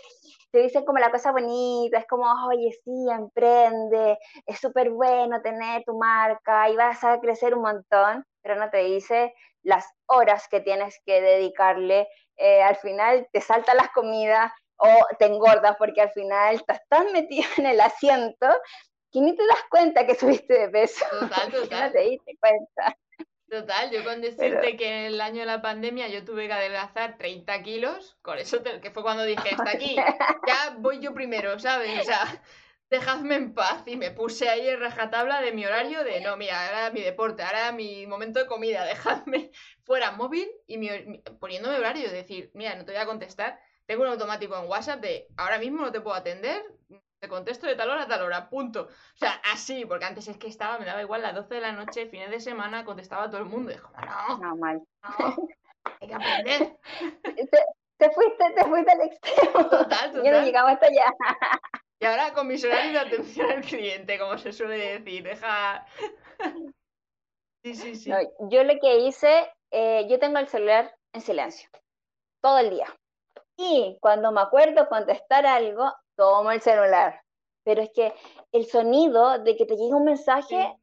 [0.53, 5.83] te dicen como la cosa bonita, es como, oye, sí, emprende, es súper bueno tener
[5.85, 9.33] tu marca y vas a crecer un montón, pero no te dice
[9.63, 15.27] las horas que tienes que dedicarle, eh, al final te saltan las comidas o te
[15.27, 18.47] engordas porque al final estás tan metido en el asiento
[19.13, 21.05] que ni te das cuenta que subiste de peso.
[21.11, 21.87] Total, total.
[21.87, 22.97] No te diste cuenta.
[23.51, 27.19] Total, yo con decirte que en el año de la pandemia yo tuve que adelgazar
[27.19, 29.97] 30 kilos, con eso que fue cuando dije, hasta aquí,
[30.47, 32.01] ya voy yo primero, ¿sabes?
[32.01, 32.41] O sea,
[32.91, 33.83] dejadme en paz.
[33.87, 37.43] Y me puse ahí en rajatabla de mi horario de, no, mira, ahora mi deporte,
[37.43, 38.85] ahora mi momento de comida,
[39.25, 39.51] dejadme
[39.85, 40.79] fuera móvil y
[41.41, 43.59] poniéndome horario, de decir, mira, no te voy a contestar.
[43.91, 46.63] Tengo un automático en WhatsApp de, ahora mismo no te puedo atender,
[47.19, 48.83] te contesto de tal hora a tal hora, punto.
[48.83, 51.73] O sea, así, porque antes es que estaba, me daba igual, las 12 de la
[51.73, 53.73] noche, fines de semana, contestaba a todo el mundo.
[53.73, 54.81] Y dijo, no, no, mal.
[55.03, 55.37] No,
[56.01, 56.79] hay que aprender.
[57.99, 59.69] Te, fuiste, te fuiste al extremo.
[59.69, 60.13] Total, total.
[60.25, 61.13] Yo no llegaba hasta allá.
[61.99, 65.85] Y ahora con mis horarios de atención al cliente, como se suele decir, deja...
[67.65, 68.13] Sí, sí, sí.
[68.49, 71.69] yo lo que hice, eh, yo tengo el celular en silencio,
[72.41, 72.87] todo el día.
[73.63, 77.21] Y cuando me acuerdo contestar algo, tomo el celular.
[77.63, 78.15] Pero es que
[78.53, 80.75] el sonido de que te llegue un mensaje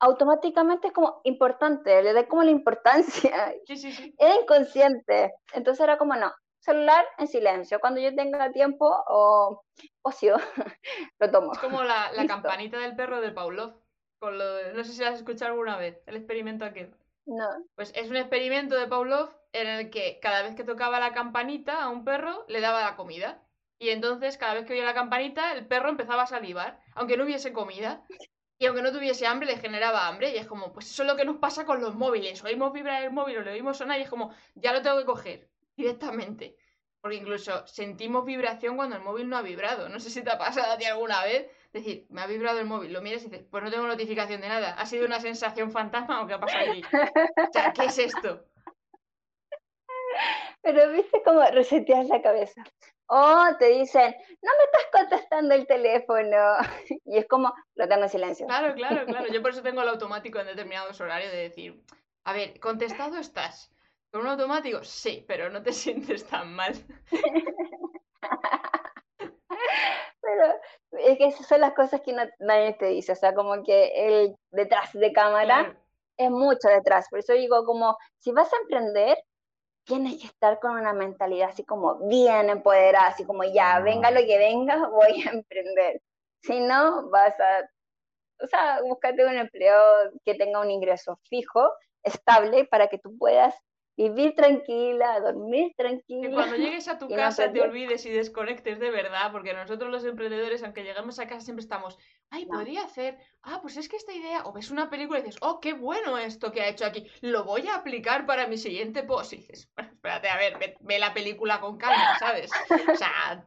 [0.00, 3.54] automáticamente es como importante, le da como la importancia.
[3.66, 4.14] Sí, sí, sí.
[4.18, 5.34] Era inconsciente.
[5.52, 7.78] Entonces era como, no, celular en silencio.
[7.78, 9.62] Cuando yo tenga tiempo o
[10.00, 10.36] ocio,
[11.18, 11.52] lo tomo.
[11.52, 13.74] Es como la, la campanita del perro de Pavlov.
[14.18, 16.94] Con lo, no sé si has escuchado alguna vez, el experimento aquel.
[17.26, 17.48] No.
[17.74, 21.82] Pues es un experimento de Pavlov en el que cada vez que tocaba la campanita
[21.82, 23.46] a un perro le daba la comida.
[23.78, 27.24] Y entonces, cada vez que oía la campanita, el perro empezaba a salivar, aunque no
[27.24, 28.04] hubiese comida.
[28.58, 30.32] Y aunque no tuviese hambre, le generaba hambre.
[30.32, 32.42] Y es como, pues eso es lo que nos pasa con los móviles.
[32.44, 35.04] Oímos vibrar el móvil o le oímos sonar y es como, ya lo tengo que
[35.04, 36.56] coger directamente.
[37.00, 39.88] Porque incluso sentimos vibración cuando el móvil no ha vibrado.
[39.88, 41.50] No sé si te ha pasado a ti alguna vez.
[41.74, 44.48] Decir, me ha vibrado el móvil, lo miras y dices, pues no tengo notificación de
[44.48, 44.74] nada.
[44.74, 46.82] ¿Ha sido una sensación fantasma o qué ha pasado aquí?
[46.84, 48.44] O sea, ¿qué es esto?
[50.62, 52.62] Pero viste cómo reseteas la cabeza.
[53.06, 56.56] O te dicen, no me estás contestando el teléfono.
[57.06, 58.46] Y es como, lo tengo en silencio.
[58.46, 59.26] Claro, claro, claro.
[59.32, 61.82] Yo por eso tengo el automático en determinados horarios de decir,
[62.24, 63.74] a ver, contestado estás.
[64.12, 64.84] ¿Con un automático?
[64.84, 66.72] Sí, pero no te sientes tan mal.
[70.24, 70.54] Pero
[71.02, 73.12] es que esas son las cosas que nadie te dice.
[73.12, 75.76] O sea, como que el detrás de cámara
[76.16, 77.08] es mucho detrás.
[77.10, 79.18] Por eso digo, como, si vas a emprender,
[79.84, 84.20] tienes que estar con una mentalidad así como bien empoderada, así como ya, venga lo
[84.20, 86.00] que venga, voy a emprender.
[86.42, 87.68] Si no, vas a,
[88.42, 89.78] o sea, búscate un empleo
[90.24, 91.70] que tenga un ingreso fijo,
[92.02, 93.54] estable, para que tú puedas
[93.96, 96.28] vivir tranquila, dormir tranquila.
[96.28, 100.04] Que cuando llegues a tu casa te olvides y desconectes de verdad, porque nosotros los
[100.04, 101.98] emprendedores, aunque llegamos a casa, siempre estamos,
[102.30, 105.40] ay, podría hacer, ah, pues es que esta idea, o ves una película y dices,
[105.42, 109.02] oh, qué bueno esto que ha hecho aquí, lo voy a aplicar para mi siguiente
[109.02, 109.32] post.
[109.32, 112.50] Y dices, bueno, espérate, a ver, ve, la película con calma, ¿sabes?
[112.92, 113.44] O sea,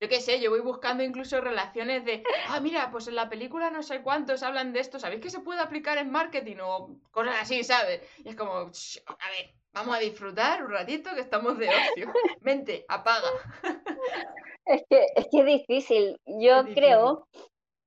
[0.00, 3.70] yo qué sé, yo voy buscando incluso relaciones de, ah, mira, pues en la película
[3.70, 7.34] no sé cuántos hablan de esto, ¿sabéis que se puede aplicar en marketing o cosas
[7.40, 8.00] así, ¿sabes?
[8.24, 12.12] Y es como, a ver, vamos a disfrutar un ratito que estamos de ocio.
[12.40, 13.28] Mente, apaga.
[14.66, 16.20] Es que es, que es difícil.
[16.26, 17.28] Yo creo,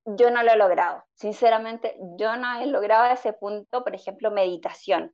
[0.05, 1.03] yo no lo he logrado.
[1.15, 5.13] Sinceramente, yo no he logrado ese punto, por ejemplo, meditación.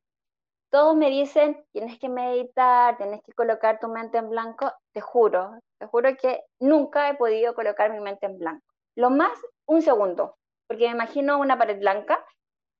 [0.70, 4.72] Todos me dicen, tienes que meditar, tienes que colocar tu mente en blanco.
[4.92, 8.64] Te juro, te juro que nunca he podido colocar mi mente en blanco.
[8.94, 9.36] Lo más,
[9.66, 10.36] un segundo,
[10.68, 12.24] porque me imagino una pared blanca,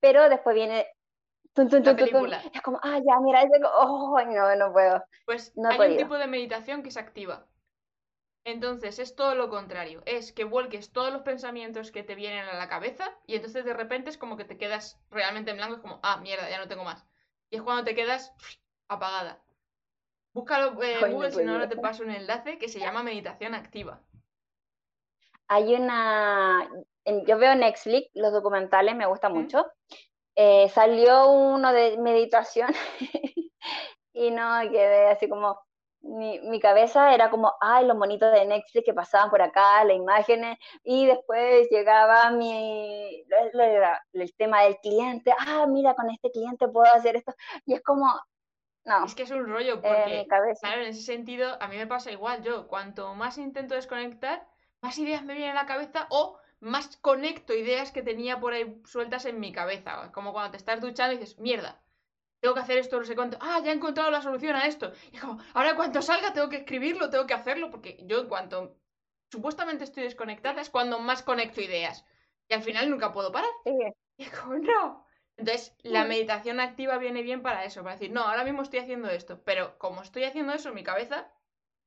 [0.00, 0.86] pero después viene
[2.52, 3.44] es como, ah, ya, mira,
[3.74, 5.04] oh, no, no puedo.
[5.26, 7.46] Pues hay un tipo de meditación que se activa.
[8.44, 12.56] Entonces es todo lo contrario, es que vuelques todos los pensamientos que te vienen a
[12.56, 15.80] la cabeza y entonces de repente es como que te quedas realmente en blanco, es
[15.80, 17.04] como, ah, mierda, ya no tengo más.
[17.50, 18.32] Y es cuando te quedas
[18.88, 19.42] apagada.
[20.32, 24.00] Búscalo en Google, si no, ahora te paso un enlace que se llama meditación activa.
[25.48, 26.70] Hay una,
[27.26, 29.66] yo veo Netflix, los documentales me gusta mucho,
[30.40, 32.68] eh, salió uno de meditación
[34.12, 35.58] y no quedé así como,
[36.00, 39.96] mi, mi, cabeza era como, ay, los monitos de Netflix que pasaban por acá, las
[39.96, 43.24] imágenes, y después llegaba mi,
[44.12, 47.34] el, tema del cliente, ah, mira, con este cliente puedo hacer esto,
[47.66, 48.06] y es como,
[48.84, 49.06] no.
[49.06, 52.44] Es que es un rollo, porque, claro, en ese sentido, a mí me pasa igual,
[52.44, 54.46] yo, cuanto más intento desconectar,
[54.82, 58.80] más ideas me vienen a la cabeza, o más conecto ideas que tenía por ahí
[58.84, 60.10] sueltas en mi cabeza.
[60.12, 61.82] Como cuando te estás duchando y dices, mierda,
[62.40, 63.38] tengo que hacer esto, no sé cuánto.
[63.40, 64.92] Ah, ya he encontrado la solución a esto.
[65.12, 68.76] Y como, ahora cuando salga tengo que escribirlo, tengo que hacerlo, porque yo en cuanto
[69.30, 72.04] supuestamente estoy desconectada es cuando más conecto ideas.
[72.48, 73.50] Y al final nunca puedo parar.
[74.16, 75.06] Y como, no.
[75.36, 79.08] Entonces, la meditación activa viene bien para eso, para decir, no, ahora mismo estoy haciendo
[79.08, 81.30] esto, pero como estoy haciendo eso, mi cabeza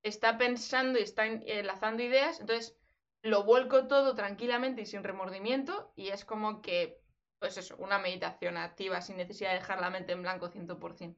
[0.03, 2.77] está pensando y está enlazando ideas, entonces
[3.23, 7.01] lo vuelco todo tranquilamente y sin remordimiento y es como que,
[7.39, 11.15] pues eso, una meditación activa sin necesidad de dejar la mente en blanco 100%.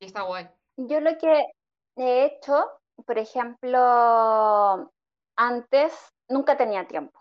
[0.00, 0.48] Y está guay.
[0.76, 1.44] Yo lo que
[1.96, 2.70] he hecho,
[3.04, 4.92] por ejemplo,
[5.36, 5.92] antes
[6.28, 7.20] nunca tenía tiempo.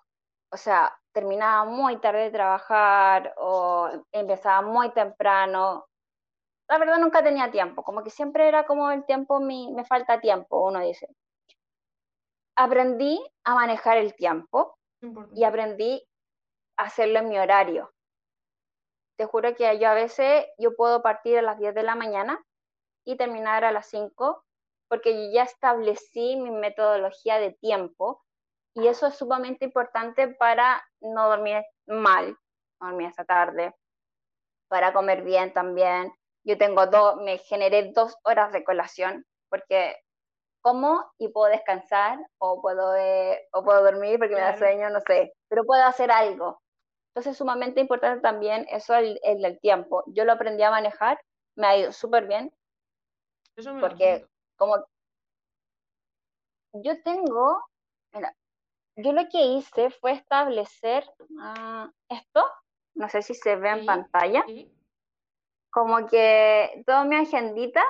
[0.52, 5.88] O sea, terminaba muy tarde de trabajar o empezaba muy temprano.
[6.69, 10.65] La verdad nunca tenía tiempo, como que siempre era como el tiempo, me falta tiempo,
[10.65, 11.07] uno dice
[12.57, 14.77] aprendí a manejar el tiempo
[15.34, 16.03] y aprendí
[16.75, 17.93] a hacerlo en mi horario.
[19.15, 22.43] Te juro que yo a veces yo puedo partir a las 10 de la mañana
[23.05, 24.43] y terminar a las 5
[24.89, 28.23] porque yo ya establecí mi metodología de tiempo
[28.73, 32.38] y eso es sumamente importante para no dormir mal,
[32.79, 33.75] dormir esta tarde,
[34.67, 36.11] para comer bien también.
[36.43, 39.95] Yo tengo dos, me generé dos horas de colación porque
[40.68, 44.99] como y puedo descansar o puedo, eh, o puedo dormir porque me da sueño, no
[44.99, 46.61] sé, pero puedo hacer algo.
[47.11, 50.03] Entonces es sumamente importante también eso el, el, tiempo.
[50.07, 51.22] Yo lo aprendí a manejar,
[51.56, 52.52] me ha ido súper bien.
[53.80, 54.27] porque
[54.57, 54.76] como
[56.73, 57.64] yo tengo,
[58.11, 58.35] mira,
[58.98, 62.45] yo lo que hice fue establecer ah, esto,
[62.94, 64.44] no sé si se ve en pantalla,
[65.72, 67.85] como que toda mi agendita,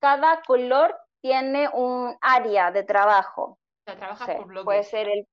[0.00, 3.58] cada color tiene un área de trabajo.
[3.86, 4.64] O sea, por bloque.
[4.64, 5.26] Puede ser el...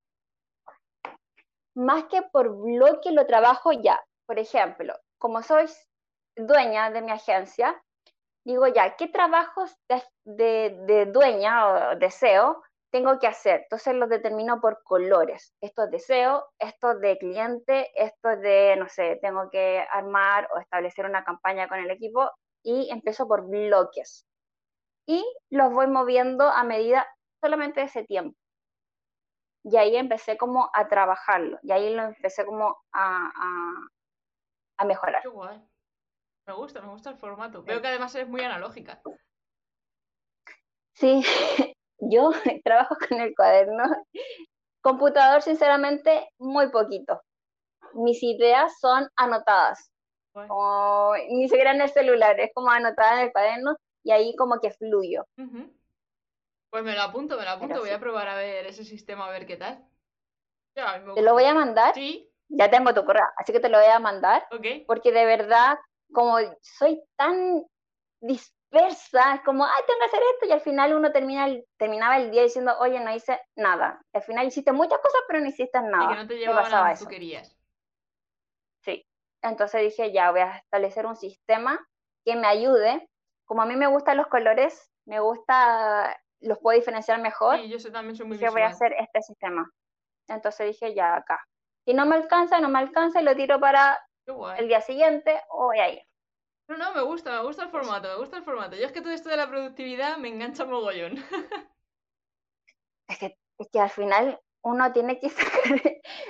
[1.75, 4.01] Más que por bloque lo trabajo ya.
[4.25, 5.65] Por ejemplo, como soy
[6.35, 7.81] dueña de mi agencia,
[8.45, 9.75] digo ya, ¿qué trabajos
[10.23, 13.61] de, de, dueña o deseo tengo que hacer?
[13.63, 15.53] Entonces los determino por colores.
[15.61, 20.47] Esto es deseo, esto es de cliente, esto es de, no sé, tengo que armar
[20.55, 22.31] o establecer una campaña con el equipo
[22.63, 24.25] y empiezo por bloques
[25.05, 27.07] y los voy moviendo a medida
[27.41, 28.37] solamente de ese tiempo.
[29.63, 33.87] Y ahí empecé como a trabajarlo, y ahí lo empecé como a,
[34.77, 35.23] a, mejorar.
[35.23, 35.59] Qué guay.
[36.47, 37.63] Me gusta, me gusta el formato.
[37.63, 39.01] Veo que además es muy analógica.
[40.93, 41.23] Sí,
[41.99, 42.31] yo
[42.63, 43.83] trabajo con el cuaderno.
[44.81, 47.21] Computador, sinceramente, muy poquito.
[47.93, 49.91] Mis ideas son anotadas.
[51.29, 53.75] ni siquiera en el celular, es como anotada en el cuaderno
[54.05, 55.25] y ahí como que fluyo.
[56.69, 59.31] Pues me lo apunto, me lo apunto, voy a probar a ver ese sistema, a
[59.31, 59.83] ver qué tal.
[60.73, 61.95] te lo voy a mandar.
[61.95, 62.31] Sí.
[62.47, 64.47] Ya tengo tu correo, así que te lo voy a mandar.
[64.51, 64.85] Ok.
[64.85, 65.79] Porque de verdad,
[66.13, 67.65] como soy tan
[68.21, 72.17] dispersa, es como, ay, tengo que hacer esto, y al final uno termina el, terminaba
[72.17, 73.99] el día diciendo, oye, no hice nada.
[74.13, 76.05] Al final hiciste muchas cosas, pero no hiciste nada.
[76.05, 77.57] Y que no te llevaban a lo que tú querías.
[78.83, 79.03] Sí.
[79.41, 81.83] Entonces dije, ya, voy a establecer un sistema
[82.23, 83.09] que me ayude
[83.45, 87.57] como a mí me gustan los colores, me gusta, los puedo diferenciar mejor.
[87.59, 89.71] Sí, yo también soy muy voy a hacer este sistema.
[90.27, 91.39] Entonces dije, ya acá.
[91.85, 93.99] Si no me alcanza, no me alcanza y lo tiro para
[94.57, 96.01] el día siguiente o voy ahí.
[96.67, 98.75] No, no, me gusta, me gusta el formato, me gusta el formato.
[98.75, 101.13] Yo es que todo esto de la productividad me engancha mogollón.
[103.07, 105.81] es, que, es que al final uno tiene que sacar,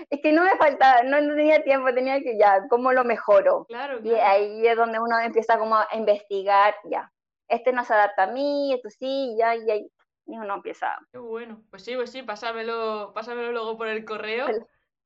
[0.10, 3.66] es que no me faltaba, no, tenía tiempo, tenía que ya, ¿cómo lo mejoro?
[3.66, 7.12] Claro, Y ahí es donde uno empieza como a investigar, ya,
[7.48, 9.92] este no se adapta a mí, esto sí, ya, y ahí
[10.28, 10.98] y uno empieza.
[11.12, 14.48] Qué bueno, pues sí, pues sí, pásamelo, pásamelo luego por el correo,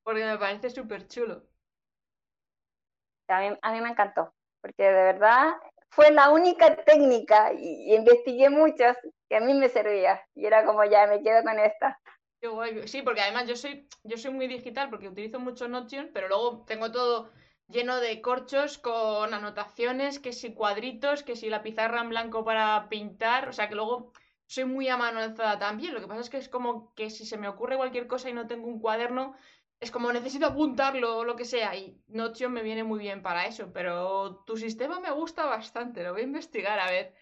[0.02, 1.44] porque me parece súper chulo.
[3.28, 5.54] A mí, a mí me encantó, porque de verdad
[5.90, 8.98] fue la única técnica y, y investigué muchas
[9.28, 12.00] que a mí me servía y era como ya me quedo con esta.
[12.86, 16.64] Sí, porque además yo soy, yo soy muy digital porque utilizo mucho Notion, pero luego
[16.66, 17.32] tengo todo
[17.68, 22.88] lleno de corchos con anotaciones, que si cuadritos, que si la pizarra en blanco para
[22.90, 24.14] pintar, o sea que luego
[24.48, 25.94] soy muy a mano alzada también.
[25.94, 28.34] Lo que pasa es que es como que si se me ocurre cualquier cosa y
[28.34, 29.36] no tengo un cuaderno,
[29.82, 33.46] es como necesito apuntarlo o lo que sea y Notion me viene muy bien para
[33.48, 37.16] eso, pero tu sistema me gusta bastante, lo voy a investigar a ver.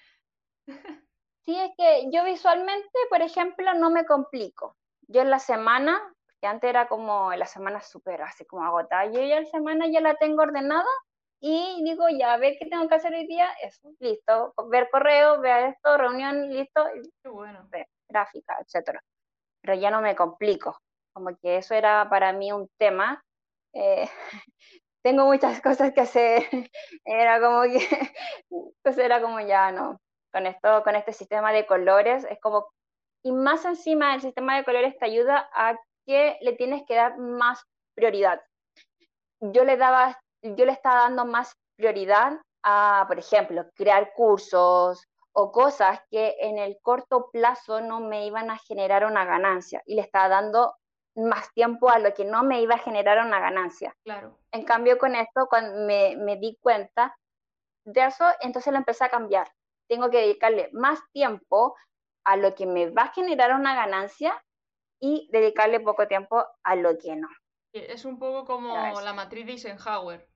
[1.46, 4.77] Sí, es que yo visualmente, por ejemplo, no me complico
[5.08, 6.02] yo en la semana,
[6.42, 9.50] que antes era como en la semana súper así como agotada, yo ya en la
[9.50, 10.86] semana ya la tengo ordenada
[11.40, 15.40] y digo, ya, a ver qué tengo que hacer hoy día, eso, listo, ver correo,
[15.40, 16.86] ver esto, reunión, listo,
[17.24, 17.70] qué bueno.
[18.10, 19.04] gráfica, etcétera.
[19.62, 20.80] Pero ya no me complico,
[21.14, 23.24] como que eso era para mí un tema.
[23.74, 24.10] Eh,
[25.04, 26.44] tengo muchas cosas que hacer,
[27.06, 27.80] era como que,
[28.84, 30.00] pues era como ya, no,
[30.34, 32.68] con esto, con este sistema de colores, es como
[33.24, 35.76] y más encima el sistema de colores te ayuda a
[36.06, 37.64] que le tienes que dar más
[37.96, 38.42] prioridad.
[39.40, 45.52] Yo le daba, yo le estaba dando más prioridad a, por ejemplo, crear cursos o
[45.52, 50.02] cosas que en el corto plazo no me iban a generar una ganancia y le
[50.02, 50.76] estaba dando
[51.16, 53.96] más tiempo a lo que no me iba a generar una ganancia.
[54.04, 54.38] Claro.
[54.52, 57.16] En cambio, con esto, cuando me, me di cuenta
[57.86, 59.52] de eso, entonces lo empecé a cambiar.
[59.88, 61.76] Tengo que dedicarle más tiempo
[62.28, 64.44] a lo que me va a generar una ganancia
[65.00, 67.30] y dedicarle poco tiempo a lo que no.
[67.72, 70.28] Es un poco como la matriz de Eisenhower.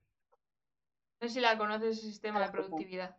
[1.20, 3.18] No sé si la conoces, ese sistema de productividad.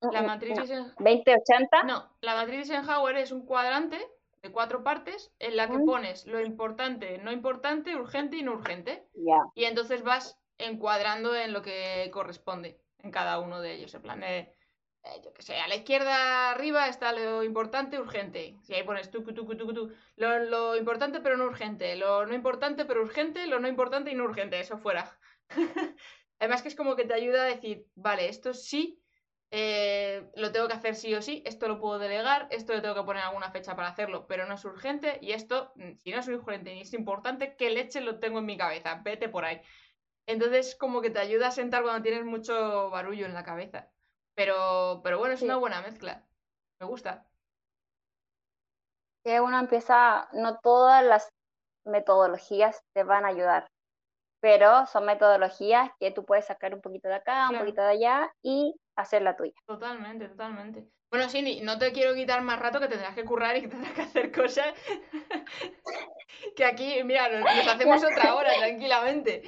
[0.00, 0.94] Mm, la mm, matriz Eisenhower...
[0.98, 1.82] 2080.
[1.82, 3.98] No, la matriz Eisenhower es un cuadrante
[4.40, 5.84] de cuatro partes en la que mm.
[5.84, 9.06] pones lo importante, no importante, urgente y no urgente.
[9.54, 13.94] Y entonces vas encuadrando en lo que corresponde en cada uno de ellos.
[13.94, 14.54] En plan de
[15.04, 18.56] eh, yo qué sé, a la izquierda arriba está lo importante, urgente.
[18.62, 22.34] Si ahí pones tú, tú, tú, tú, lo, lo importante pero no urgente, lo no
[22.34, 25.18] importante pero urgente, lo no importante y no urgente, eso fuera.
[26.38, 29.02] Además que es como que te ayuda a decir, vale, esto sí,
[29.50, 32.94] eh, lo tengo que hacer sí o sí, esto lo puedo delegar, esto le tengo
[32.94, 36.18] que poner alguna fecha para hacerlo, pero no es urgente, y esto, mm, si no
[36.20, 39.00] es urgente ni es importante, ¿qué leche lo tengo en mi cabeza?
[39.04, 39.60] Vete por ahí.
[40.26, 43.92] Entonces, como que te ayuda a sentar cuando tienes mucho barullo en la cabeza.
[44.34, 46.22] Pero, pero bueno, es una buena mezcla.
[46.80, 47.26] Me gusta.
[49.24, 51.28] Que uno empieza, no todas las
[51.84, 53.66] metodologías te van a ayudar,
[54.40, 58.34] pero son metodologías que tú puedes sacar un poquito de acá, un poquito de allá
[58.42, 59.54] y hacer la tuya.
[59.66, 60.88] Totalmente, totalmente.
[61.14, 63.92] Bueno, Cindy, no te quiero quitar más rato que tendrás que currar y que tendrás
[63.92, 64.74] que hacer cosas.
[66.56, 69.40] que aquí, mira, nos, hacemos otra hora tranquilamente.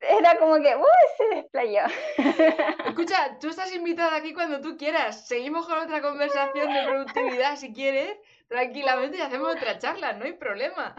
[0.00, 0.84] Era como que, ¡uy!
[1.16, 1.82] Se desplayó.
[2.86, 5.26] Escucha, tú estás invitada aquí cuando tú quieras.
[5.26, 8.16] Seguimos con otra conversación de productividad si quieres,
[8.46, 10.94] tranquilamente y hacemos otra charla, no hay problema.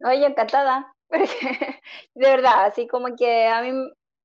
[0.00, 0.92] Oye, encantada.
[1.10, 3.70] de verdad, así como que a mí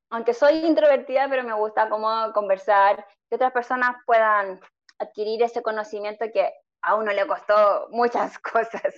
[0.10, 4.60] aunque soy introvertida, pero me gusta como conversar, que otras personas puedan
[5.00, 6.52] adquirir ese conocimiento que
[6.82, 8.94] a uno le costó muchas cosas.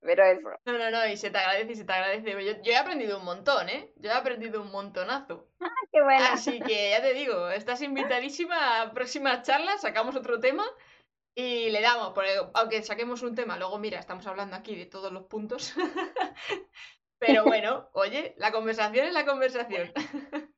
[0.00, 0.48] pero eso.
[0.64, 2.62] No, no, no, y se te agradece y se te agradece.
[2.62, 3.92] Yo, he aprendido un montón, ¿eh?
[3.96, 5.48] Yo he aprendido un montonazo.
[5.60, 6.24] Ah, qué bueno.
[6.32, 10.64] Así que ya te digo, estás invitadísima a próximas charlas, sacamos otro tema
[11.34, 15.12] y le damos, porque aunque saquemos un tema, luego mira, estamos hablando aquí de todos
[15.12, 15.72] los puntos.
[17.18, 19.92] Pero bueno, oye, la conversación es la conversación.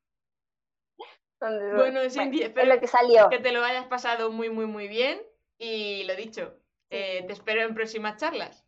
[1.41, 3.29] bueno, Cindy, espero que, salió.
[3.29, 5.21] que te lo hayas pasado muy, muy, muy bien.
[5.59, 6.55] Y lo dicho,
[6.91, 8.67] eh, te espero en próximas charlas.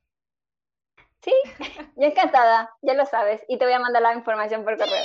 [1.23, 1.33] Sí,
[1.97, 3.45] yo encantada, ya lo sabes.
[3.49, 5.05] Y te voy a mandar la información por correo.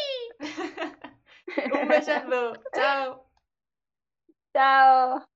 [1.81, 2.53] Un besazo.
[2.73, 3.29] Chao.
[4.53, 5.27] Chao.